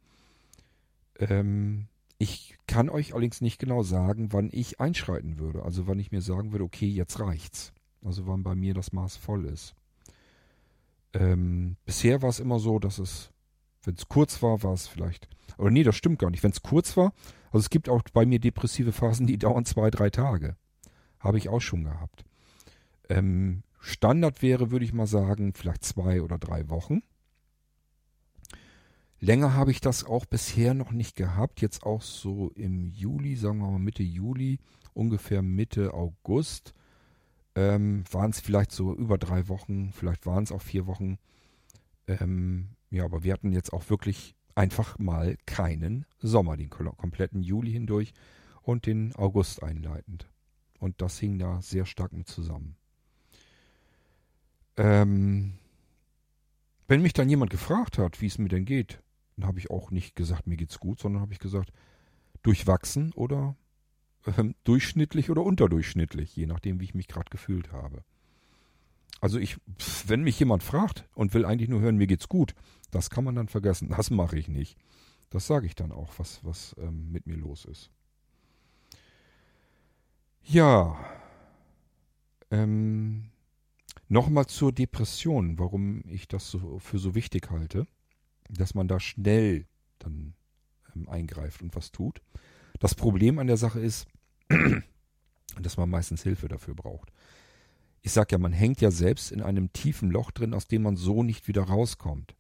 Ähm, 1.18 1.87
ich 2.18 2.56
kann 2.66 2.88
euch 2.90 3.12
allerdings 3.12 3.40
nicht 3.40 3.59
genau 3.59 3.83
sagen, 3.83 4.33
wann 4.33 4.50
ich 4.52 4.80
einschreiten 4.80 5.38
würde. 5.38 5.62
Also 5.62 5.87
wann 5.87 5.98
ich 5.98 6.12
mir 6.12 6.22
sagen 6.22 6.52
würde, 6.52 6.64
okay, 6.64 6.88
jetzt 6.88 7.20
reicht's. 7.20 7.72
Also 8.04 8.26
wann 8.26 8.42
bei 8.42 8.54
mir 8.54 8.74
das 8.74 8.92
Maß 8.92 9.16
voll 9.16 9.46
ist. 9.46 9.74
Ähm, 11.12 11.76
bisher 11.85 12.22
war 12.22 12.30
es 12.30 12.40
immer 12.40 12.59
so, 12.59 12.78
dass 12.78 12.98
es, 12.98 13.30
wenn 13.85 13.94
es 13.94 14.09
kurz 14.09 14.42
war, 14.42 14.62
war 14.62 14.72
es 14.72 14.87
vielleicht. 14.87 15.28
Aber 15.59 15.70
nee, 15.70 15.83
das 15.83 15.96
stimmt 15.96 16.18
gar 16.18 16.30
nicht. 16.30 16.42
Wenn 16.42 16.52
es 16.52 16.62
kurz 16.62 16.96
war, 16.96 17.12
also 17.46 17.59
es 17.59 17.70
gibt 17.70 17.88
auch 17.88 18.02
bei 18.12 18.24
mir 18.24 18.38
depressive 18.38 18.92
Phasen, 18.92 19.26
die 19.26 19.38
dauern 19.38 19.64
zwei, 19.64 19.90
drei 19.90 20.11
Tage. 20.11 20.56
Habe 21.20 21.38
ich 21.38 21.48
auch 21.48 21.61
schon 21.61 21.85
gehabt. 21.85 22.24
Ähm, 23.09 23.62
Standard 23.78 24.42
wäre, 24.42 24.70
würde 24.70 24.85
ich 24.85 24.92
mal 24.92 25.06
sagen, 25.06 25.52
vielleicht 25.54 25.85
zwei 25.85 26.22
oder 26.22 26.38
drei 26.38 26.68
Wochen. 26.68 27.02
Länger 29.20 29.54
habe 29.54 29.70
ich 29.70 29.83
das 29.83 30.04
auch 30.04 30.24
bisher 30.24 30.72
noch 30.72 30.92
nicht 30.92 31.14
gehabt. 31.14 31.61
Jetzt 31.61 31.83
auch 31.85 32.00
so 32.00 32.50
im 32.54 32.87
Juli, 32.87 33.37
sagen 33.37 33.59
wir 33.59 33.70
mal 33.70 33.78
Mitte 33.78 34.02
Juli, 34.02 34.59
ungefähr 34.94 35.42
Mitte 35.42 35.92
August, 35.92 36.74
ähm, 37.54 38.04
waren 38.11 38.30
es 38.30 38.40
vielleicht 38.40 38.72
so 38.72 38.94
über 38.94 39.18
drei 39.18 39.48
Wochen, 39.48 39.92
vielleicht 39.92 40.24
waren 40.24 40.44
es 40.44 40.52
auch 40.52 40.62
vier 40.62 40.87
Wochen. 40.87 41.18
Ähm, 42.06 42.70
ja, 42.90 43.04
aber 43.04 43.22
wir 43.22 43.35
hatten 43.35 43.52
jetzt 43.52 43.74
auch 43.74 43.90
wirklich 43.90 44.35
einfach 44.54 44.98
mal 44.98 45.37
keinen 45.44 46.06
Sommer, 46.18 46.56
den 46.56 46.70
kompletten 46.70 47.42
Juli 47.42 47.72
hindurch 47.72 48.14
und 48.62 48.87
den 48.87 49.14
August 49.16 49.62
einleitend. 49.62 50.29
Und 50.80 51.00
das 51.00 51.18
hing 51.18 51.38
da 51.38 51.62
sehr 51.62 51.86
stark 51.86 52.12
mit 52.12 52.26
zusammen. 52.26 52.74
Ähm, 54.76 55.52
wenn 56.88 57.02
mich 57.02 57.12
dann 57.12 57.28
jemand 57.28 57.50
gefragt 57.50 57.98
hat, 57.98 58.20
wie 58.20 58.26
es 58.26 58.38
mir 58.38 58.48
denn 58.48 58.64
geht, 58.64 59.00
dann 59.36 59.46
habe 59.46 59.58
ich 59.58 59.70
auch 59.70 59.90
nicht 59.90 60.16
gesagt, 60.16 60.46
mir 60.46 60.56
geht's 60.56 60.80
gut, 60.80 60.98
sondern 60.98 61.22
habe 61.22 61.32
ich 61.32 61.38
gesagt, 61.38 61.70
durchwachsen 62.42 63.12
oder 63.12 63.56
äh, 64.24 64.44
durchschnittlich 64.64 65.30
oder 65.30 65.42
unterdurchschnittlich, 65.42 66.34
je 66.34 66.46
nachdem, 66.46 66.80
wie 66.80 66.84
ich 66.84 66.94
mich 66.94 67.08
gerade 67.08 67.30
gefühlt 67.30 67.72
habe. 67.72 68.02
Also 69.20 69.38
ich, 69.38 69.58
wenn 70.06 70.22
mich 70.22 70.40
jemand 70.40 70.62
fragt 70.62 71.06
und 71.14 71.34
will 71.34 71.44
eigentlich 71.44 71.68
nur 71.68 71.80
hören, 71.80 71.96
mir 71.96 72.06
geht's 72.06 72.28
gut, 72.28 72.54
das 72.90 73.10
kann 73.10 73.24
man 73.24 73.34
dann 73.34 73.48
vergessen. 73.48 73.90
Das 73.90 74.10
mache 74.10 74.38
ich 74.38 74.48
nicht. 74.48 74.78
Das 75.28 75.46
sage 75.46 75.66
ich 75.66 75.74
dann 75.74 75.92
auch, 75.92 76.14
was, 76.16 76.42
was 76.42 76.74
ähm, 76.78 77.12
mit 77.12 77.26
mir 77.26 77.36
los 77.36 77.66
ist. 77.66 77.90
Ja. 80.42 80.98
Ähm, 82.50 83.31
Nochmal 84.12 84.46
zur 84.46 84.73
Depression, 84.73 85.56
warum 85.60 86.02
ich 86.08 86.27
das 86.27 86.50
so, 86.50 86.81
für 86.81 86.98
so 86.98 87.14
wichtig 87.14 87.48
halte, 87.52 87.87
dass 88.48 88.75
man 88.75 88.88
da 88.88 88.98
schnell 88.98 89.67
dann 90.00 90.35
ähm, 90.96 91.08
eingreift 91.08 91.62
und 91.62 91.77
was 91.77 91.92
tut. 91.92 92.21
Das 92.81 92.96
Problem 92.96 93.38
an 93.38 93.46
der 93.46 93.56
Sache 93.56 93.79
ist, 93.79 94.08
dass 95.62 95.77
man 95.77 95.88
meistens 95.88 96.25
Hilfe 96.25 96.48
dafür 96.48 96.75
braucht. 96.75 97.12
Ich 98.02 98.10
sage 98.10 98.33
ja, 98.33 98.38
man 98.38 98.52
hängt 98.52 98.81
ja 98.81 98.90
selbst 98.90 99.31
in 99.31 99.42
einem 99.42 99.73
tiefen 99.73 100.10
Loch 100.10 100.33
drin, 100.33 100.54
aus 100.54 100.67
dem 100.67 100.83
man 100.83 100.96
so 100.96 101.23
nicht 101.23 101.46
wieder 101.46 101.62
rauskommt. 101.62 102.35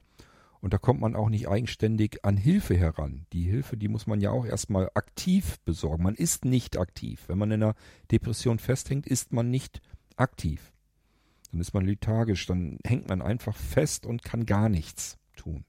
Und 0.60 0.74
da 0.74 0.78
kommt 0.78 1.00
man 1.00 1.16
auch 1.16 1.30
nicht 1.30 1.48
eigenständig 1.48 2.24
an 2.24 2.36
Hilfe 2.36 2.76
heran. 2.76 3.26
Die 3.32 3.42
Hilfe, 3.44 3.76
die 3.76 3.88
muss 3.88 4.06
man 4.06 4.20
ja 4.20 4.30
auch 4.30 4.44
erstmal 4.44 4.90
aktiv 4.94 5.58
besorgen. 5.64 6.02
Man 6.02 6.14
ist 6.14 6.44
nicht 6.44 6.76
aktiv. 6.76 7.24
Wenn 7.28 7.38
man 7.38 7.50
in 7.50 7.62
einer 7.62 7.74
Depression 8.10 8.58
festhängt, 8.58 9.06
ist 9.06 9.32
man 9.32 9.50
nicht 9.50 9.80
aktiv. 10.16 10.72
Dann 11.50 11.60
ist 11.60 11.72
man 11.72 11.86
lethargisch, 11.86 12.46
dann 12.46 12.78
hängt 12.84 13.08
man 13.08 13.22
einfach 13.22 13.56
fest 13.56 14.06
und 14.06 14.22
kann 14.22 14.46
gar 14.46 14.68
nichts 14.68 15.18
tun. 15.34 15.64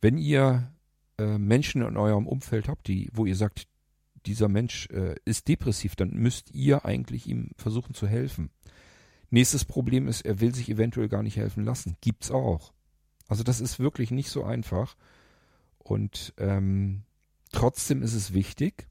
Wenn 0.00 0.18
ihr 0.18 0.72
äh, 1.18 1.38
Menschen 1.38 1.82
in 1.82 1.96
eurem 1.96 2.26
Umfeld 2.26 2.68
habt, 2.68 2.88
die, 2.88 3.10
wo 3.12 3.26
ihr 3.26 3.36
sagt, 3.36 3.68
dieser 4.24 4.48
Mensch 4.48 4.88
äh, 4.90 5.14
ist 5.24 5.46
depressiv, 5.46 5.94
dann 5.94 6.10
müsst 6.10 6.52
ihr 6.52 6.84
eigentlich 6.84 7.26
ihm 7.26 7.50
versuchen 7.56 7.94
zu 7.94 8.06
helfen. 8.06 8.50
Nächstes 9.30 9.64
Problem 9.64 10.08
ist, 10.08 10.22
er 10.22 10.40
will 10.40 10.54
sich 10.54 10.68
eventuell 10.68 11.08
gar 11.08 11.22
nicht 11.22 11.36
helfen 11.36 11.64
lassen. 11.64 11.96
Gibt's 12.00 12.30
auch. 12.30 12.72
Also 13.28 13.42
das 13.42 13.60
ist 13.60 13.78
wirklich 13.78 14.10
nicht 14.10 14.30
so 14.30 14.44
einfach. 14.44 14.96
Und 15.78 16.34
ähm, 16.38 17.02
trotzdem 17.52 18.02
ist 18.02 18.14
es 18.14 18.32
wichtig, 18.32 18.86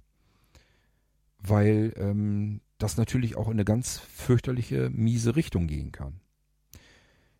weil 1.39 1.93
ähm, 1.97 2.61
das 2.77 2.97
natürlich 2.97 3.35
auch 3.35 3.47
in 3.47 3.53
eine 3.53 3.65
ganz 3.65 3.97
fürchterliche, 3.97 4.89
miese 4.89 5.35
Richtung 5.35 5.67
gehen 5.67 5.91
kann. 5.91 6.19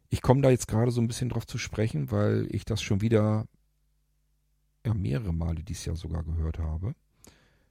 Ich 0.09 0.21
komme 0.21 0.41
da 0.41 0.49
jetzt 0.49 0.67
gerade 0.67 0.91
so 0.91 1.01
ein 1.01 1.07
bisschen 1.07 1.29
drauf 1.29 1.45
zu 1.45 1.57
sprechen, 1.57 2.11
weil 2.11 2.47
ich 2.51 2.63
das 2.63 2.81
schon 2.81 3.01
wieder 3.01 3.47
ja, 4.85 4.93
mehrere 4.93 5.33
Male 5.33 5.63
dieses 5.63 5.85
Jahr 5.85 5.95
sogar 5.95 6.23
gehört 6.23 6.59
habe, 6.59 6.95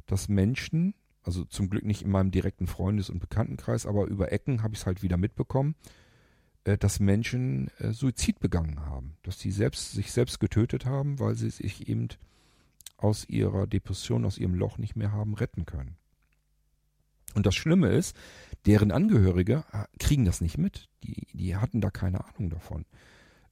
dass 0.06 0.28
Menschen, 0.28 0.94
also 1.22 1.44
zum 1.44 1.70
Glück 1.70 1.84
nicht 1.84 2.02
in 2.02 2.10
meinem 2.10 2.32
direkten 2.32 2.66
Freundes- 2.66 3.08
und 3.08 3.20
Bekanntenkreis, 3.20 3.86
aber 3.86 4.06
über 4.06 4.32
Ecken 4.32 4.62
habe 4.62 4.74
ich 4.74 4.80
es 4.80 4.86
halt 4.86 5.02
wieder 5.02 5.16
mitbekommen, 5.16 5.74
dass 6.64 7.00
Menschen 7.00 7.68
äh, 7.78 7.92
Suizid 7.92 8.40
begangen 8.40 8.80
haben, 8.86 9.16
dass 9.22 9.38
sie 9.38 9.50
selbst, 9.50 9.92
sich 9.92 10.12
selbst 10.12 10.40
getötet 10.40 10.86
haben, 10.86 11.18
weil 11.18 11.34
sie 11.34 11.50
sich 11.50 11.88
eben 11.88 12.08
aus 12.96 13.28
ihrer 13.28 13.66
Depression, 13.66 14.24
aus 14.24 14.38
ihrem 14.38 14.54
Loch 14.54 14.78
nicht 14.78 14.96
mehr 14.96 15.12
haben 15.12 15.34
retten 15.34 15.66
können. 15.66 15.96
Und 17.34 17.46
das 17.46 17.54
Schlimme 17.54 17.88
ist, 17.88 18.16
deren 18.64 18.92
Angehörige 18.92 19.64
äh, 19.72 19.84
kriegen 19.98 20.24
das 20.24 20.40
nicht 20.40 20.56
mit. 20.56 20.88
Die, 21.02 21.26
die 21.32 21.56
hatten 21.56 21.80
da 21.80 21.90
keine 21.90 22.24
Ahnung 22.24 22.50
davon. 22.50 22.86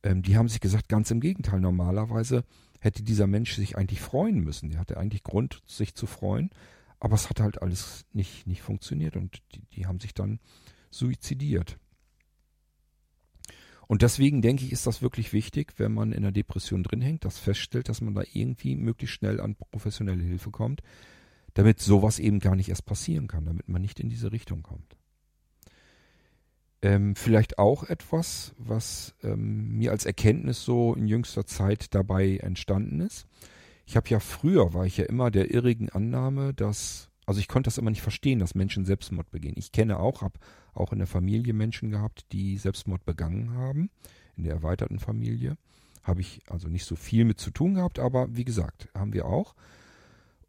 Ähm, 0.03 0.23
die 0.23 0.37
haben 0.37 0.49
sich 0.49 0.61
gesagt, 0.61 0.89
ganz 0.89 1.11
im 1.11 1.21
Gegenteil, 1.21 1.61
normalerweise 1.61 2.45
hätte 2.81 3.03
dieser 3.03 3.27
Mensch 3.27 3.55
sich 3.55 3.77
eigentlich 3.77 4.01
freuen 4.01 4.41
müssen. 4.41 4.71
Der 4.71 4.81
hatte 4.81 4.97
eigentlich 4.97 5.23
Grund, 5.23 5.63
sich 5.67 5.95
zu 5.95 6.07
freuen, 6.07 6.51
aber 6.99 7.15
es 7.15 7.29
hat 7.29 7.41
halt 7.41 7.61
alles 7.61 8.07
nicht, 8.13 8.47
nicht 8.47 8.63
funktioniert 8.63 9.17
und 9.17 9.43
die, 9.55 9.63
die 9.75 9.87
haben 9.87 10.01
sich 10.01 10.15
dann 10.15 10.41
suizidiert. 10.91 11.79
Und 13.87 14.03
deswegen 14.03 14.43
denke 14.43 14.65
ich, 14.65 14.73
ist 14.73 14.87
das 14.87 15.03
wirklich 15.03 15.33
wichtig, 15.33 15.75
wenn 15.77 15.93
man 15.93 16.13
in 16.13 16.23
der 16.23 16.33
Depression 16.33 16.83
drin 16.83 17.01
hängt, 17.01 17.25
das 17.25 17.39
feststellt, 17.39 17.89
dass 17.89 18.01
man 18.01 18.15
da 18.15 18.23
irgendwie 18.33 18.77
möglichst 18.77 19.17
schnell 19.17 19.41
an 19.41 19.57
professionelle 19.57 20.23
Hilfe 20.23 20.51
kommt, 20.51 20.83
damit 21.55 21.81
sowas 21.81 22.19
eben 22.19 22.39
gar 22.39 22.57
nicht 22.57 22.69
erst 22.69 22.87
passieren 22.87 23.29
kann, 23.29 23.45
damit 23.45 23.69
man 23.69 23.83
nicht 23.83 24.01
in 24.01 24.09
diese 24.09 24.33
Richtung 24.33 24.63
kommt. 24.63 24.97
Ähm, 26.85 27.15
vielleicht 27.15 27.59
auch 27.59 27.85
etwas, 27.85 28.55
was 28.59 29.15
ähm, 29.23 29.77
mir 29.79 29.93
als 29.93 30.05
Erkenntnis 30.05 30.65
so 30.65 30.95
in 30.95 31.07
jüngster 31.07 31.47
Zeit 31.47 31.95
dabei 31.95 32.39
entstanden 32.39 33.01
ist. 33.01 33.29
Ich 33.87 33.97
habe 33.97 34.09
ja 34.09 34.19
früher, 34.19 34.75
war 34.75 34.85
ich 34.85 34.97
ja 34.97 35.05
immer 35.05 35.31
der 35.31 35.53
irrigen 35.53 35.91
Annahme, 35.91 36.55
dass, 36.55 37.09
also 37.27 37.41
ich 37.41 37.49
konnte 37.49 37.69
das 37.69 37.79
immer 37.79 37.91
nicht 37.91 38.03
verstehen, 38.03 38.39
dass 38.39 38.55
Menschen 38.55 38.85
Selbstmord 38.85 39.31
begehen. 39.31 39.55
Ich 39.57 39.73
kenne 39.73 39.99
auch, 39.99 40.23
habe 40.23 40.39
auch 40.75 40.93
in 40.93 40.99
der 40.99 41.07
Familie 41.07 41.53
Menschen 41.53 41.91
gehabt, 41.91 42.27
die 42.33 42.59
Selbstmord 42.59 43.05
begangen 43.05 43.55
haben, 43.55 43.91
in 44.37 44.45
der 44.45 44.55
erweiterten 44.55 44.99
Familie. 44.99 45.57
Habe 46.03 46.21
ich 46.21 46.41
also 46.49 46.69
nicht 46.69 46.85
so 46.85 46.97
viel 46.97 47.25
mit 47.25 47.39
zu 47.39 47.51
tun 47.51 47.75
gehabt, 47.75 47.99
aber 47.99 48.35
wie 48.35 48.45
gesagt, 48.45 48.89
haben 48.95 49.13
wir 49.13 49.27
auch. 49.27 49.55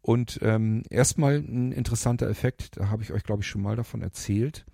Und 0.00 0.40
ähm, 0.42 0.82
erstmal 0.90 1.36
ein 1.36 1.72
interessanter 1.72 2.28
Effekt, 2.28 2.76
da 2.76 2.88
habe 2.88 3.02
ich 3.02 3.12
euch, 3.12 3.22
glaube 3.22 3.42
ich, 3.42 3.48
schon 3.48 3.62
mal 3.62 3.76
davon 3.76 4.02
erzählt 4.02 4.66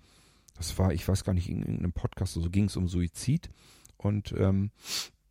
das 0.61 0.77
war, 0.77 0.93
ich 0.93 1.07
weiß 1.07 1.23
gar 1.23 1.33
nicht, 1.33 1.49
in 1.49 1.61
irgendeinem 1.61 1.91
Podcast, 1.91 2.33
so 2.33 2.39
also 2.39 2.51
ging 2.51 2.65
es 2.65 2.77
um 2.77 2.87
Suizid. 2.87 3.49
Und 3.97 4.31
ähm, 4.37 4.69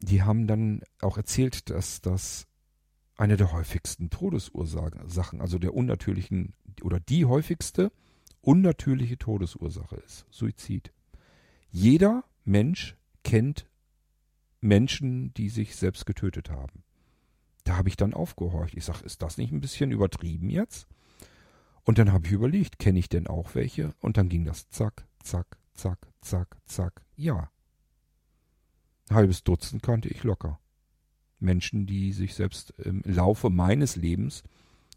die 0.01 0.23
haben 0.23 0.49
dann 0.49 0.83
auch 1.01 1.17
erzählt, 1.17 1.71
dass 1.71 2.01
das 2.01 2.49
eine 3.17 3.37
der 3.37 3.53
häufigsten 3.53 4.11
Todesursachen, 4.11 5.41
also 5.41 5.59
der 5.59 5.75
unnatürlichen 5.75 6.55
oder 6.83 7.01
die 7.01 7.25
häufigste 7.25 7.93
unnatürliche 8.41 9.19
Todesursache 9.19 9.97
ist. 9.97 10.27
Suizid. 10.31 10.93
Jeder 11.71 12.25
Mensch 12.45 12.97
kennt 13.23 13.67
Menschen, 14.61 15.33
die 15.35 15.49
sich 15.49 15.77
selbst 15.77 16.07
getötet 16.07 16.51
haben. 16.51 16.83
Da 17.65 17.77
habe 17.77 17.89
ich 17.89 17.97
dann 17.97 18.15
aufgehorcht. 18.15 18.75
Ich 18.75 18.85
sage, 18.85 19.05
ist 19.05 19.23
das 19.23 19.39
nicht 19.39 19.53
ein 19.53 19.61
bisschen 19.61 19.91
übertrieben 19.91 20.51
jetzt? 20.51 20.87
Und 21.85 21.99
dann 21.99 22.13
habe 22.13 22.27
ich 22.27 22.33
überlegt, 22.33 22.79
kenne 22.79 22.99
ich 22.99 23.09
denn 23.09 23.27
auch 23.27 23.55
welche? 23.55 23.95
Und 24.01 24.17
dann 24.17 24.29
ging 24.29 24.45
das 24.45 24.69
zack, 24.69 25.07
zack, 25.23 25.59
zack, 25.75 25.99
zack, 26.21 26.57
zack, 26.67 27.03
ja. 27.17 27.51
Ein 29.09 29.17
halbes 29.17 29.45
Dutzend 29.45 29.83
kannte 29.83 30.09
ich 30.09 30.23
locker. 30.23 30.61
Menschen, 31.39 31.87
die 31.87 32.13
sich 32.13 32.35
selbst 32.35 32.71
im 32.79 33.03
Laufe 33.05 33.51
meines 33.51 33.97
Lebens 33.97 34.43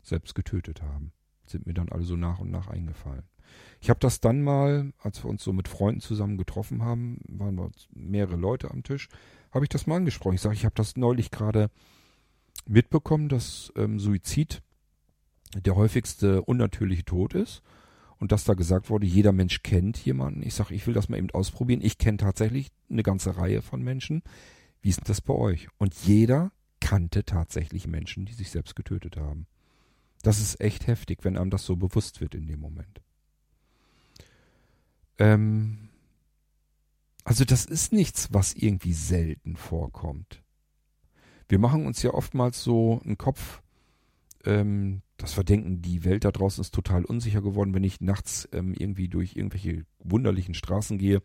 selbst 0.04 0.36
getötet 0.36 0.82
haben, 0.82 1.14
sind 1.54 1.66
mir 1.66 1.74
dann 1.74 1.90
alle 1.90 2.04
so 2.04 2.18
nach 2.18 2.40
und 2.40 2.52
nach 2.52 2.68
eingefallen. 2.68 3.24
Ich 3.80 3.90
habe 3.90 4.00
das 4.00 4.20
dann 4.20 4.42
mal, 4.44 4.94
als 5.00 5.24
wir 5.24 5.30
uns 5.30 5.44
so 5.44 5.54
mit 5.54 5.68
Freunden 5.68 6.02
zusammen 6.02 6.38
getroffen 6.38 6.84
haben, 6.84 7.20
waren 7.28 7.56
wir 7.56 7.72
mehrere 7.94 8.36
Leute 8.36 8.72
am 8.72 8.84
Tisch, 8.84 9.10
habe 9.52 9.66
ich 9.66 9.70
das 9.70 9.88
mal 9.88 9.98
angesprochen. 9.98 10.36
Ich 10.36 10.42
sage, 10.42 10.56
ich 10.56 10.66
habe 10.66 10.76
das 10.76 10.98
neulich 10.98 11.32
gerade 11.32 11.70
mitbekommen, 12.66 13.30
dass 13.30 13.72
ähm, 13.76 14.00
Suizid 14.00 14.62
der 15.56 15.76
häufigste 15.76 16.42
unnatürliche 16.42 17.06
Tod 17.06 17.36
ist 17.36 17.62
und 18.18 18.32
dass 18.32 18.46
da 18.46 18.54
gesagt 18.54 18.90
wurde, 18.90 19.06
jeder 19.06 19.32
Mensch 19.32 19.62
kennt 19.64 19.98
jemanden. 20.04 20.42
Ich 20.44 20.56
sage, 20.56 20.74
ich 20.74 20.88
will 20.88 20.94
das 20.94 21.10
mal 21.10 21.18
eben 21.18 21.30
ausprobieren. 21.32 21.82
Ich 21.84 21.98
kenne 21.98 22.18
tatsächlich 22.18 22.72
eine 22.90 23.04
ganze 23.04 23.38
Reihe 23.38 23.62
von 23.62 23.84
Menschen. 23.84 24.24
Wie 24.82 24.90
ist 24.90 25.08
das 25.10 25.22
bei 25.22 25.34
euch? 25.34 25.68
Und 25.78 25.94
jeder 25.94 26.52
kannte 26.80 27.24
tatsächlich 27.26 27.88
Menschen, 27.88 28.26
die 28.26 28.34
sich 28.34 28.50
selbst 28.50 28.76
getötet 28.76 29.18
haben. 29.18 29.46
Das 30.24 30.40
ist 30.40 30.60
echt 30.60 30.88
heftig, 30.88 31.20
wenn 31.24 31.38
einem 31.38 31.52
das 31.52 31.66
so 31.66 31.76
bewusst 31.76 32.22
wird 32.22 32.34
in 32.34 32.48
dem 32.48 32.60
Moment. 32.60 33.02
Ähm, 35.20 35.90
also 37.26 37.46
das 37.46 37.66
ist 37.66 37.94
nichts, 37.94 38.34
was 38.34 38.54
irgendwie 38.54 38.94
selten 38.94 39.56
vorkommt. 39.58 40.42
Wir 41.50 41.60
machen 41.60 41.86
uns 41.86 42.02
ja 42.02 42.14
oftmals 42.14 42.64
so 42.64 43.02
einen 43.04 43.18
Kopf, 43.18 43.62
ähm, 44.46 45.02
dass 45.18 45.38
wir 45.38 45.44
denken, 45.44 45.82
die 45.82 46.06
Welt 46.06 46.24
da 46.24 46.32
draußen 46.32 46.62
ist 46.62 46.74
total 46.74 47.06
unsicher 47.06 47.42
geworden. 47.42 47.74
Wenn 47.74 47.84
ich 47.84 48.02
nachts 48.02 48.48
ähm, 48.54 48.74
irgendwie 48.74 49.10
durch 49.10 49.36
irgendwelche 49.36 49.86
wunderlichen 50.00 50.54
Straßen 50.54 50.98
gehe, 50.98 51.22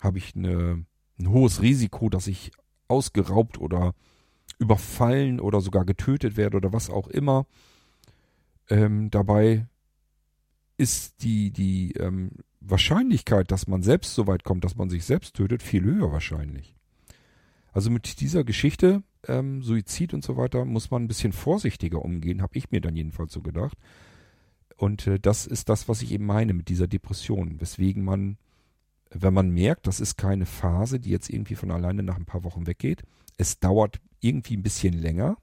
habe 0.00 0.18
ich 0.18 0.34
eine, 0.34 0.84
ein 1.18 1.28
hohes 1.28 1.60
Risiko, 1.60 2.08
dass 2.08 2.26
ich 2.26 2.50
ausgeraubt 2.88 3.58
oder 3.58 3.94
überfallen 4.58 5.38
oder 5.38 5.60
sogar 5.60 5.84
getötet 5.84 6.36
werde 6.36 6.56
oder 6.56 6.72
was 6.72 6.88
auch 6.88 7.08
immer. 7.08 7.46
Ähm, 8.72 9.10
dabei 9.10 9.66
ist 10.78 11.22
die, 11.22 11.50
die 11.50 11.92
ähm, 11.92 12.30
Wahrscheinlichkeit, 12.62 13.50
dass 13.50 13.66
man 13.66 13.82
selbst 13.82 14.14
so 14.14 14.26
weit 14.26 14.44
kommt, 14.44 14.64
dass 14.64 14.76
man 14.76 14.88
sich 14.88 15.04
selbst 15.04 15.34
tötet, 15.34 15.62
viel 15.62 15.84
höher 15.84 16.10
wahrscheinlich. 16.10 16.74
Also 17.74 17.90
mit 17.90 18.22
dieser 18.22 18.44
Geschichte 18.44 19.02
ähm, 19.28 19.62
Suizid 19.62 20.14
und 20.14 20.24
so 20.24 20.38
weiter, 20.38 20.64
muss 20.64 20.90
man 20.90 21.04
ein 21.04 21.08
bisschen 21.08 21.34
vorsichtiger 21.34 22.02
umgehen, 22.02 22.40
habe 22.40 22.56
ich 22.56 22.70
mir 22.70 22.80
dann 22.80 22.96
jedenfalls 22.96 23.34
so 23.34 23.42
gedacht. 23.42 23.76
Und 24.78 25.06
äh, 25.06 25.20
das 25.20 25.46
ist 25.46 25.68
das, 25.68 25.86
was 25.86 26.00
ich 26.00 26.10
eben 26.10 26.24
meine 26.24 26.54
mit 26.54 26.70
dieser 26.70 26.88
Depression, 26.88 27.60
weswegen 27.60 28.02
man, 28.02 28.38
wenn 29.10 29.34
man 29.34 29.50
merkt, 29.50 29.86
das 29.86 30.00
ist 30.00 30.16
keine 30.16 30.46
Phase, 30.46 30.98
die 30.98 31.10
jetzt 31.10 31.28
irgendwie 31.28 31.56
von 31.56 31.70
alleine 31.70 32.02
nach 32.02 32.16
ein 32.16 32.24
paar 32.24 32.42
Wochen 32.42 32.66
weggeht, 32.66 33.02
es 33.36 33.60
dauert 33.60 34.00
irgendwie 34.20 34.56
ein 34.56 34.62
bisschen 34.62 34.94
länger, 34.94 35.36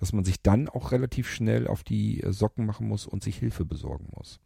dass 0.00 0.12
man 0.12 0.24
sich 0.24 0.42
dann 0.42 0.68
auch 0.68 0.92
relativ 0.92 1.28
schnell 1.28 1.66
auf 1.66 1.82
die 1.82 2.22
äh, 2.22 2.32
Socken 2.32 2.66
machen 2.66 2.88
muss 2.88 3.06
und 3.06 3.22
sich 3.22 3.38
Hilfe 3.38 3.64
besorgen 3.64 4.08
muss. 4.14 4.40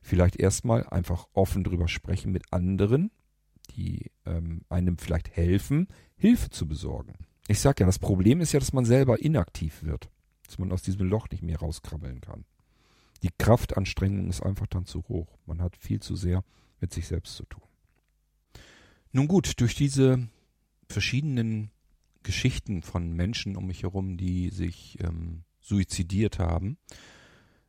Vielleicht 0.00 0.36
erstmal 0.36 0.86
einfach 0.86 1.26
offen 1.32 1.64
drüber 1.64 1.88
sprechen 1.88 2.32
mit 2.32 2.52
anderen, 2.52 3.10
die 3.76 4.10
ähm, 4.26 4.62
einem 4.68 4.98
vielleicht 4.98 5.34
helfen, 5.36 5.88
Hilfe 6.16 6.50
zu 6.50 6.68
besorgen. 6.68 7.14
Ich 7.48 7.60
sag 7.60 7.80
ja, 7.80 7.86
das 7.86 7.98
Problem 7.98 8.40
ist 8.40 8.52
ja, 8.52 8.60
dass 8.60 8.72
man 8.72 8.84
selber 8.84 9.20
inaktiv 9.20 9.82
wird. 9.82 10.10
Dass 10.46 10.58
man 10.58 10.72
aus 10.72 10.82
diesem 10.82 11.08
Loch 11.08 11.28
nicht 11.30 11.42
mehr 11.42 11.58
rauskrabbeln 11.58 12.20
kann. 12.20 12.44
Die 13.22 13.30
Kraftanstrengung 13.38 14.28
ist 14.28 14.42
einfach 14.42 14.66
dann 14.66 14.84
zu 14.84 15.02
hoch. 15.08 15.38
Man 15.46 15.62
hat 15.62 15.76
viel 15.76 16.00
zu 16.00 16.16
sehr 16.16 16.44
mit 16.80 16.92
sich 16.92 17.06
selbst 17.06 17.36
zu 17.36 17.44
tun. 17.44 17.62
Nun 19.12 19.28
gut, 19.28 19.60
durch 19.60 19.74
diese 19.74 20.28
verschiedenen 20.88 21.70
Geschichten 22.24 22.82
von 22.82 23.12
Menschen 23.12 23.56
um 23.56 23.66
mich 23.66 23.84
herum, 23.84 24.16
die 24.16 24.50
sich 24.50 24.98
ähm, 25.00 25.44
suizidiert 25.60 26.40
haben, 26.40 26.78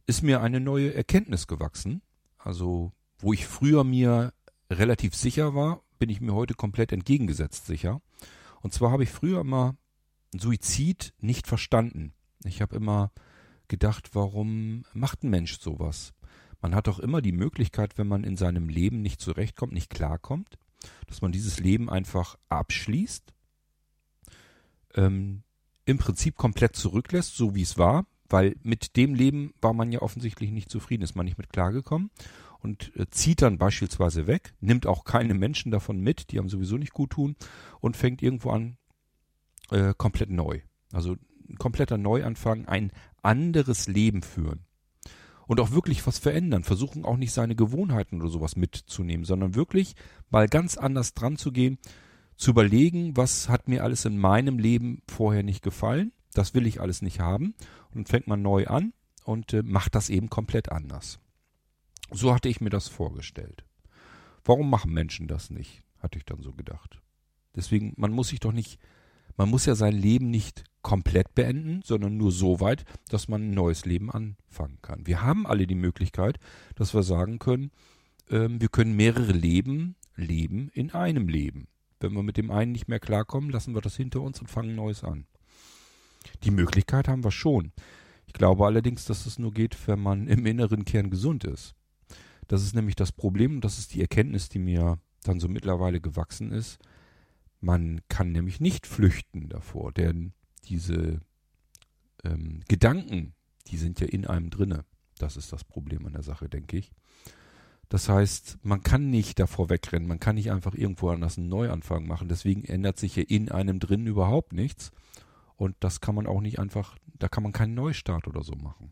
ist 0.07 0.23
mir 0.23 0.41
eine 0.41 0.59
neue 0.59 0.93
Erkenntnis 0.93 1.45
gewachsen. 1.45 2.01
Also, 2.37 2.91
wo 3.19 3.33
ich 3.33 3.45
früher 3.45 3.83
mir 3.83 4.33
relativ 4.69 5.15
sicher 5.15 5.53
war, 5.53 5.83
bin 5.99 6.09
ich 6.09 6.21
mir 6.21 6.33
heute 6.33 6.55
komplett 6.55 6.91
entgegengesetzt 6.91 7.67
sicher. 7.67 8.01
Und 8.61 8.73
zwar 8.73 8.91
habe 8.91 9.03
ich 9.03 9.11
früher 9.11 9.41
immer 9.41 9.75
Suizid 10.35 11.13
nicht 11.19 11.47
verstanden. 11.47 12.13
Ich 12.43 12.61
habe 12.61 12.75
immer 12.75 13.11
gedacht, 13.67 14.09
warum 14.13 14.83
macht 14.93 15.23
ein 15.23 15.29
Mensch 15.29 15.59
sowas? 15.59 16.13
Man 16.61 16.75
hat 16.75 16.87
doch 16.87 16.99
immer 16.99 17.21
die 17.21 17.31
Möglichkeit, 17.31 17.97
wenn 17.97 18.07
man 18.07 18.23
in 18.23 18.37
seinem 18.37 18.69
Leben 18.69 19.01
nicht 19.01 19.21
zurechtkommt, 19.21 19.73
nicht 19.73 19.89
klarkommt, 19.89 20.57
dass 21.07 21.21
man 21.21 21.31
dieses 21.31 21.59
Leben 21.59 21.89
einfach 21.89 22.37
abschließt, 22.49 23.34
ähm, 24.95 25.43
im 25.85 25.97
Prinzip 25.97 26.35
komplett 26.35 26.75
zurücklässt, 26.75 27.35
so 27.35 27.55
wie 27.55 27.61
es 27.61 27.77
war, 27.77 28.05
Weil 28.27 28.55
mit 28.63 28.95
dem 28.95 29.13
Leben 29.13 29.53
war 29.61 29.73
man 29.73 29.91
ja 29.91 30.01
offensichtlich 30.01 30.51
nicht 30.51 30.69
zufrieden, 30.69 31.03
ist 31.03 31.15
man 31.15 31.25
nicht 31.25 31.37
mit 31.37 31.49
klargekommen 31.49 32.09
und 32.59 32.91
äh, 32.95 33.05
zieht 33.09 33.43
dann 33.43 33.59
beispielsweise 33.59 34.25
weg, 34.25 34.55
nimmt 34.59 34.87
auch 34.87 35.03
keine 35.03 35.35
Menschen 35.35 35.71
davon 35.71 35.99
mit, 35.99 36.31
die 36.31 36.39
haben 36.39 36.49
sowieso 36.49 36.77
nicht 36.77 36.93
gut 36.93 37.11
tun 37.11 37.35
und 37.79 37.95
fängt 37.95 38.23
irgendwo 38.23 38.49
an 38.49 38.77
äh, 39.69 39.93
komplett 39.95 40.31
neu. 40.31 40.61
Also 40.91 41.17
ein 41.47 41.57
kompletter 41.57 41.99
Neuanfang, 41.99 42.65
ein 42.65 42.91
anderes 43.21 43.87
Leben 43.87 44.23
führen. 44.23 44.65
Und 45.47 45.59
auch 45.59 45.71
wirklich 45.71 46.05
was 46.07 46.17
verändern, 46.17 46.63
versuchen 46.63 47.05
auch 47.05 47.17
nicht 47.17 47.31
seine 47.31 47.55
Gewohnheiten 47.55 48.19
oder 48.19 48.31
sowas 48.31 48.55
mitzunehmen, 48.55 49.25
sondern 49.25 49.53
wirklich 49.53 49.95
mal 50.31 50.47
ganz 50.47 50.75
anders 50.75 51.13
dran 51.13 51.37
zu 51.37 51.51
gehen, 51.51 51.77
zu 52.37 52.51
überlegen, 52.51 53.15
was 53.15 53.49
hat 53.49 53.67
mir 53.67 53.83
alles 53.83 54.05
in 54.05 54.17
meinem 54.17 54.59
Leben 54.59 55.01
vorher 55.07 55.43
nicht 55.43 55.63
gefallen, 55.63 56.11
das 56.33 56.53
will 56.53 56.67
ich 56.67 56.81
alles 56.81 57.01
nicht 57.01 57.19
haben. 57.19 57.55
Und 57.89 57.95
dann 57.95 58.05
fängt 58.05 58.27
man 58.27 58.41
neu 58.41 58.67
an 58.67 58.93
und 59.23 59.53
äh, 59.53 59.63
macht 59.63 59.95
das 59.95 60.09
eben 60.09 60.29
komplett 60.29 60.71
anders. 60.71 61.19
So 62.11 62.33
hatte 62.33 62.49
ich 62.49 62.61
mir 62.61 62.69
das 62.69 62.87
vorgestellt. 62.87 63.65
Warum 64.43 64.69
machen 64.69 64.93
Menschen 64.93 65.27
das 65.27 65.49
nicht? 65.49 65.81
Hatte 65.99 66.19
ich 66.19 66.25
dann 66.25 66.41
so 66.41 66.53
gedacht. 66.53 67.01
Deswegen, 67.55 67.93
man 67.97 68.11
muss 68.11 68.27
sich 68.27 68.39
doch 68.39 68.51
nicht, 68.51 68.79
man 69.37 69.49
muss 69.49 69.65
ja 69.65 69.75
sein 69.75 69.93
Leben 69.95 70.29
nicht 70.29 70.65
komplett 70.81 71.33
beenden, 71.33 71.81
sondern 71.83 72.17
nur 72.17 72.31
so 72.31 72.59
weit, 72.59 72.85
dass 73.09 73.27
man 73.27 73.49
ein 73.49 73.53
neues 73.55 73.85
Leben 73.85 74.11
anfangen 74.11 74.77
kann. 74.83 75.07
Wir 75.07 75.23
haben 75.23 75.47
alle 75.47 75.65
die 75.65 75.73
Möglichkeit, 75.73 76.37
dass 76.75 76.93
wir 76.93 77.01
sagen 77.01 77.39
können, 77.39 77.71
ähm, 78.29 78.61
wir 78.61 78.67
können 78.67 78.95
mehrere 78.95 79.31
Leben 79.31 79.95
leben 80.15 80.69
in 80.73 80.91
einem 80.91 81.27
Leben. 81.27 81.67
Wenn 81.99 82.13
wir 82.13 82.23
mit 82.23 82.37
dem 82.37 82.51
einen 82.51 82.71
nicht 82.71 82.87
mehr 82.87 82.99
klarkommen, 82.99 83.49
lassen 83.49 83.73
wir 83.73 83.81
das 83.81 83.95
hinter 83.95 84.21
uns 84.21 84.39
und 84.41 84.47
fangen 84.47 84.75
Neues 84.75 85.03
an. 85.03 85.25
Die 86.43 86.51
Möglichkeit 86.51 87.07
haben 87.07 87.23
wir 87.23 87.31
schon. 87.31 87.71
Ich 88.27 88.33
glaube 88.33 88.65
allerdings, 88.65 89.05
dass 89.05 89.25
es 89.25 89.39
nur 89.39 89.53
geht, 89.53 89.87
wenn 89.87 89.99
man 89.99 90.27
im 90.27 90.45
inneren 90.45 90.85
Kern 90.85 91.09
gesund 91.09 91.43
ist. 91.43 91.75
Das 92.47 92.63
ist 92.63 92.75
nämlich 92.75 92.95
das 92.95 93.11
Problem 93.11 93.55
und 93.55 93.65
das 93.65 93.79
ist 93.79 93.93
die 93.93 94.01
Erkenntnis, 94.01 94.49
die 94.49 94.59
mir 94.59 94.99
dann 95.23 95.39
so 95.39 95.47
mittlerweile 95.47 96.01
gewachsen 96.01 96.51
ist. 96.51 96.79
Man 97.61 98.01
kann 98.09 98.31
nämlich 98.31 98.59
nicht 98.59 98.85
flüchten 98.85 99.49
davor, 99.49 99.91
denn 99.91 100.33
diese 100.65 101.21
ähm, 102.23 102.61
Gedanken, 102.67 103.33
die 103.67 103.77
sind 103.77 103.99
ja 103.99 104.07
in 104.07 104.27
einem 104.27 104.49
drinne. 104.49 104.85
Das 105.17 105.37
ist 105.37 105.53
das 105.53 105.63
Problem 105.63 106.05
an 106.05 106.13
der 106.13 106.23
Sache, 106.23 106.49
denke 106.49 106.77
ich. 106.77 106.91
Das 107.89 108.09
heißt, 108.09 108.59
man 108.63 108.81
kann 108.81 109.09
nicht 109.09 109.39
davor 109.39 109.69
wegrennen, 109.69 110.07
man 110.07 110.19
kann 110.19 110.35
nicht 110.35 110.51
einfach 110.51 110.73
irgendwo 110.73 111.09
anders 111.09 111.37
einen 111.37 111.49
Neuanfang 111.49 112.07
machen. 112.07 112.27
Deswegen 112.27 112.63
ändert 112.63 112.97
sich 112.97 113.15
ja 113.15 113.23
in 113.27 113.51
einem 113.51 113.79
drin 113.79 114.07
überhaupt 114.07 114.53
nichts. 114.53 114.91
Und 115.55 115.75
das 115.79 116.01
kann 116.01 116.15
man 116.15 116.27
auch 116.27 116.41
nicht 116.41 116.59
einfach, 116.59 116.97
da 117.17 117.27
kann 117.27 117.43
man 117.43 117.53
keinen 117.53 117.75
Neustart 117.75 118.27
oder 118.27 118.43
so 118.43 118.53
machen. 118.53 118.91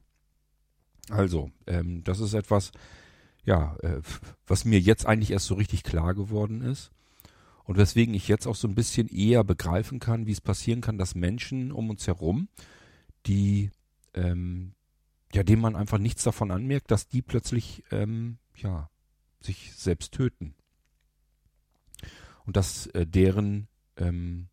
Also, 1.09 1.51
ähm, 1.67 2.03
das 2.03 2.19
ist 2.19 2.33
etwas, 2.33 2.71
ja, 3.43 3.75
äh, 3.81 4.01
was 4.47 4.63
mir 4.65 4.79
jetzt 4.79 5.05
eigentlich 5.05 5.31
erst 5.31 5.47
so 5.47 5.55
richtig 5.55 5.83
klar 5.83 6.13
geworden 6.13 6.61
ist. 6.61 6.91
Und 7.65 7.77
weswegen 7.77 8.13
ich 8.13 8.27
jetzt 8.27 8.45
auch 8.45 8.55
so 8.55 8.67
ein 8.67 8.75
bisschen 8.75 9.07
eher 9.07 9.43
begreifen 9.43 9.99
kann, 9.99 10.25
wie 10.25 10.31
es 10.31 10.41
passieren 10.41 10.81
kann, 10.81 10.97
dass 10.97 11.15
Menschen 11.15 11.71
um 11.71 11.89
uns 11.89 12.07
herum, 12.07 12.49
die, 13.25 13.71
ähm, 14.13 14.73
ja, 15.33 15.43
denen 15.43 15.61
man 15.61 15.75
einfach 15.75 15.97
nichts 15.97 16.23
davon 16.23 16.51
anmerkt, 16.51 16.91
dass 16.91 17.07
die 17.07 17.21
plötzlich, 17.21 17.83
ähm, 17.91 18.37
ja, 18.57 18.89
sich 19.39 19.73
selbst 19.73 20.13
töten. 20.13 20.55
Und 22.45 22.57
dass 22.57 22.87
äh, 22.87 23.05
deren 23.05 23.67
ähm, 23.97 24.49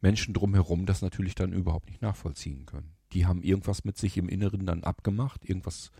Menschen 0.00 0.34
drumherum 0.34 0.86
das 0.86 1.02
natürlich 1.02 1.34
dann 1.34 1.52
überhaupt 1.52 1.88
nicht 1.88 2.02
nachvollziehen 2.02 2.66
können. 2.66 2.96
Die 3.12 3.26
haben 3.26 3.42
irgendwas 3.42 3.84
mit 3.84 3.96
sich 3.96 4.16
im 4.16 4.28
Inneren 4.28 4.66
dann 4.66 4.84
abgemacht, 4.84 5.44
irgendwas 5.48 5.90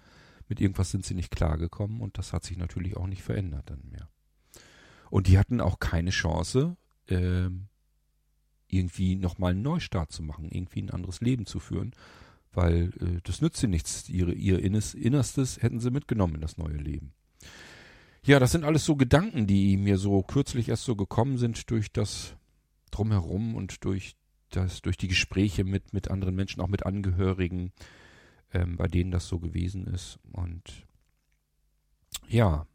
mit 0.48 0.60
irgendwas 0.60 0.90
sind 0.90 1.04
sie 1.04 1.14
nicht 1.14 1.30
klargekommen 1.30 2.00
und 2.00 2.16
das 2.16 2.32
hat 2.32 2.44
sich 2.44 2.56
natürlich 2.56 2.96
auch 2.96 3.06
nicht 3.06 3.22
verändert 3.22 3.68
dann 3.68 3.82
mehr. 3.90 4.08
Und 5.10 5.26
die 5.26 5.38
hatten 5.38 5.60
auch 5.60 5.78
keine 5.78 6.10
Chance, 6.10 6.76
äh, 7.06 7.50
irgendwie 8.66 9.16
nochmal 9.16 9.52
einen 9.52 9.62
Neustart 9.62 10.12
zu 10.12 10.22
machen, 10.22 10.50
irgendwie 10.50 10.82
ein 10.82 10.90
anderes 10.90 11.20
Leben 11.20 11.46
zu 11.46 11.60
führen, 11.60 11.92
weil 12.52 12.90
äh, 13.00 13.20
das 13.24 13.40
nützt 13.40 13.60
sie 13.60 13.68
nichts. 13.68 14.08
Ihre, 14.08 14.32
ihr 14.32 14.58
Innerstes 14.58 15.62
hätten 15.62 15.80
sie 15.80 15.90
mitgenommen 15.90 16.36
in 16.36 16.40
das 16.40 16.58
neue 16.58 16.76
Leben. 16.76 17.12
Ja, 18.24 18.38
das 18.38 18.52
sind 18.52 18.64
alles 18.64 18.84
so 18.84 18.96
Gedanken, 18.96 19.46
die 19.46 19.76
mir 19.76 19.96
so 19.96 20.22
kürzlich 20.22 20.68
erst 20.68 20.84
so 20.84 20.96
gekommen 20.96 21.38
sind 21.38 21.70
durch 21.70 21.92
das 21.92 22.36
Drumherum 22.90 23.54
und 23.54 23.84
durch 23.84 24.16
das, 24.50 24.82
durch 24.82 24.96
die 24.96 25.08
Gespräche 25.08 25.64
mit, 25.64 25.92
mit 25.92 26.10
anderen 26.10 26.34
Menschen, 26.34 26.60
auch 26.60 26.68
mit 26.68 26.84
Angehörigen, 26.84 27.72
ähm, 28.52 28.76
bei 28.76 28.88
denen 28.88 29.10
das 29.10 29.28
so 29.28 29.38
gewesen 29.38 29.86
ist. 29.86 30.18
Und 30.32 30.86
ja, 32.28 32.66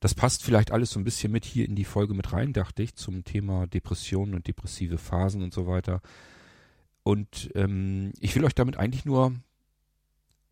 das 0.00 0.14
passt 0.14 0.44
vielleicht 0.44 0.70
alles 0.70 0.90
so 0.90 1.00
ein 1.00 1.04
bisschen 1.04 1.32
mit 1.32 1.44
hier 1.44 1.66
in 1.66 1.74
die 1.74 1.84
Folge 1.84 2.14
mit 2.14 2.32
rein, 2.32 2.52
dachte 2.52 2.82
ich, 2.82 2.94
zum 2.94 3.24
Thema 3.24 3.66
Depressionen 3.66 4.34
und 4.34 4.46
depressive 4.46 4.98
Phasen 4.98 5.42
und 5.42 5.52
so 5.52 5.66
weiter. 5.66 6.00
Und 7.08 7.50
ähm, 7.54 8.12
ich 8.20 8.36
will 8.36 8.44
euch 8.44 8.54
damit 8.54 8.76
eigentlich 8.76 9.06
nur 9.06 9.34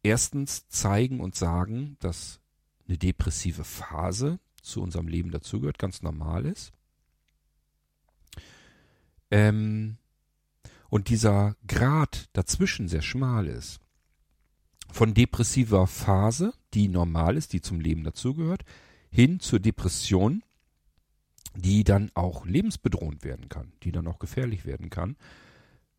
erstens 0.03 0.67
zeigen 0.69 1.21
und 1.21 1.35
sagen, 1.35 1.99
dass 2.01 2.41
eine 2.89 2.97
depressive 2.97 3.63
Phase 3.63 4.39
zu 4.63 4.81
unserem 4.81 5.07
Leben 5.07 5.31
dazugehört, 5.33 5.79
ganz 5.79 6.01
normal 6.01 6.47
ist. 6.47 6.73
Ähm, 9.31 9.99
und 10.89 11.11
dieser 11.11 11.57
Grad 11.69 12.31
dazwischen 12.33 12.89
sehr 12.89 13.03
schmal 13.03 13.49
ist 13.49 13.79
von 14.91 15.13
depressiver 15.13 15.87
Phase, 15.87 16.55
die 16.73 16.89
normal 16.89 17.37
ist, 17.37 17.53
die 17.53 17.61
zum 17.61 17.81
Leben 17.81 18.03
dazugehört, 18.03 18.65
hin 19.11 19.41
zur 19.41 19.61
Depression, 19.61 20.43
die 21.55 21.85
dann 21.85 22.11
auch 22.15 22.47
lebensbedrohend 22.47 23.25
werden 23.25 23.51
kann, 23.51 23.75
die 23.83 23.93
dann 23.93 24.07
auch 24.07 24.19
gefährlich 24.19 24.65
werden 24.65 24.89
kann, 24.89 25.19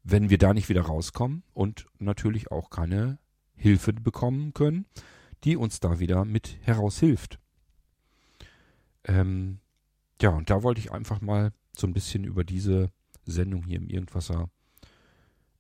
wenn 0.09 0.29
wir 0.29 0.37
da 0.37 0.53
nicht 0.53 0.69
wieder 0.69 0.83
rauskommen 0.83 1.43
und 1.53 1.85
natürlich 1.99 2.49
auch 2.49 2.69
keine 2.69 3.19
Hilfe 3.55 3.91
bekommen 3.91 4.53
können, 4.53 4.85
die 5.43 5.57
uns 5.57 5.81
da 5.81 5.99
wieder 5.99 6.23
mit 6.23 6.57
heraushilft. 6.61 7.39
Ähm, 9.03 9.59
ja, 10.21 10.29
und 10.29 10.49
da 10.49 10.63
wollte 10.63 10.79
ich 10.79 10.93
einfach 10.93 11.19
mal 11.19 11.51
so 11.75 11.87
ein 11.87 11.93
bisschen 11.93 12.23
über 12.23 12.45
diese 12.45 12.89
Sendung 13.25 13.65
hier 13.65 13.77
im 13.77 13.89
Irgendwasser 13.89 14.49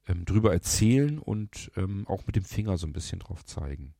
ähm, 0.07 0.23
drüber 0.23 0.53
erzählen 0.53 1.19
und 1.19 1.69
ähm, 1.75 2.07
auch 2.07 2.25
mit 2.25 2.37
dem 2.37 2.45
Finger 2.45 2.77
so 2.77 2.87
ein 2.87 2.93
bisschen 2.93 3.19
drauf 3.19 3.43
zeigen. 3.43 3.93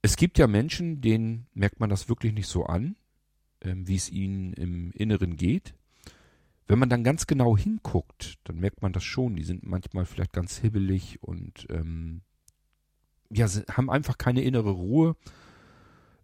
Es 0.00 0.16
gibt 0.16 0.38
ja 0.38 0.46
Menschen, 0.46 1.00
denen 1.00 1.48
merkt 1.54 1.80
man 1.80 1.90
das 1.90 2.08
wirklich 2.08 2.32
nicht 2.32 2.48
so 2.48 2.66
an, 2.66 2.94
ähm, 3.62 3.88
wie 3.88 3.96
es 3.96 4.10
ihnen 4.10 4.52
im 4.52 4.92
Inneren 4.92 5.36
geht. 5.36 5.74
Wenn 6.72 6.78
man 6.78 6.88
dann 6.88 7.04
ganz 7.04 7.26
genau 7.26 7.54
hinguckt, 7.54 8.38
dann 8.44 8.58
merkt 8.58 8.80
man 8.80 8.94
das 8.94 9.04
schon. 9.04 9.36
Die 9.36 9.44
sind 9.44 9.62
manchmal 9.62 10.06
vielleicht 10.06 10.32
ganz 10.32 10.56
hibbelig 10.56 11.22
und 11.22 11.66
ähm, 11.68 12.22
ja, 13.28 13.46
haben 13.46 13.90
einfach 13.90 14.16
keine 14.16 14.40
innere 14.40 14.70
Ruhe. 14.70 15.14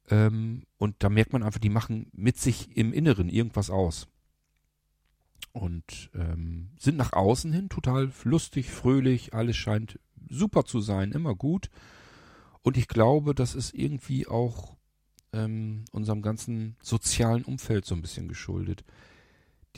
Ähm, 0.08 0.62
und 0.78 0.96
da 1.00 1.10
merkt 1.10 1.34
man 1.34 1.42
einfach, 1.42 1.60
die 1.60 1.68
machen 1.68 2.06
mit 2.14 2.38
sich 2.38 2.74
im 2.78 2.94
Inneren 2.94 3.28
irgendwas 3.28 3.68
aus 3.68 4.08
und 5.52 6.08
ähm, 6.14 6.70
sind 6.78 6.96
nach 6.96 7.12
außen 7.12 7.52
hin 7.52 7.68
total 7.68 8.10
lustig, 8.24 8.70
fröhlich, 8.70 9.34
alles 9.34 9.58
scheint 9.58 10.00
super 10.30 10.64
zu 10.64 10.80
sein, 10.80 11.12
immer 11.12 11.34
gut. 11.34 11.68
Und 12.62 12.78
ich 12.78 12.88
glaube, 12.88 13.34
das 13.34 13.54
ist 13.54 13.74
irgendwie 13.74 14.26
auch 14.26 14.78
ähm, 15.34 15.84
unserem 15.92 16.22
ganzen 16.22 16.78
sozialen 16.80 17.44
Umfeld 17.44 17.84
so 17.84 17.94
ein 17.94 18.00
bisschen 18.00 18.28
geschuldet. 18.28 18.82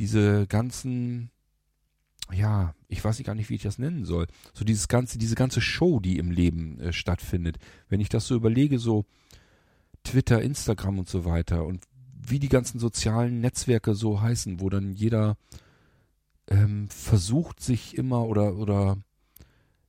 Diese 0.01 0.47
ganzen, 0.47 1.31
ja, 2.33 2.75
ich 2.89 3.05
weiß 3.05 3.23
gar 3.23 3.35
nicht, 3.35 3.51
wie 3.51 3.57
ich 3.57 3.63
das 3.63 3.79
nennen 3.79 4.07
soll. 4.07 4.29
So 4.55 4.65
dieses 4.65 4.89
ganze, 4.89 5.19
diese 5.19 5.35
ganze 5.35 5.61
Show, 5.61 6.01
die 6.01 6.17
im 6.17 6.31
Leben 6.31 6.81
äh, 6.81 6.95
stattfindet. 6.95 7.59
Wenn 7.91 8.01
ich 8.01 8.09
das 8.09 8.27
so 8.27 8.35
überlege, 8.35 8.79
so 8.79 9.05
Twitter, 10.03 10.41
Instagram 10.41 11.01
und 11.01 11.09
so 11.11 11.27
weiter 11.27 11.67
und 11.67 11.85
wie 12.15 12.39
die 12.39 12.49
ganzen 12.49 12.79
sozialen 12.79 13.43
Netzwerke 13.43 13.95
so 13.95 14.23
heißen, 14.23 14.59
wo 14.59 14.71
dann 14.71 14.95
jeder 14.95 15.37
ähm, 16.49 16.89
versucht 16.89 17.61
sich 17.61 17.99
immer 17.99 18.25
oder 18.27 18.57
oder 18.57 18.97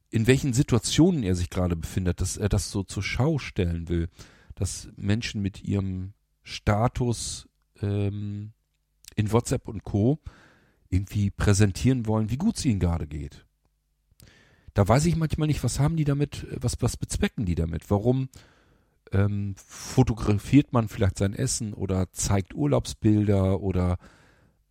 in 0.10 0.28
welchen 0.28 0.52
Situationen 0.52 1.24
er 1.24 1.36
sich 1.36 1.50
gerade 1.50 1.78
befindet, 1.78 2.20
dass 2.20 2.36
er 2.36 2.50
das 2.50 2.70
so 2.70 2.84
zur 2.84 3.02
Schau 3.02 3.40
stellen 3.40 3.88
will, 3.88 4.10
dass 4.56 4.90
Menschen 4.98 5.42
mit 5.42 5.64
ihrem 5.64 6.12
Status 6.44 7.48
ähm, 7.82 8.52
in 9.16 9.32
WhatsApp 9.32 9.68
und 9.68 9.84
Co. 9.84 10.20
irgendwie 10.90 11.32
präsentieren 11.32 12.08
wollen, 12.08 12.30
wie 12.30 12.38
gut 12.38 12.58
es 12.58 12.66
ihnen 12.66 12.80
gerade 12.80 13.08
geht. 13.08 13.46
Da 14.74 14.88
weiß 14.88 15.06
ich 15.06 15.16
manchmal 15.16 15.48
nicht, 15.48 15.64
was 15.64 15.80
haben 15.80 15.98
die 15.98 16.06
damit, 16.06 16.48
was, 16.52 16.82
was 16.82 16.98
bezwecken 16.98 17.46
die 17.46 17.56
damit? 17.56 17.90
Warum 17.90 18.30
ähm, 19.12 19.56
fotografiert 19.58 20.72
man 20.72 20.88
vielleicht 20.88 21.18
sein 21.18 21.34
Essen 21.34 21.74
oder 21.74 22.12
zeigt 22.12 22.54
Urlaubsbilder 22.54 23.60
oder 23.62 23.98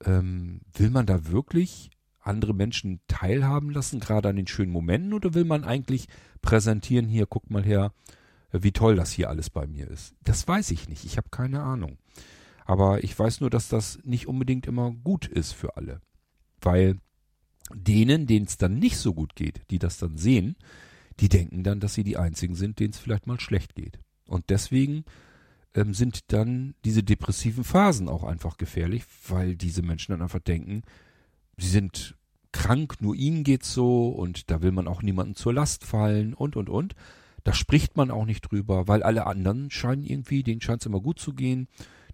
ähm, 0.05 0.61
will 0.73 0.91
man 0.91 1.07
da 1.07 1.29
wirklich 1.29 1.91
andere 2.21 2.55
Menschen 2.55 3.01
teilhaben 3.09 3.71
lassen, 3.71 4.01
gerade 4.01 4.29
an 4.29 4.37
den 4.37 4.47
schönen 4.47 4.73
Momenten, 4.73 5.13
oder 5.13 5.35
will 5.35 5.45
man 5.45 5.65
eigentlich 5.65 6.07
präsentieren, 6.43 7.09
hier, 7.09 7.27
guck 7.27 7.51
mal 7.51 7.65
her, 7.65 7.93
wie 8.53 8.73
toll 8.73 8.97
das 8.97 9.13
hier 9.13 9.29
alles 9.29 9.51
bei 9.51 9.67
mir 9.67 9.89
ist? 9.89 10.15
Das 10.23 10.47
weiß 10.47 10.71
ich 10.71 10.89
nicht, 10.89 11.05
ich 11.05 11.17
habe 11.17 11.29
keine 11.31 11.63
Ahnung. 11.63 11.99
Aber 12.71 13.03
ich 13.03 13.19
weiß 13.19 13.41
nur, 13.41 13.51
dass 13.51 13.67
das 13.67 13.99
nicht 14.05 14.29
unbedingt 14.29 14.65
immer 14.69 14.93
gut 14.93 15.27
ist 15.27 15.51
für 15.51 15.77
alle. 15.77 16.01
Weil 16.61 16.99
denen, 17.75 18.29
denen 18.29 18.47
es 18.47 18.59
dann 18.59 18.79
nicht 18.79 18.97
so 18.97 19.13
gut 19.13 19.35
geht, 19.35 19.63
die 19.71 19.81
das 19.81 19.99
dann 19.99 20.17
sehen, 20.17 20.55
die 21.19 21.29
denken 21.29 21.65
dann, 21.65 21.81
dass 21.81 21.95
sie 21.95 22.05
die 22.05 22.17
Einzigen 22.17 22.55
sind, 22.55 22.79
denen 22.79 22.93
es 22.93 23.01
vielleicht 23.01 23.27
mal 23.27 23.41
schlecht 23.41 23.75
geht. 23.75 23.99
Und 24.25 24.51
deswegen 24.51 25.05
ähm, 25.75 25.95
sind 25.95 26.33
dann 26.33 26.77
diese 26.85 27.03
depressiven 27.03 27.65
Phasen 27.65 28.09
auch 28.09 28.23
einfach 28.23 28.57
gefährlich, 28.57 29.03
weil 29.27 29.57
diese 29.57 29.83
Menschen 29.83 30.13
dann 30.13 30.23
einfach 30.23 30.39
denken, 30.39 30.83
sie 31.57 31.71
sind 31.71 32.15
krank, 32.53 32.99
nur 33.01 33.17
ihnen 33.17 33.43
geht's 33.43 33.75
so 33.75 34.11
und 34.11 34.49
da 34.49 34.63
will 34.63 34.71
man 34.71 34.87
auch 34.87 35.03
niemanden 35.03 35.35
zur 35.35 35.55
Last 35.55 35.85
fallen 35.85 36.35
und 36.35 36.55
und 36.55 36.69
und. 36.69 36.95
Da 37.43 37.53
spricht 37.53 37.97
man 37.97 38.13
auch 38.13 38.27
nicht 38.27 38.43
drüber, 38.43 38.87
weil 38.87 39.03
alle 39.03 39.27
anderen 39.27 39.73
scheinen 39.73 40.05
irgendwie, 40.05 40.45
denen 40.45 40.61
scheint 40.61 40.83
es 40.83 40.87
immer 40.87 41.01
gut 41.01 41.19
zu 41.19 41.35
gehen, 41.35 41.67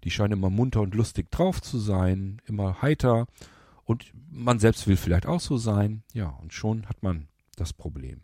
die 0.03 0.11
scheinen 0.11 0.33
immer 0.33 0.49
munter 0.49 0.81
und 0.81 0.95
lustig 0.95 1.31
drauf 1.31 1.61
zu 1.61 1.79
sein, 1.79 2.41
immer 2.45 2.81
heiter 2.81 3.27
und 3.85 4.11
man 4.29 4.59
selbst 4.59 4.87
will 4.87 4.97
vielleicht 4.97 5.25
auch 5.25 5.39
so 5.39 5.57
sein, 5.57 6.03
ja, 6.13 6.27
und 6.27 6.53
schon 6.53 6.87
hat 6.87 7.03
man 7.03 7.27
das 7.55 7.73
Problem. 7.73 8.21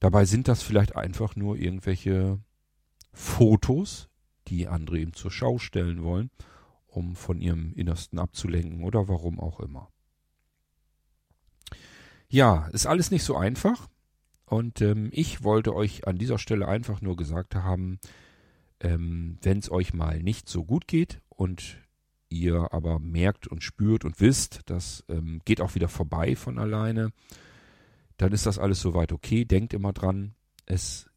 Dabei 0.00 0.24
sind 0.24 0.48
das 0.48 0.62
vielleicht 0.62 0.96
einfach 0.96 1.36
nur 1.36 1.56
irgendwelche 1.56 2.38
Fotos, 3.12 4.08
die 4.48 4.68
andere 4.68 4.98
ihm 4.98 5.14
zur 5.14 5.30
Schau 5.30 5.58
stellen 5.58 6.02
wollen, 6.02 6.30
um 6.86 7.14
von 7.14 7.40
ihrem 7.40 7.72
Innersten 7.74 8.18
abzulenken 8.18 8.84
oder 8.84 9.08
warum 9.08 9.38
auch 9.38 9.60
immer. 9.60 9.88
Ja, 12.28 12.66
ist 12.68 12.86
alles 12.86 13.10
nicht 13.10 13.24
so 13.24 13.36
einfach. 13.36 13.88
Und 14.46 14.80
ähm, 14.80 15.08
ich 15.12 15.44
wollte 15.44 15.74
euch 15.74 16.06
an 16.06 16.18
dieser 16.18 16.38
Stelle 16.38 16.68
einfach 16.68 17.00
nur 17.00 17.16
gesagt 17.16 17.54
haben, 17.54 17.98
ähm, 18.82 19.38
wenn 19.40 19.58
es 19.58 19.70
euch 19.70 19.94
mal 19.94 20.22
nicht 20.22 20.48
so 20.48 20.64
gut 20.64 20.86
geht 20.86 21.22
und 21.28 21.78
ihr 22.28 22.72
aber 22.72 22.98
merkt 22.98 23.46
und 23.46 23.62
spürt 23.62 24.04
und 24.04 24.20
wisst, 24.20 24.60
das 24.66 25.04
ähm, 25.08 25.40
geht 25.44 25.60
auch 25.60 25.74
wieder 25.74 25.88
vorbei 25.88 26.34
von 26.34 26.58
alleine, 26.58 27.12
dann 28.16 28.32
ist 28.32 28.46
das 28.46 28.58
alles 28.58 28.80
soweit 28.80 29.12
okay. 29.12 29.44
Denkt 29.44 29.72
immer 29.72 29.92
dran, 29.92 30.34
es 30.66 31.08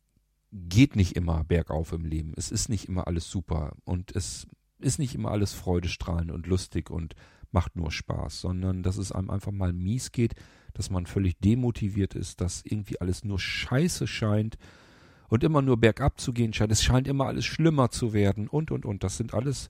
geht 0.52 0.96
nicht 0.96 1.16
immer 1.16 1.44
bergauf 1.44 1.92
im 1.92 2.06
Leben. 2.06 2.34
Es 2.38 2.52
ist 2.52 2.70
nicht 2.70 2.88
immer 2.88 3.08
alles 3.08 3.30
super 3.30 3.74
und 3.84 4.16
es 4.16 4.48
ist 4.80 5.00
nicht 5.00 5.16
immer 5.16 5.32
alles 5.32 5.54
freudestrahlend 5.54 6.32
und 6.32 6.48
lustig 6.48 6.90
und 6.90 7.16
macht 7.52 7.76
nur 7.76 7.92
Spaß, 7.92 8.42
sondern 8.42 8.84
dass 8.84 8.98
es 8.98 9.12
einem 9.12 9.30
einfach 9.30 9.52
mal 9.52 9.74
mies 9.74 10.12
geht, 10.12 10.36
dass 10.74 10.90
man 10.90 11.06
völlig 11.06 11.40
demotiviert 11.40 12.14
ist, 12.14 12.42
dass 12.42 12.62
irgendwie 12.64 13.00
alles 13.00 13.24
nur 13.24 13.40
scheiße 13.40 14.08
scheint 14.08 14.58
und 15.30 15.44
immer 15.44 15.62
nur 15.62 15.78
bergab 15.78 16.20
zu 16.20 16.34
gehen 16.34 16.54
scheint. 16.54 16.72
Es 16.72 16.84
scheint 16.84 17.08
immer 17.08 17.26
alles 17.26 17.46
schlimmer 17.46 17.90
zu 17.90 18.14
werden 18.14 18.48
und, 18.48 18.72
und, 18.72 18.86
und. 18.86 19.04
Das 19.04 19.18
sind 19.18 19.34
alles 19.34 19.70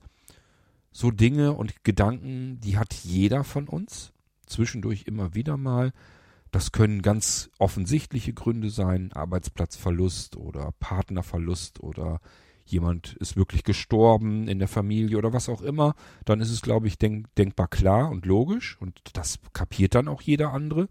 so 0.91 1.11
Dinge 1.11 1.53
und 1.53 1.83
Gedanken, 1.83 2.59
die 2.61 2.77
hat 2.77 2.93
jeder 2.93 3.43
von 3.43 3.67
uns. 3.67 4.13
Zwischendurch 4.45 5.03
immer 5.07 5.33
wieder 5.33 5.57
mal. 5.57 5.91
Das 6.51 6.71
können 6.71 7.01
ganz 7.01 7.49
offensichtliche 7.57 8.33
Gründe 8.33 8.69
sein, 8.69 9.11
Arbeitsplatzverlust 9.11 10.37
oder 10.37 10.71
Partnerverlust 10.79 11.81
oder 11.81 12.21
jemand 12.65 13.13
ist 13.15 13.35
wirklich 13.35 13.63
gestorben 13.63 14.47
in 14.47 14.59
der 14.59 14.67
Familie 14.67 15.17
oder 15.17 15.33
was 15.33 15.49
auch 15.49 15.61
immer, 15.61 15.95
dann 16.25 16.39
ist 16.39 16.49
es, 16.49 16.61
glaube 16.61 16.87
ich, 16.87 16.97
denk, 16.97 17.33
denkbar 17.35 17.67
klar 17.67 18.09
und 18.09 18.25
logisch 18.25 18.77
und 18.79 18.99
das 19.13 19.39
kapiert 19.53 19.95
dann 19.95 20.07
auch 20.07 20.21
jeder 20.21 20.51
andere. 20.51 20.87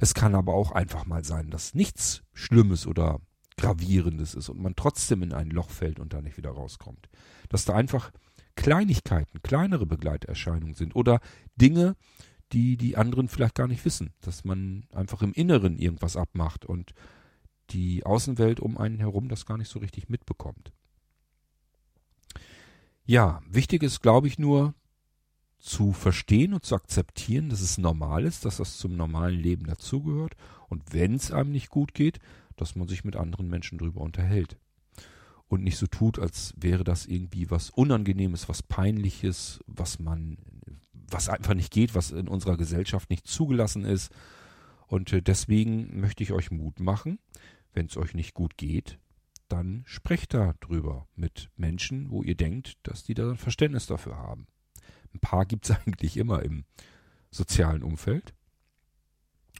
Es 0.00 0.14
kann 0.14 0.34
aber 0.34 0.54
auch 0.54 0.72
einfach 0.72 1.06
mal 1.06 1.24
sein, 1.24 1.50
dass 1.50 1.74
nichts 1.74 2.22
Schlimmes 2.32 2.86
oder 2.86 3.20
Gravierendes 3.56 4.34
ist 4.34 4.48
und 4.48 4.60
man 4.60 4.76
trotzdem 4.76 5.22
in 5.22 5.32
ein 5.32 5.50
Loch 5.50 5.70
fällt 5.70 6.00
und 6.00 6.12
da 6.12 6.22
nicht 6.22 6.36
wieder 6.36 6.50
rauskommt. 6.50 7.08
Dass 7.48 7.64
da 7.64 7.74
einfach 7.74 8.10
Kleinigkeiten, 8.54 9.42
kleinere 9.42 9.86
Begleiterscheinungen 9.86 10.74
sind 10.74 10.94
oder 10.94 11.20
Dinge, 11.56 11.96
die 12.52 12.76
die 12.76 12.96
anderen 12.96 13.28
vielleicht 13.28 13.54
gar 13.54 13.68
nicht 13.68 13.84
wissen, 13.84 14.12
dass 14.20 14.44
man 14.44 14.84
einfach 14.92 15.22
im 15.22 15.32
Inneren 15.32 15.78
irgendwas 15.78 16.16
abmacht 16.16 16.64
und 16.66 16.92
die 17.70 18.04
Außenwelt 18.04 18.60
um 18.60 18.76
einen 18.76 18.98
herum 18.98 19.28
das 19.28 19.46
gar 19.46 19.56
nicht 19.56 19.70
so 19.70 19.78
richtig 19.78 20.08
mitbekommt. 20.08 20.72
Ja, 23.04 23.40
wichtig 23.48 23.82
ist, 23.82 24.00
glaube 24.00 24.28
ich, 24.28 24.38
nur 24.38 24.74
zu 25.58 25.92
verstehen 25.92 26.54
und 26.54 26.64
zu 26.64 26.74
akzeptieren, 26.74 27.48
dass 27.48 27.60
es 27.60 27.78
normal 27.78 28.24
ist, 28.24 28.44
dass 28.44 28.56
das 28.58 28.78
zum 28.78 28.96
normalen 28.96 29.38
Leben 29.38 29.66
dazugehört 29.66 30.36
und 30.68 30.92
wenn 30.92 31.14
es 31.14 31.30
einem 31.30 31.52
nicht 31.52 31.70
gut 31.70 31.94
geht, 31.94 32.18
dass 32.62 32.76
man 32.76 32.88
sich 32.88 33.04
mit 33.04 33.16
anderen 33.16 33.48
Menschen 33.48 33.78
drüber 33.78 34.00
unterhält 34.00 34.56
und 35.48 35.62
nicht 35.62 35.76
so 35.76 35.86
tut, 35.86 36.18
als 36.18 36.54
wäre 36.56 36.84
das 36.84 37.06
irgendwie 37.06 37.50
was 37.50 37.70
Unangenehmes, 37.70 38.48
was 38.48 38.62
Peinliches, 38.62 39.60
was 39.66 39.98
man 39.98 40.38
was 41.10 41.28
einfach 41.28 41.54
nicht 41.54 41.72
geht, 41.72 41.94
was 41.94 42.10
in 42.10 42.28
unserer 42.28 42.56
Gesellschaft 42.56 43.10
nicht 43.10 43.26
zugelassen 43.26 43.84
ist. 43.84 44.12
Und 44.86 45.12
äh, 45.12 45.20
deswegen 45.20 46.00
möchte 46.00 46.22
ich 46.22 46.32
euch 46.32 46.50
Mut 46.50 46.80
machen, 46.80 47.18
wenn 47.74 47.86
es 47.86 47.96
euch 47.96 48.14
nicht 48.14 48.32
gut 48.32 48.56
geht, 48.56 48.98
dann 49.48 49.82
sprecht 49.86 50.32
da 50.32 50.54
drüber 50.60 51.06
mit 51.14 51.50
Menschen, 51.56 52.10
wo 52.10 52.22
ihr 52.22 52.34
denkt, 52.34 52.78
dass 52.84 53.04
die 53.04 53.14
da 53.14 53.30
ein 53.30 53.36
Verständnis 53.36 53.86
dafür 53.86 54.16
haben. 54.16 54.46
Ein 55.12 55.20
paar 55.20 55.44
gibt 55.44 55.68
es 55.68 55.76
eigentlich 55.86 56.16
immer 56.16 56.42
im 56.42 56.64
sozialen 57.30 57.82
Umfeld. 57.82 58.32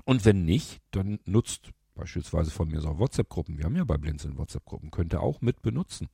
Und 0.04 0.24
wenn 0.24 0.44
nicht, 0.44 0.80
dann 0.90 1.18
nutzt 1.26 1.72
beispielsweise 1.94 2.50
von 2.50 2.68
mir 2.68 2.80
so 2.80 2.98
WhatsApp-Gruppen. 2.98 3.58
Wir 3.58 3.64
haben 3.64 3.76
ja 3.76 3.84
bei 3.84 3.98
Blinzeln 3.98 4.38
WhatsApp-Gruppen. 4.38 4.90
Könnt 4.90 5.14
ihr 5.14 5.20
auch 5.20 5.40
mit 5.40 5.62
benutzen 5.62 6.08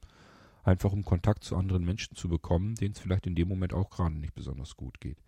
einfach 0.68 0.92
um 0.92 1.04
Kontakt 1.04 1.42
zu 1.42 1.56
anderen 1.56 1.84
Menschen 1.84 2.14
zu 2.14 2.28
bekommen, 2.28 2.74
denen 2.76 2.92
es 2.92 3.00
vielleicht 3.00 3.26
in 3.26 3.34
dem 3.34 3.48
Moment 3.48 3.72
auch 3.72 3.90
gerade 3.90 4.14
nicht 4.14 4.34
besonders 4.34 4.76
gut 4.76 5.00
geht. 5.00 5.18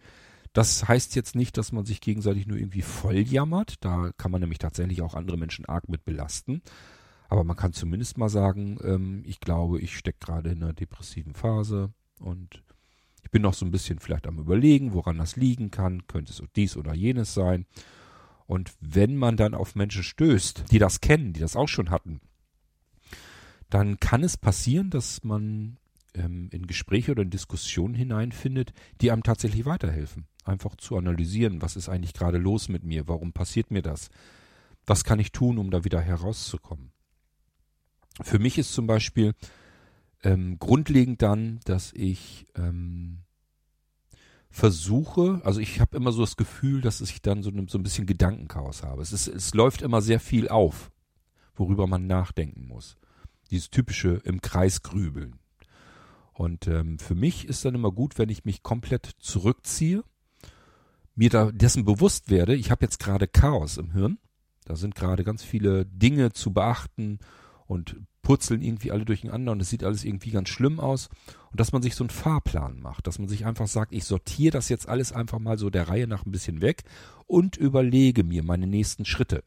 Das 0.52 0.86
heißt 0.86 1.14
jetzt 1.14 1.34
nicht, 1.34 1.56
dass 1.56 1.72
man 1.72 1.84
sich 1.84 2.00
gegenseitig 2.00 2.46
nur 2.46 2.58
irgendwie 2.58 2.82
voll 2.82 3.18
jammert. 3.18 3.84
Da 3.84 4.10
kann 4.16 4.30
man 4.30 4.40
nämlich 4.40 4.58
tatsächlich 4.58 5.00
auch 5.02 5.14
andere 5.14 5.36
Menschen 5.36 5.64
arg 5.64 5.88
mit 5.88 6.04
belasten. 6.04 6.60
Aber 7.28 7.44
man 7.44 7.56
kann 7.56 7.72
zumindest 7.72 8.18
mal 8.18 8.28
sagen, 8.28 8.78
ähm, 8.82 9.22
ich 9.24 9.38
glaube, 9.38 9.80
ich 9.80 9.96
stecke 9.96 10.18
gerade 10.20 10.50
in 10.50 10.62
einer 10.62 10.72
depressiven 10.72 11.34
Phase 11.34 11.92
und 12.18 12.64
ich 13.22 13.30
bin 13.30 13.42
noch 13.42 13.54
so 13.54 13.64
ein 13.64 13.70
bisschen 13.70 14.00
vielleicht 14.00 14.26
am 14.26 14.38
Überlegen, 14.38 14.92
woran 14.92 15.18
das 15.18 15.36
liegen 15.36 15.70
kann. 15.70 16.08
Könnte 16.08 16.32
es 16.32 16.42
dies 16.56 16.76
oder 16.76 16.94
jenes 16.94 17.32
sein. 17.32 17.66
Und 18.50 18.72
wenn 18.80 19.14
man 19.14 19.36
dann 19.36 19.54
auf 19.54 19.76
Menschen 19.76 20.02
stößt, 20.02 20.72
die 20.72 20.80
das 20.80 21.00
kennen, 21.00 21.32
die 21.32 21.38
das 21.38 21.54
auch 21.54 21.68
schon 21.68 21.90
hatten, 21.90 22.20
dann 23.68 24.00
kann 24.00 24.24
es 24.24 24.36
passieren, 24.36 24.90
dass 24.90 25.22
man 25.22 25.76
ähm, 26.14 26.48
in 26.50 26.66
Gespräche 26.66 27.12
oder 27.12 27.22
in 27.22 27.30
Diskussionen 27.30 27.94
hineinfindet, 27.94 28.72
die 29.00 29.12
einem 29.12 29.22
tatsächlich 29.22 29.66
weiterhelfen. 29.66 30.26
Einfach 30.44 30.74
zu 30.74 30.96
analysieren, 30.96 31.62
was 31.62 31.76
ist 31.76 31.88
eigentlich 31.88 32.12
gerade 32.12 32.38
los 32.38 32.68
mit 32.68 32.82
mir, 32.82 33.06
warum 33.06 33.32
passiert 33.32 33.70
mir 33.70 33.82
das, 33.82 34.10
was 34.84 35.04
kann 35.04 35.20
ich 35.20 35.30
tun, 35.30 35.56
um 35.56 35.70
da 35.70 35.84
wieder 35.84 36.00
herauszukommen. 36.00 36.90
Für 38.20 38.40
mich 38.40 38.58
ist 38.58 38.74
zum 38.74 38.88
Beispiel 38.88 39.34
ähm, 40.24 40.58
grundlegend 40.58 41.22
dann, 41.22 41.60
dass 41.66 41.92
ich 41.92 42.48
ähm, 42.56 43.20
versuche, 44.50 45.40
also 45.44 45.60
ich 45.60 45.80
habe 45.80 45.96
immer 45.96 46.12
so 46.12 46.22
das 46.22 46.36
Gefühl, 46.36 46.80
dass 46.80 47.00
ich 47.00 47.22
dann 47.22 47.42
so, 47.42 47.50
so 47.68 47.78
ein 47.78 47.82
bisschen 47.82 48.06
Gedankenchaos 48.06 48.82
habe. 48.82 49.00
Es, 49.00 49.12
ist, 49.12 49.28
es 49.28 49.54
läuft 49.54 49.82
immer 49.82 50.02
sehr 50.02 50.20
viel 50.20 50.48
auf, 50.48 50.90
worüber 51.54 51.86
man 51.86 52.06
nachdenken 52.06 52.66
muss 52.66 52.96
dieses 53.50 53.70
typische 53.70 54.20
im 54.24 54.40
Kreis 54.40 54.82
grübeln. 54.82 55.38
Und 56.32 56.68
ähm, 56.68 56.98
für 56.98 57.14
mich 57.14 57.46
ist 57.46 57.64
dann 57.64 57.74
immer 57.74 57.90
gut, 57.90 58.18
wenn 58.18 58.28
ich 58.28 58.44
mich 58.44 58.62
komplett 58.62 59.10
zurückziehe, 59.18 60.04
mir 61.14 61.28
da 61.28 61.50
dessen 61.52 61.84
bewusst 61.84 62.30
werde, 62.30 62.54
ich 62.54 62.70
habe 62.70 62.84
jetzt 62.84 62.98
gerade 62.98 63.26
Chaos 63.26 63.76
im 63.76 63.92
Hirn. 63.92 64.18
Da 64.64 64.76
sind 64.76 64.94
gerade 64.94 65.24
ganz 65.24 65.42
viele 65.42 65.84
Dinge 65.84 66.32
zu 66.32 66.52
beachten 66.52 67.18
und 67.66 67.96
purzeln 68.22 68.62
irgendwie 68.62 68.92
alle 68.92 69.04
durcheinander 69.04 69.52
und 69.52 69.60
es 69.60 69.70
sieht 69.70 69.84
alles 69.84 70.04
irgendwie 70.04 70.30
ganz 70.30 70.48
schlimm 70.48 70.80
aus. 70.80 71.08
Und 71.50 71.60
dass 71.60 71.72
man 71.72 71.82
sich 71.82 71.94
so 71.94 72.04
einen 72.04 72.10
Fahrplan 72.10 72.80
macht, 72.80 73.06
dass 73.06 73.18
man 73.18 73.28
sich 73.28 73.46
einfach 73.46 73.66
sagt, 73.66 73.92
ich 73.92 74.04
sortiere 74.04 74.52
das 74.52 74.68
jetzt 74.68 74.88
alles 74.88 75.12
einfach 75.12 75.38
mal 75.38 75.58
so 75.58 75.70
der 75.70 75.88
Reihe 75.88 76.06
nach 76.06 76.26
ein 76.26 76.32
bisschen 76.32 76.60
weg 76.60 76.84
und 77.26 77.56
überlege 77.56 78.24
mir 78.24 78.42
meine 78.42 78.66
nächsten 78.66 79.04
Schritte. 79.04 79.44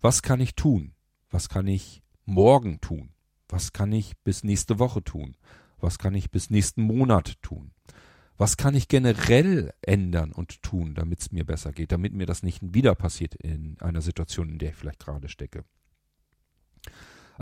Was 0.00 0.22
kann 0.22 0.40
ich 0.40 0.54
tun? 0.54 0.94
Was 1.30 1.48
kann 1.48 1.66
ich 1.66 2.02
morgen 2.24 2.80
tun? 2.80 3.10
Was 3.48 3.72
kann 3.72 3.92
ich 3.92 4.16
bis 4.24 4.44
nächste 4.44 4.78
Woche 4.78 5.04
tun? 5.04 5.36
Was 5.78 5.98
kann 5.98 6.14
ich 6.14 6.30
bis 6.30 6.50
nächsten 6.50 6.82
Monat 6.82 7.40
tun? 7.42 7.72
Was 8.38 8.56
kann 8.56 8.74
ich 8.74 8.88
generell 8.88 9.72
ändern 9.82 10.32
und 10.32 10.62
tun, 10.62 10.94
damit 10.94 11.20
es 11.20 11.32
mir 11.32 11.44
besser 11.44 11.72
geht, 11.72 11.92
damit 11.92 12.14
mir 12.14 12.26
das 12.26 12.42
nicht 12.42 12.60
wieder 12.74 12.94
passiert 12.94 13.34
in 13.34 13.80
einer 13.80 14.00
Situation, 14.00 14.48
in 14.48 14.58
der 14.58 14.70
ich 14.70 14.76
vielleicht 14.76 15.00
gerade 15.00 15.28
stecke? 15.28 15.64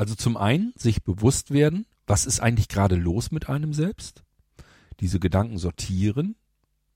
Also 0.00 0.14
zum 0.14 0.38
einen 0.38 0.72
sich 0.76 1.04
bewusst 1.04 1.50
werden, 1.50 1.84
was 2.06 2.24
ist 2.24 2.40
eigentlich 2.40 2.68
gerade 2.68 2.96
los 2.96 3.32
mit 3.32 3.50
einem 3.50 3.74
selbst? 3.74 4.24
Diese 4.98 5.20
Gedanken 5.20 5.58
sortieren, 5.58 6.36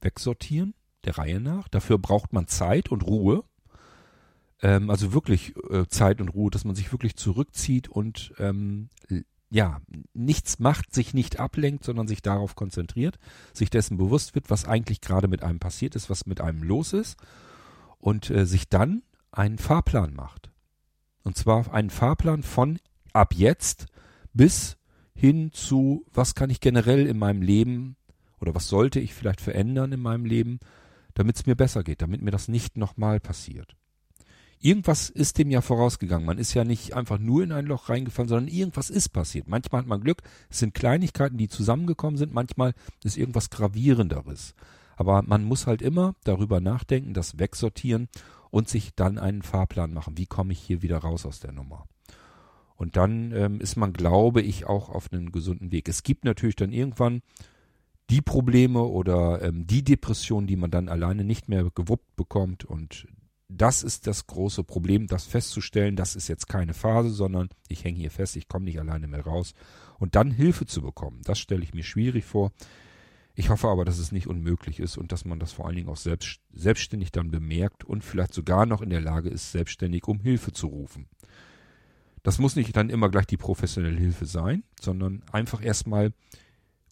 wegsortieren, 0.00 0.72
der 1.04 1.18
Reihe 1.18 1.38
nach. 1.38 1.68
Dafür 1.68 1.98
braucht 1.98 2.32
man 2.32 2.46
Zeit 2.46 2.88
und 2.88 3.02
Ruhe. 3.02 3.44
Ähm, 4.62 4.88
also 4.88 5.12
wirklich 5.12 5.52
äh, 5.68 5.86
Zeit 5.86 6.22
und 6.22 6.30
Ruhe, 6.30 6.50
dass 6.50 6.64
man 6.64 6.74
sich 6.74 6.92
wirklich 6.92 7.14
zurückzieht 7.16 7.88
und 7.88 8.32
ähm, 8.38 8.88
ja, 9.50 9.82
nichts 10.14 10.58
macht, 10.58 10.94
sich 10.94 11.12
nicht 11.12 11.38
ablenkt, 11.38 11.84
sondern 11.84 12.08
sich 12.08 12.22
darauf 12.22 12.54
konzentriert, 12.54 13.18
sich 13.52 13.68
dessen 13.68 13.98
bewusst 13.98 14.34
wird, 14.34 14.48
was 14.48 14.64
eigentlich 14.64 15.02
gerade 15.02 15.28
mit 15.28 15.42
einem 15.42 15.58
passiert 15.58 15.94
ist, 15.94 16.08
was 16.08 16.24
mit 16.24 16.40
einem 16.40 16.62
los 16.62 16.94
ist 16.94 17.18
und 17.98 18.30
äh, 18.30 18.46
sich 18.46 18.70
dann 18.70 19.02
einen 19.30 19.58
Fahrplan 19.58 20.14
macht. 20.14 20.50
Und 21.22 21.36
zwar 21.36 21.70
einen 21.74 21.90
Fahrplan 21.90 22.42
von 22.42 22.78
ab 23.14 23.34
jetzt 23.34 23.86
bis 24.34 24.76
hin 25.14 25.52
zu, 25.52 26.04
was 26.12 26.34
kann 26.34 26.50
ich 26.50 26.60
generell 26.60 27.06
in 27.06 27.18
meinem 27.18 27.40
Leben 27.40 27.96
oder 28.40 28.54
was 28.54 28.68
sollte 28.68 29.00
ich 29.00 29.14
vielleicht 29.14 29.40
verändern 29.40 29.92
in 29.92 30.00
meinem 30.00 30.26
Leben, 30.26 30.60
damit 31.14 31.36
es 31.36 31.46
mir 31.46 31.54
besser 31.54 31.82
geht, 31.82 32.02
damit 32.02 32.20
mir 32.20 32.32
das 32.32 32.48
nicht 32.48 32.76
nochmal 32.76 33.20
passiert. 33.20 33.76
Irgendwas 34.58 35.10
ist 35.10 35.38
dem 35.38 35.50
ja 35.50 35.60
vorausgegangen. 35.60 36.26
Man 36.26 36.38
ist 36.38 36.54
ja 36.54 36.64
nicht 36.64 36.94
einfach 36.94 37.18
nur 37.18 37.42
in 37.42 37.52
ein 37.52 37.66
Loch 37.66 37.90
reingefallen, 37.90 38.28
sondern 38.28 38.52
irgendwas 38.52 38.90
ist 38.90 39.10
passiert. 39.10 39.46
Manchmal 39.46 39.82
hat 39.82 39.88
man 39.88 40.00
Glück, 40.00 40.22
es 40.48 40.58
sind 40.58 40.74
Kleinigkeiten, 40.74 41.36
die 41.36 41.48
zusammengekommen 41.48 42.16
sind, 42.16 42.32
manchmal 42.32 42.72
ist 43.04 43.16
irgendwas 43.16 43.50
gravierenderes. 43.50 44.54
Aber 44.96 45.22
man 45.22 45.44
muss 45.44 45.66
halt 45.66 45.82
immer 45.82 46.14
darüber 46.24 46.60
nachdenken, 46.60 47.14
das 47.14 47.38
wegsortieren 47.38 48.08
und 48.50 48.68
sich 48.68 48.94
dann 48.94 49.18
einen 49.18 49.42
Fahrplan 49.42 49.92
machen. 49.92 50.16
Wie 50.16 50.26
komme 50.26 50.52
ich 50.52 50.60
hier 50.60 50.82
wieder 50.82 50.98
raus 50.98 51.26
aus 51.26 51.40
der 51.40 51.52
Nummer? 51.52 51.86
Und 52.76 52.96
dann 52.96 53.32
ähm, 53.32 53.60
ist 53.60 53.76
man, 53.76 53.92
glaube 53.92 54.42
ich, 54.42 54.66
auch 54.66 54.88
auf 54.88 55.12
einem 55.12 55.30
gesunden 55.30 55.70
Weg. 55.70 55.88
Es 55.88 56.02
gibt 56.02 56.24
natürlich 56.24 56.56
dann 56.56 56.72
irgendwann 56.72 57.22
die 58.10 58.20
Probleme 58.20 58.82
oder 58.82 59.42
ähm, 59.42 59.66
die 59.66 59.82
Depression, 59.82 60.46
die 60.46 60.56
man 60.56 60.70
dann 60.70 60.88
alleine 60.88 61.24
nicht 61.24 61.48
mehr 61.48 61.70
gewuppt 61.74 62.16
bekommt. 62.16 62.64
Und 62.64 63.06
das 63.48 63.82
ist 63.82 64.06
das 64.06 64.26
große 64.26 64.64
Problem, 64.64 65.06
das 65.06 65.24
festzustellen, 65.24 65.96
das 65.96 66.16
ist 66.16 66.28
jetzt 66.28 66.48
keine 66.48 66.74
Phase, 66.74 67.10
sondern 67.10 67.48
ich 67.68 67.84
hänge 67.84 67.98
hier 67.98 68.10
fest, 68.10 68.36
ich 68.36 68.48
komme 68.48 68.64
nicht 68.64 68.80
alleine 68.80 69.06
mehr 69.06 69.24
raus. 69.24 69.54
Und 69.98 70.16
dann 70.16 70.30
Hilfe 70.30 70.66
zu 70.66 70.82
bekommen, 70.82 71.20
das 71.24 71.38
stelle 71.38 71.62
ich 71.62 71.74
mir 71.74 71.84
schwierig 71.84 72.24
vor. 72.24 72.52
Ich 73.36 73.48
hoffe 73.50 73.68
aber, 73.68 73.84
dass 73.84 73.98
es 73.98 74.12
nicht 74.12 74.28
unmöglich 74.28 74.78
ist 74.78 74.96
und 74.96 75.10
dass 75.10 75.24
man 75.24 75.40
das 75.40 75.52
vor 75.52 75.66
allen 75.66 75.74
Dingen 75.76 75.88
auch 75.88 75.96
selbst, 75.96 76.40
selbstständig 76.52 77.10
dann 77.10 77.32
bemerkt 77.32 77.84
und 77.84 78.04
vielleicht 78.04 78.32
sogar 78.32 78.64
noch 78.64 78.80
in 78.80 78.90
der 78.90 79.00
Lage 79.00 79.28
ist, 79.28 79.50
selbstständig 79.50 80.06
um 80.06 80.20
Hilfe 80.20 80.52
zu 80.52 80.68
rufen. 80.68 81.08
Das 82.24 82.38
muss 82.38 82.56
nicht 82.56 82.74
dann 82.74 82.88
immer 82.88 83.10
gleich 83.10 83.26
die 83.26 83.36
professionelle 83.36 83.98
Hilfe 83.98 84.24
sein, 84.24 84.64
sondern 84.80 85.22
einfach 85.30 85.62
erstmal 85.62 86.14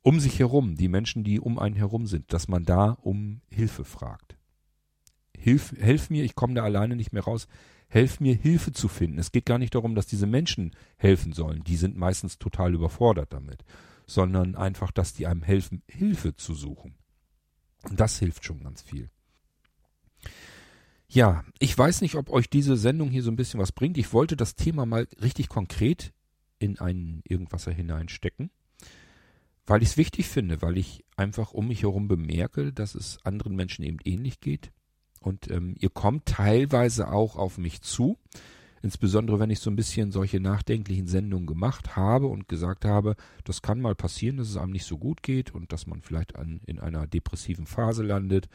um 0.03 0.21
sich 0.21 0.39
herum, 0.39 0.77
die 0.77 0.89
Menschen, 0.89 1.25
die 1.25 1.41
um 1.41 1.59
einen 1.59 1.75
herum 1.75 2.07
sind, 2.07 2.33
dass 2.35 2.49
man 2.49 2.65
da 2.65 2.91
um 3.01 3.41
Hilfe 3.49 3.85
fragt. 3.85 4.37
Hilf, 5.35 5.73
helf 5.79 6.11
mir, 6.11 6.23
ich 6.23 6.35
komme 6.35 6.55
da 6.55 6.63
alleine 6.63 6.97
nicht 6.97 7.13
mehr 7.13 7.25
raus. 7.25 7.49
Helf 7.89 8.21
mir, 8.21 8.35
Hilfe 8.35 8.73
zu 8.73 8.89
finden. 8.89 9.19
Es 9.19 9.33
geht 9.33 9.47
gar 9.47 9.59
nicht 9.59 9.75
darum, 9.75 9.95
dass 9.95 10.07
diese 10.07 10.27
Menschen 10.27 10.77
helfen 10.99 11.33
sollen. 11.33 11.65
Die 11.65 11.77
sind 11.77 11.97
meistens 11.97 12.39
total 12.39 12.75
überfordert 12.75 13.33
damit. 13.33 13.65
Sondern 14.07 14.55
einfach, 14.55 14.93
dass 14.93 15.15
die 15.15 15.27
einem 15.27 15.43
helfen, 15.43 15.83
Hilfe 15.89 16.37
zu 16.37 16.55
suchen. 16.55 16.95
Und 17.89 17.99
das 17.99 18.19
hilft 18.19 18.45
schon 18.45 18.63
ganz 18.63 18.83
viel. 18.83 19.09
Ja, 21.15 21.45
ich 21.59 21.77
weiß 21.77 22.01
nicht, 22.01 22.15
ob 22.15 22.31
euch 22.31 22.49
diese 22.49 22.75
Sendung 22.79 23.11
hier 23.11 23.23
so 23.23 23.31
ein 23.31 23.37
bisschen 23.37 23.61
was 23.61 23.71
bringt. 23.71 23.99
Ich 23.99 24.15
wollte 24.15 24.35
das 24.35 24.57
Thema 24.57 24.87
mal 24.87 25.07
richtig 25.21 25.51
konkret 25.51 26.11
in 26.59 26.79
einen 26.79 27.21
Irgendwasser 27.29 27.71
hineinstecken, 27.71 28.51
weil 29.67 29.83
ich 29.83 29.91
es 29.91 29.97
wichtig 29.99 30.27
finde, 30.27 30.63
weil 30.63 30.79
ich 30.79 31.05
einfach 31.15 31.53
um 31.53 31.69
mich 31.69 31.83
herum 31.83 32.09
bemerke, 32.09 32.73
dass 32.73 32.95
es 32.95 33.19
anderen 33.25 33.55
Menschen 33.55 33.85
eben 33.85 33.99
ähnlich 34.05 34.41
geht. 34.41 34.73
Und 35.21 35.51
ähm, 35.51 35.75
ihr 35.79 35.91
kommt 35.91 36.25
teilweise 36.25 37.09
auch 37.09 37.37
auf 37.37 37.59
mich 37.59 37.83
zu, 37.83 38.17
insbesondere 38.81 39.39
wenn 39.39 39.51
ich 39.51 39.61
so 39.61 39.69
ein 39.69 39.77
bisschen 39.77 40.13
solche 40.13 40.41
nachdenklichen 40.41 41.09
Sendungen 41.09 41.47
gemacht 41.47 41.95
habe 41.95 42.27
und 42.27 42.49
gesagt 42.49 42.87
habe, 42.87 43.17
das 43.45 43.61
kann 43.61 43.83
mal 43.83 43.95
passieren, 43.95 44.39
dass 44.39 44.49
es 44.49 44.57
einem 44.57 44.73
nicht 44.73 44.87
so 44.87 44.97
gut 44.97 45.23
geht 45.23 45.55
und 45.55 45.73
dass 45.73 45.87
man 45.87 46.01
vielleicht 46.01 46.37
an, 46.37 46.63
in 46.65 46.81
einer 46.81 47.07
depressiven 47.07 47.67
Phase 47.67 48.03
landet 48.03 48.49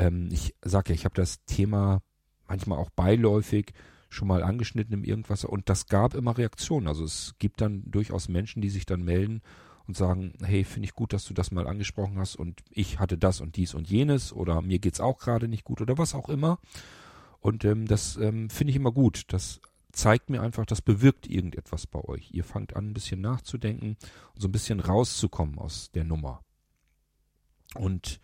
ähm, 0.00 0.28
ich 0.32 0.54
sage 0.62 0.90
ja, 0.90 0.94
ich 0.94 1.04
habe 1.04 1.14
das 1.14 1.44
Thema 1.44 2.02
manchmal 2.48 2.78
auch 2.78 2.90
beiläufig 2.90 3.72
schon 4.08 4.26
mal 4.26 4.42
angeschnitten 4.42 4.94
im 4.94 5.04
Irgendwas 5.04 5.44
und 5.44 5.68
das 5.68 5.86
gab 5.86 6.14
immer 6.14 6.36
Reaktionen. 6.36 6.88
Also 6.88 7.04
es 7.04 7.36
gibt 7.38 7.60
dann 7.60 7.84
durchaus 7.88 8.28
Menschen, 8.28 8.60
die 8.60 8.70
sich 8.70 8.86
dann 8.86 9.04
melden 9.04 9.42
und 9.86 9.96
sagen, 9.96 10.32
hey, 10.42 10.64
finde 10.64 10.86
ich 10.86 10.94
gut, 10.94 11.12
dass 11.12 11.26
du 11.26 11.34
das 11.34 11.52
mal 11.52 11.68
angesprochen 11.68 12.18
hast 12.18 12.34
und 12.34 12.62
ich 12.70 12.98
hatte 12.98 13.18
das 13.18 13.40
und 13.40 13.56
dies 13.56 13.74
und 13.74 13.88
jenes 13.88 14.32
oder 14.32 14.62
mir 14.62 14.78
geht's 14.78 15.00
auch 15.00 15.18
gerade 15.18 15.46
nicht 15.46 15.64
gut 15.64 15.80
oder 15.80 15.96
was 15.98 16.14
auch 16.14 16.28
immer. 16.28 16.58
Und 17.38 17.64
ähm, 17.64 17.86
das 17.86 18.16
ähm, 18.16 18.50
finde 18.50 18.70
ich 18.70 18.76
immer 18.76 18.92
gut. 18.92 19.24
Das 19.28 19.60
zeigt 19.92 20.28
mir 20.28 20.42
einfach, 20.42 20.66
das 20.66 20.82
bewirkt 20.82 21.28
irgendetwas 21.28 21.86
bei 21.86 22.00
euch. 22.00 22.30
Ihr 22.32 22.44
fangt 22.44 22.74
an, 22.74 22.90
ein 22.90 22.94
bisschen 22.94 23.20
nachzudenken 23.20 23.96
und 24.34 24.40
so 24.40 24.48
ein 24.48 24.52
bisschen 24.52 24.80
rauszukommen 24.80 25.58
aus 25.58 25.90
der 25.92 26.04
Nummer. 26.04 26.42
Und 27.74 28.20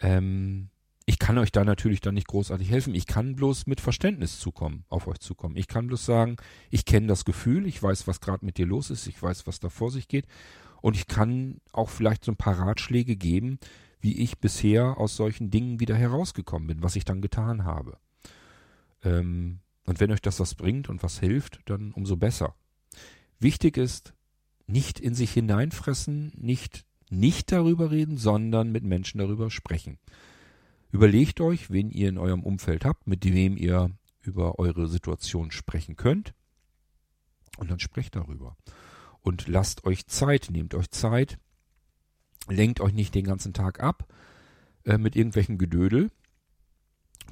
ähm, 0.00 0.70
ich 1.08 1.20
kann 1.20 1.38
euch 1.38 1.52
da 1.52 1.64
natürlich 1.64 2.00
dann 2.00 2.14
nicht 2.14 2.26
großartig 2.26 2.68
helfen. 2.68 2.94
Ich 2.94 3.06
kann 3.06 3.36
bloß 3.36 3.66
mit 3.66 3.80
Verständnis 3.80 4.40
zukommen, 4.40 4.84
auf 4.88 5.06
euch 5.06 5.20
zukommen. 5.20 5.56
Ich 5.56 5.68
kann 5.68 5.86
bloß 5.86 6.04
sagen, 6.04 6.36
ich 6.68 6.84
kenne 6.84 7.06
das 7.06 7.24
Gefühl, 7.24 7.66
ich 7.66 7.80
weiß, 7.80 8.08
was 8.08 8.20
gerade 8.20 8.44
mit 8.44 8.58
dir 8.58 8.66
los 8.66 8.90
ist, 8.90 9.06
ich 9.06 9.22
weiß, 9.22 9.46
was 9.46 9.60
da 9.60 9.68
vor 9.68 9.92
sich 9.92 10.08
geht. 10.08 10.26
Und 10.82 10.96
ich 10.96 11.06
kann 11.06 11.60
auch 11.72 11.90
vielleicht 11.90 12.24
so 12.24 12.32
ein 12.32 12.36
paar 12.36 12.58
Ratschläge 12.58 13.16
geben, 13.16 13.58
wie 14.00 14.18
ich 14.18 14.38
bisher 14.38 14.98
aus 14.98 15.16
solchen 15.16 15.50
Dingen 15.50 15.78
wieder 15.78 15.94
herausgekommen 15.94 16.66
bin, 16.66 16.82
was 16.82 16.96
ich 16.96 17.04
dann 17.04 17.22
getan 17.22 17.64
habe. 17.64 17.98
Ähm, 19.04 19.60
und 19.84 20.00
wenn 20.00 20.10
euch 20.10 20.22
das 20.22 20.40
was 20.40 20.56
bringt 20.56 20.88
und 20.88 21.04
was 21.04 21.20
hilft, 21.20 21.60
dann 21.66 21.92
umso 21.92 22.16
besser. 22.16 22.56
Wichtig 23.38 23.76
ist, 23.76 24.12
nicht 24.66 24.98
in 24.98 25.14
sich 25.14 25.32
hineinfressen, 25.32 26.32
nicht 26.36 26.84
nicht 27.08 27.52
darüber 27.52 27.92
reden, 27.92 28.16
sondern 28.16 28.72
mit 28.72 28.82
Menschen 28.82 29.18
darüber 29.18 29.48
sprechen. 29.48 29.98
Überlegt 30.92 31.40
euch, 31.40 31.70
wen 31.70 31.90
ihr 31.90 32.08
in 32.08 32.18
eurem 32.18 32.42
Umfeld 32.42 32.84
habt, 32.84 33.06
mit 33.06 33.24
wem 33.24 33.56
ihr 33.56 33.90
über 34.22 34.58
eure 34.58 34.88
Situation 34.88 35.50
sprechen 35.50 35.96
könnt. 35.96 36.34
Und 37.58 37.70
dann 37.70 37.80
sprecht 37.80 38.16
darüber. 38.16 38.56
Und 39.22 39.48
lasst 39.48 39.84
euch 39.84 40.06
Zeit, 40.06 40.48
nehmt 40.50 40.74
euch 40.74 40.90
Zeit, 40.90 41.38
lenkt 42.48 42.80
euch 42.80 42.92
nicht 42.92 43.14
den 43.14 43.24
ganzen 43.24 43.52
Tag 43.52 43.80
ab 43.80 44.06
äh, 44.84 44.98
mit 44.98 45.16
irgendwelchen 45.16 45.58
Gedödel. 45.58 46.10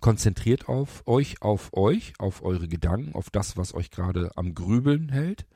Konzentriert 0.01 0.69
auf 0.69 1.07
euch, 1.07 1.41
auf 1.41 1.73
euch, 1.73 2.15
auf 2.19 2.43
eure 2.43 2.69
Gedanken, 2.69 3.15
auf 3.15 3.31
das, 3.31 3.57
was 3.57 3.75
euch 3.75 3.91
gerade 3.91 4.37
am 4.37 4.55
Grübeln 4.55 5.09
hält 5.09 5.47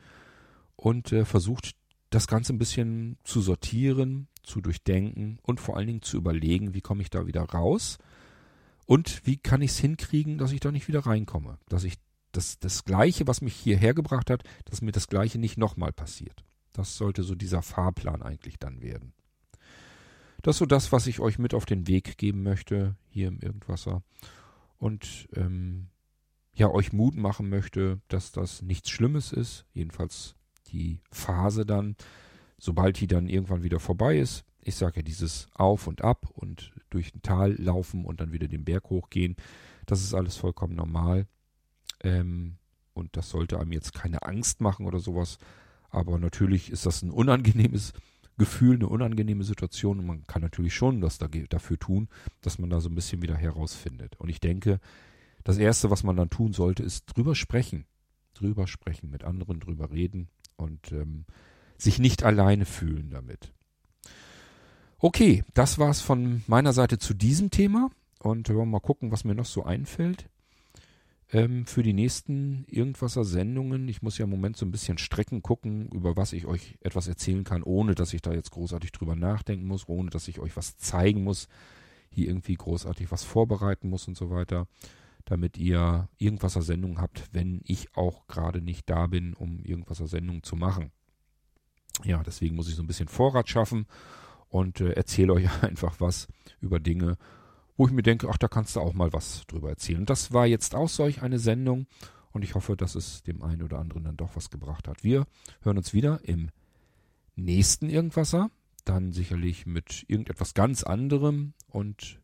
und 0.76 1.12
äh, 1.12 1.24
versucht 1.24 1.74
das 2.10 2.26
Ganze 2.26 2.52
ein 2.52 2.58
bisschen 2.58 3.18
zu 3.24 3.40
sortieren, 3.40 4.28
zu 4.42 4.60
durchdenken 4.60 5.38
und 5.42 5.60
vor 5.60 5.76
allen 5.76 5.86
Dingen 5.86 6.02
zu 6.02 6.16
überlegen, 6.16 6.74
wie 6.74 6.80
komme 6.80 7.02
ich 7.02 7.10
da 7.10 7.26
wieder 7.26 7.42
raus 7.42 7.98
und 8.86 9.20
wie 9.24 9.36
kann 9.36 9.60
ich 9.60 9.72
es 9.72 9.78
hinkriegen, 9.78 10.38
dass 10.38 10.52
ich 10.52 10.60
da 10.60 10.72
nicht 10.72 10.88
wieder 10.88 11.00
reinkomme, 11.00 11.58
dass 11.68 11.84
ich 11.84 11.98
das, 12.32 12.58
das 12.58 12.84
Gleiche, 12.84 13.26
was 13.26 13.40
mich 13.40 13.54
hierher 13.54 13.94
gebracht 13.94 14.30
hat, 14.30 14.44
dass 14.64 14.82
mir 14.82 14.92
das 14.92 15.08
Gleiche 15.08 15.38
nicht 15.38 15.58
nochmal 15.58 15.92
passiert. 15.92 16.44
Das 16.72 16.96
sollte 16.96 17.22
so 17.22 17.34
dieser 17.34 17.62
Fahrplan 17.62 18.22
eigentlich 18.22 18.58
dann 18.58 18.80
werden. 18.80 19.12
Das 20.42 20.54
ist 20.54 20.58
so 20.60 20.66
das, 20.66 20.92
was 20.92 21.06
ich 21.06 21.20
euch 21.20 21.38
mit 21.38 21.52
auf 21.52 21.66
den 21.66 21.86
Weg 21.88 22.16
geben 22.16 22.42
möchte, 22.42 22.96
hier 23.08 23.28
im 23.28 23.40
Irgendwasser. 23.40 24.02
Und 24.78 25.28
ähm, 25.34 25.88
ja, 26.54 26.70
euch 26.70 26.92
Mut 26.92 27.16
machen 27.16 27.48
möchte, 27.48 28.00
dass 28.08 28.32
das 28.32 28.62
nichts 28.62 28.90
Schlimmes 28.90 29.32
ist. 29.32 29.66
Jedenfalls 29.72 30.36
die 30.72 31.00
Phase 31.10 31.66
dann, 31.66 31.96
sobald 32.58 33.00
die 33.00 33.06
dann 33.06 33.28
irgendwann 33.28 33.62
wieder 33.62 33.80
vorbei 33.80 34.18
ist, 34.18 34.44
ich 34.62 34.76
sage 34.76 34.96
ja 34.96 35.02
dieses 35.02 35.48
Auf 35.54 35.86
und 35.86 36.02
Ab 36.02 36.28
und 36.34 36.72
durch 36.90 37.14
ein 37.14 37.22
Tal 37.22 37.54
laufen 37.54 38.04
und 38.04 38.20
dann 38.20 38.32
wieder 38.32 38.48
den 38.48 38.64
Berg 38.64 38.90
hochgehen, 38.90 39.36
das 39.86 40.02
ist 40.02 40.14
alles 40.14 40.36
vollkommen 40.36 40.74
normal. 40.74 41.26
Ähm, 42.02 42.56
und 42.92 43.16
das 43.16 43.30
sollte 43.30 43.58
einem 43.58 43.72
jetzt 43.72 43.94
keine 43.94 44.22
Angst 44.22 44.60
machen 44.60 44.86
oder 44.86 44.98
sowas. 44.98 45.38
Aber 45.88 46.18
natürlich 46.18 46.70
ist 46.70 46.84
das 46.84 47.02
ein 47.02 47.10
unangenehmes 47.10 47.92
Gefühl, 48.36 48.76
eine 48.76 48.88
unangenehme 48.88 49.42
Situation 49.44 49.98
und 49.98 50.06
man 50.06 50.26
kann 50.26 50.42
natürlich 50.42 50.74
schon 50.74 51.02
was 51.02 51.18
dafür 51.18 51.78
tun, 51.78 52.08
dass 52.40 52.58
man 52.58 52.70
da 52.70 52.80
so 52.80 52.88
ein 52.88 52.94
bisschen 52.94 53.22
wieder 53.22 53.36
herausfindet. 53.36 54.16
Und 54.16 54.28
ich 54.28 54.40
denke, 54.40 54.80
das 55.44 55.58
Erste, 55.58 55.90
was 55.90 56.04
man 56.04 56.16
dann 56.16 56.30
tun 56.30 56.52
sollte, 56.52 56.82
ist 56.82 57.06
drüber 57.06 57.34
sprechen. 57.34 57.86
Drüber 58.34 58.66
sprechen, 58.66 59.10
mit 59.10 59.24
anderen 59.24 59.58
drüber 59.58 59.90
reden 59.90 60.28
und 60.58 60.92
ähm, 60.92 61.24
sich 61.78 61.98
nicht 61.98 62.22
alleine 62.22 62.66
fühlen 62.66 63.10
damit. 63.10 63.52
Okay, 64.98 65.44
das 65.54 65.78
war's 65.78 66.00
von 66.00 66.42
meiner 66.46 66.72
Seite 66.72 66.98
zu 66.98 67.14
diesem 67.14 67.50
Thema 67.50 67.90
und 68.18 68.48
wir 68.48 68.56
wollen 68.56 68.70
mal 68.70 68.80
gucken, 68.80 69.12
was 69.12 69.24
mir 69.24 69.34
noch 69.34 69.46
so 69.46 69.64
einfällt. 69.64 70.28
Ähm, 71.30 71.66
für 71.66 71.82
die 71.82 71.92
nächsten 71.92 72.64
Irgendwasser 72.68 73.22
Sendungen. 73.22 73.86
Ich 73.88 74.02
muss 74.02 74.18
ja 74.18 74.24
im 74.24 74.30
Moment 74.30 74.56
so 74.56 74.64
ein 74.64 74.70
bisschen 74.70 74.98
Strecken 74.98 75.42
gucken, 75.42 75.88
über 75.90 76.16
was 76.16 76.32
ich 76.32 76.46
euch 76.46 76.78
etwas 76.80 77.06
erzählen 77.06 77.44
kann, 77.44 77.62
ohne 77.62 77.94
dass 77.94 78.14
ich 78.14 78.22
da 78.22 78.32
jetzt 78.32 78.50
großartig 78.50 78.92
drüber 78.92 79.14
nachdenken 79.14 79.66
muss, 79.66 79.88
ohne 79.88 80.10
dass 80.10 80.26
ich 80.26 80.40
euch 80.40 80.56
was 80.56 80.78
zeigen 80.78 81.22
muss. 81.22 81.48
hier 82.10 82.28
irgendwie 82.28 82.54
großartig 82.54 83.12
was 83.12 83.22
vorbereiten 83.22 83.90
muss 83.90 84.08
und 84.08 84.16
so 84.16 84.30
weiter, 84.30 84.66
damit 85.28 85.58
ihr 85.58 86.08
irgendwaser 86.16 86.62
Sendung 86.62 87.00
habt, 87.00 87.28
wenn 87.32 87.60
ich 87.64 87.94
auch 87.94 88.26
gerade 88.28 88.62
nicht 88.62 88.88
da 88.88 89.06
bin, 89.06 89.34
um 89.34 89.62
irgendwaser 89.62 90.06
Sendung 90.06 90.42
zu 90.42 90.56
machen. 90.56 90.90
Ja, 92.04 92.22
deswegen 92.22 92.56
muss 92.56 92.68
ich 92.68 92.76
so 92.76 92.82
ein 92.82 92.86
bisschen 92.86 93.08
Vorrat 93.08 93.50
schaffen 93.50 93.86
und 94.48 94.80
äh, 94.80 94.92
erzähle 94.92 95.32
euch 95.34 95.62
einfach 95.62 96.00
was 96.00 96.28
über 96.62 96.80
Dinge, 96.80 97.18
wo 97.76 97.86
ich 97.86 97.92
mir 97.92 98.02
denke, 98.02 98.28
ach, 98.30 98.38
da 98.38 98.48
kannst 98.48 98.74
du 98.74 98.80
auch 98.80 98.94
mal 98.94 99.12
was 99.12 99.46
drüber 99.46 99.68
erzählen. 99.68 100.00
Und 100.00 100.10
das 100.10 100.32
war 100.32 100.46
jetzt 100.46 100.74
auch 100.74 100.88
solch 100.88 101.20
eine 101.20 101.38
Sendung 101.38 101.86
und 102.32 102.42
ich 102.42 102.54
hoffe, 102.54 102.74
dass 102.74 102.94
es 102.94 103.22
dem 103.22 103.42
einen 103.42 103.62
oder 103.62 103.78
anderen 103.78 104.04
dann 104.04 104.16
doch 104.16 104.34
was 104.34 104.48
gebracht 104.48 104.88
hat. 104.88 105.04
Wir 105.04 105.26
hören 105.60 105.76
uns 105.76 105.92
wieder 105.92 106.20
im 106.24 106.48
nächsten 107.36 107.90
Irgendwasser, 107.90 108.50
dann 108.86 109.12
sicherlich 109.12 109.66
mit 109.66 110.06
irgendetwas 110.08 110.54
ganz 110.54 110.84
anderem 110.84 111.52
und 111.68 112.18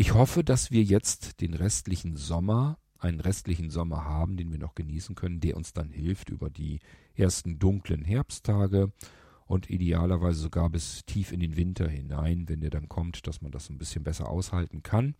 ich 0.00 0.14
hoffe, 0.14 0.44
dass 0.44 0.70
wir 0.70 0.84
jetzt 0.84 1.40
den 1.40 1.54
restlichen 1.54 2.16
Sommer, 2.16 2.78
einen 3.00 3.18
restlichen 3.18 3.68
Sommer 3.68 4.04
haben, 4.04 4.36
den 4.36 4.52
wir 4.52 4.58
noch 4.60 4.76
genießen 4.76 5.16
können, 5.16 5.40
der 5.40 5.56
uns 5.56 5.72
dann 5.72 5.90
hilft 5.90 6.30
über 6.30 6.50
die 6.50 6.78
ersten 7.16 7.58
dunklen 7.58 8.04
Herbsttage 8.04 8.92
und 9.46 9.68
idealerweise 9.68 10.38
sogar 10.38 10.70
bis 10.70 11.04
tief 11.04 11.32
in 11.32 11.40
den 11.40 11.56
Winter 11.56 11.88
hinein, 11.88 12.48
wenn 12.48 12.60
der 12.60 12.70
dann 12.70 12.88
kommt, 12.88 13.26
dass 13.26 13.42
man 13.42 13.50
das 13.50 13.70
ein 13.70 13.78
bisschen 13.78 14.04
besser 14.04 14.28
aushalten 14.28 14.84
kann. 14.84 15.16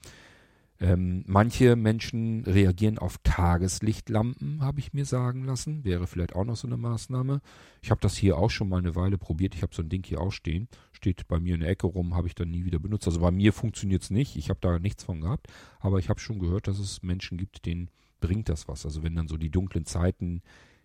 Ähm, 0.80 1.24
manche 1.26 1.74
Menschen 1.74 2.44
reagieren 2.44 2.98
auf 2.98 3.18
Tageslichtlampen, 3.24 4.62
habe 4.62 4.78
ich 4.78 4.92
mir 4.92 5.04
sagen 5.04 5.44
lassen. 5.44 5.84
Wäre 5.84 6.06
vielleicht 6.06 6.36
auch 6.36 6.44
noch 6.44 6.56
so 6.56 6.68
eine 6.68 6.76
Maßnahme. 6.76 7.40
Ich 7.82 7.90
habe 7.90 8.00
das 8.00 8.16
hier 8.16 8.38
auch 8.38 8.50
schon 8.50 8.68
mal 8.68 8.78
eine 8.78 8.94
Weile 8.94 9.18
probiert. 9.18 9.56
Ich 9.56 9.62
habe 9.62 9.74
so 9.74 9.82
ein 9.82 9.88
Ding 9.88 10.04
hier 10.06 10.20
auch 10.20 10.30
stehen. 10.30 10.68
Steht 10.92 11.26
bei 11.26 11.40
mir 11.40 11.54
in 11.54 11.60
der 11.60 11.70
Ecke 11.70 11.88
rum, 11.88 12.14
habe 12.14 12.28
ich 12.28 12.36
dann 12.36 12.50
nie 12.50 12.64
wieder 12.64 12.78
benutzt. 12.78 13.08
Also 13.08 13.20
bei 13.20 13.32
mir 13.32 13.52
funktioniert 13.52 14.02
es 14.02 14.10
nicht. 14.10 14.36
Ich 14.36 14.50
habe 14.50 14.60
da 14.60 14.78
nichts 14.78 15.02
von 15.02 15.20
gehabt. 15.20 15.48
Aber 15.80 15.98
ich 15.98 16.08
habe 16.08 16.20
schon 16.20 16.38
gehört, 16.38 16.68
dass 16.68 16.78
es 16.78 17.02
Menschen 17.02 17.38
gibt, 17.38 17.66
denen 17.66 17.90
bringt 18.20 18.48
das 18.48 18.68
was. 18.68 18.84
Also 18.84 19.02
wenn 19.02 19.16
dann 19.16 19.28
so 19.28 19.36
die 19.36 19.50
dunklen 19.50 19.84
Zeiten, 19.84 20.42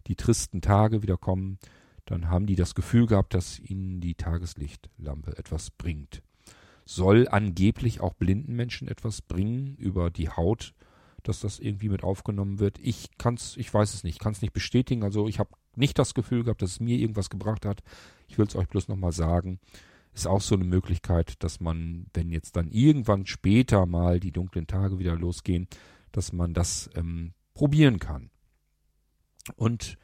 die 0.08 0.16
tristen 0.16 0.62
Tage 0.62 1.04
wieder 1.04 1.18
kommen, 1.18 1.60
dann 2.06 2.30
haben 2.30 2.48
die 2.48 2.56
das 2.56 2.74
Gefühl 2.74 3.06
gehabt, 3.06 3.36
dass 3.36 3.60
ihnen 3.60 4.02
die 4.02 4.16
Tageslichtlampe 4.16 5.38
etwas 5.38 5.70
bringt 5.70 6.24
soll 6.86 7.28
angeblich 7.28 8.02
auch 8.02 8.14
blinden 8.14 8.56
Menschen 8.56 8.88
etwas 8.88 9.22
bringen 9.22 9.76
über 9.78 10.10
die 10.10 10.30
Haut, 10.30 10.74
dass 11.24 11.40
das 11.40 11.60
irgendwie 11.60 11.90
mit 11.90 12.04
aufgenommen 12.04 12.60
wird. 12.60 12.78
Ich 12.80 13.10
kann's, 13.18 13.56
ich 13.58 13.74
weiß 13.74 13.94
es 13.94 14.04
nicht, 14.04 14.20
kann 14.20 14.34
es 14.34 14.42
nicht 14.42 14.54
bestätigen. 14.54 15.04
Also 15.04 15.28
ich 15.28 15.40
habe 15.40 15.52
nicht 15.76 15.98
das 15.98 16.14
Gefühl 16.14 16.44
gehabt, 16.44 16.62
dass 16.62 16.72
es 16.72 16.80
mir 16.80 16.98
irgendwas 16.98 17.30
gebracht 17.30 17.66
hat. 17.66 17.82
Ich 18.28 18.38
will 18.38 18.46
es 18.46 18.56
euch 18.56 18.68
bloß 18.68 18.88
nochmal 18.90 19.14
sagen. 19.14 19.60
Ist 20.14 20.28
auch 20.28 20.42
so 20.42 20.56
eine 20.56 20.66
Möglichkeit, 20.66 21.42
dass 21.44 21.60
man, 21.60 22.06
wenn 22.14 22.30
jetzt 22.30 22.56
dann 22.56 22.70
irgendwann 22.70 23.26
später 23.26 23.86
mal 23.86 24.20
die 24.20 24.32
dunklen 24.32 24.68
Tage 24.68 25.00
wieder 25.00 25.16
losgehen, 25.16 25.68
dass 26.12 26.34
man 26.34 26.54
das 26.54 26.90
ähm, 26.96 27.34
probieren 27.54 28.00
kann. 28.00 28.30
Und 29.56 29.98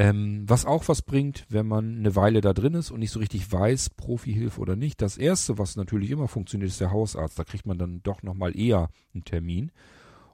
ähm, 0.00 0.44
was 0.48 0.64
auch 0.64 0.88
was 0.88 1.02
bringt, 1.02 1.44
wenn 1.50 1.66
man 1.66 1.98
eine 1.98 2.16
Weile 2.16 2.40
da 2.40 2.54
drin 2.54 2.72
ist 2.72 2.90
und 2.90 3.00
nicht 3.00 3.10
so 3.10 3.18
richtig 3.18 3.52
weiß, 3.52 3.90
Profihilfe 3.90 4.58
oder 4.58 4.74
nicht. 4.74 5.02
Das 5.02 5.18
erste, 5.18 5.58
was 5.58 5.76
natürlich 5.76 6.10
immer 6.10 6.26
funktioniert, 6.26 6.70
ist 6.70 6.80
der 6.80 6.90
Hausarzt. 6.90 7.38
Da 7.38 7.44
kriegt 7.44 7.66
man 7.66 7.76
dann 7.76 8.02
doch 8.02 8.22
nochmal 8.22 8.58
eher 8.58 8.88
einen 9.12 9.26
Termin. 9.26 9.72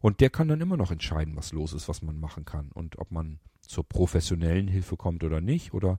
Und 0.01 0.21
der 0.21 0.31
kann 0.31 0.47
dann 0.47 0.61
immer 0.61 0.77
noch 0.77 0.93
entscheiden, 0.93 1.35
was 1.35 1.51
los 1.51 1.73
ist, 1.73 1.89
was 1.89 2.01
man 2.01 2.17
machen 2.21 2.45
kann 2.45 2.71
und 2.75 3.01
ob 3.01 3.11
man 3.11 3.41
zur 3.61 3.83
professionellen 3.83 4.69
Hilfe 4.69 4.97
kommt 4.97 5.25
oder 5.25 5.41
nicht 5.41 5.75
oder 5.75 5.99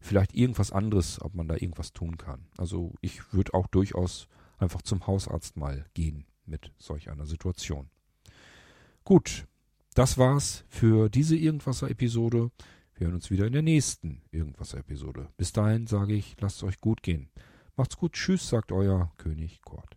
vielleicht 0.00 0.34
irgendwas 0.34 0.72
anderes, 0.72 1.20
ob 1.20 1.34
man 1.34 1.46
da 1.46 1.56
irgendwas 1.56 1.92
tun 1.92 2.16
kann. 2.16 2.46
Also 2.56 2.94
ich 3.02 3.34
würde 3.34 3.52
auch 3.52 3.66
durchaus 3.66 4.28
einfach 4.56 4.80
zum 4.80 5.06
Hausarzt 5.06 5.58
mal 5.58 5.84
gehen 5.92 6.24
mit 6.46 6.72
solch 6.78 7.10
einer 7.10 7.26
Situation. 7.26 7.90
Gut, 9.04 9.44
das 9.92 10.16
war's 10.16 10.64
für 10.70 11.10
diese 11.10 11.36
Irgendwasser-Episode. 11.36 12.50
Wir 12.96 13.06
hören 13.06 13.14
uns 13.14 13.30
wieder 13.30 13.46
in 13.46 13.52
der 13.52 13.62
nächsten 13.62 14.22
Irgendwas-Episode. 14.30 15.28
Bis 15.36 15.52
dahin 15.52 15.86
sage 15.86 16.14
ich, 16.14 16.36
lasst 16.40 16.58
es 16.58 16.62
euch 16.62 16.80
gut 16.80 17.02
gehen. 17.02 17.28
Macht's 17.76 17.96
gut, 17.96 18.12
tschüss, 18.12 18.48
sagt 18.48 18.70
euer 18.70 19.12
König 19.18 19.60
Kort. 19.62 19.96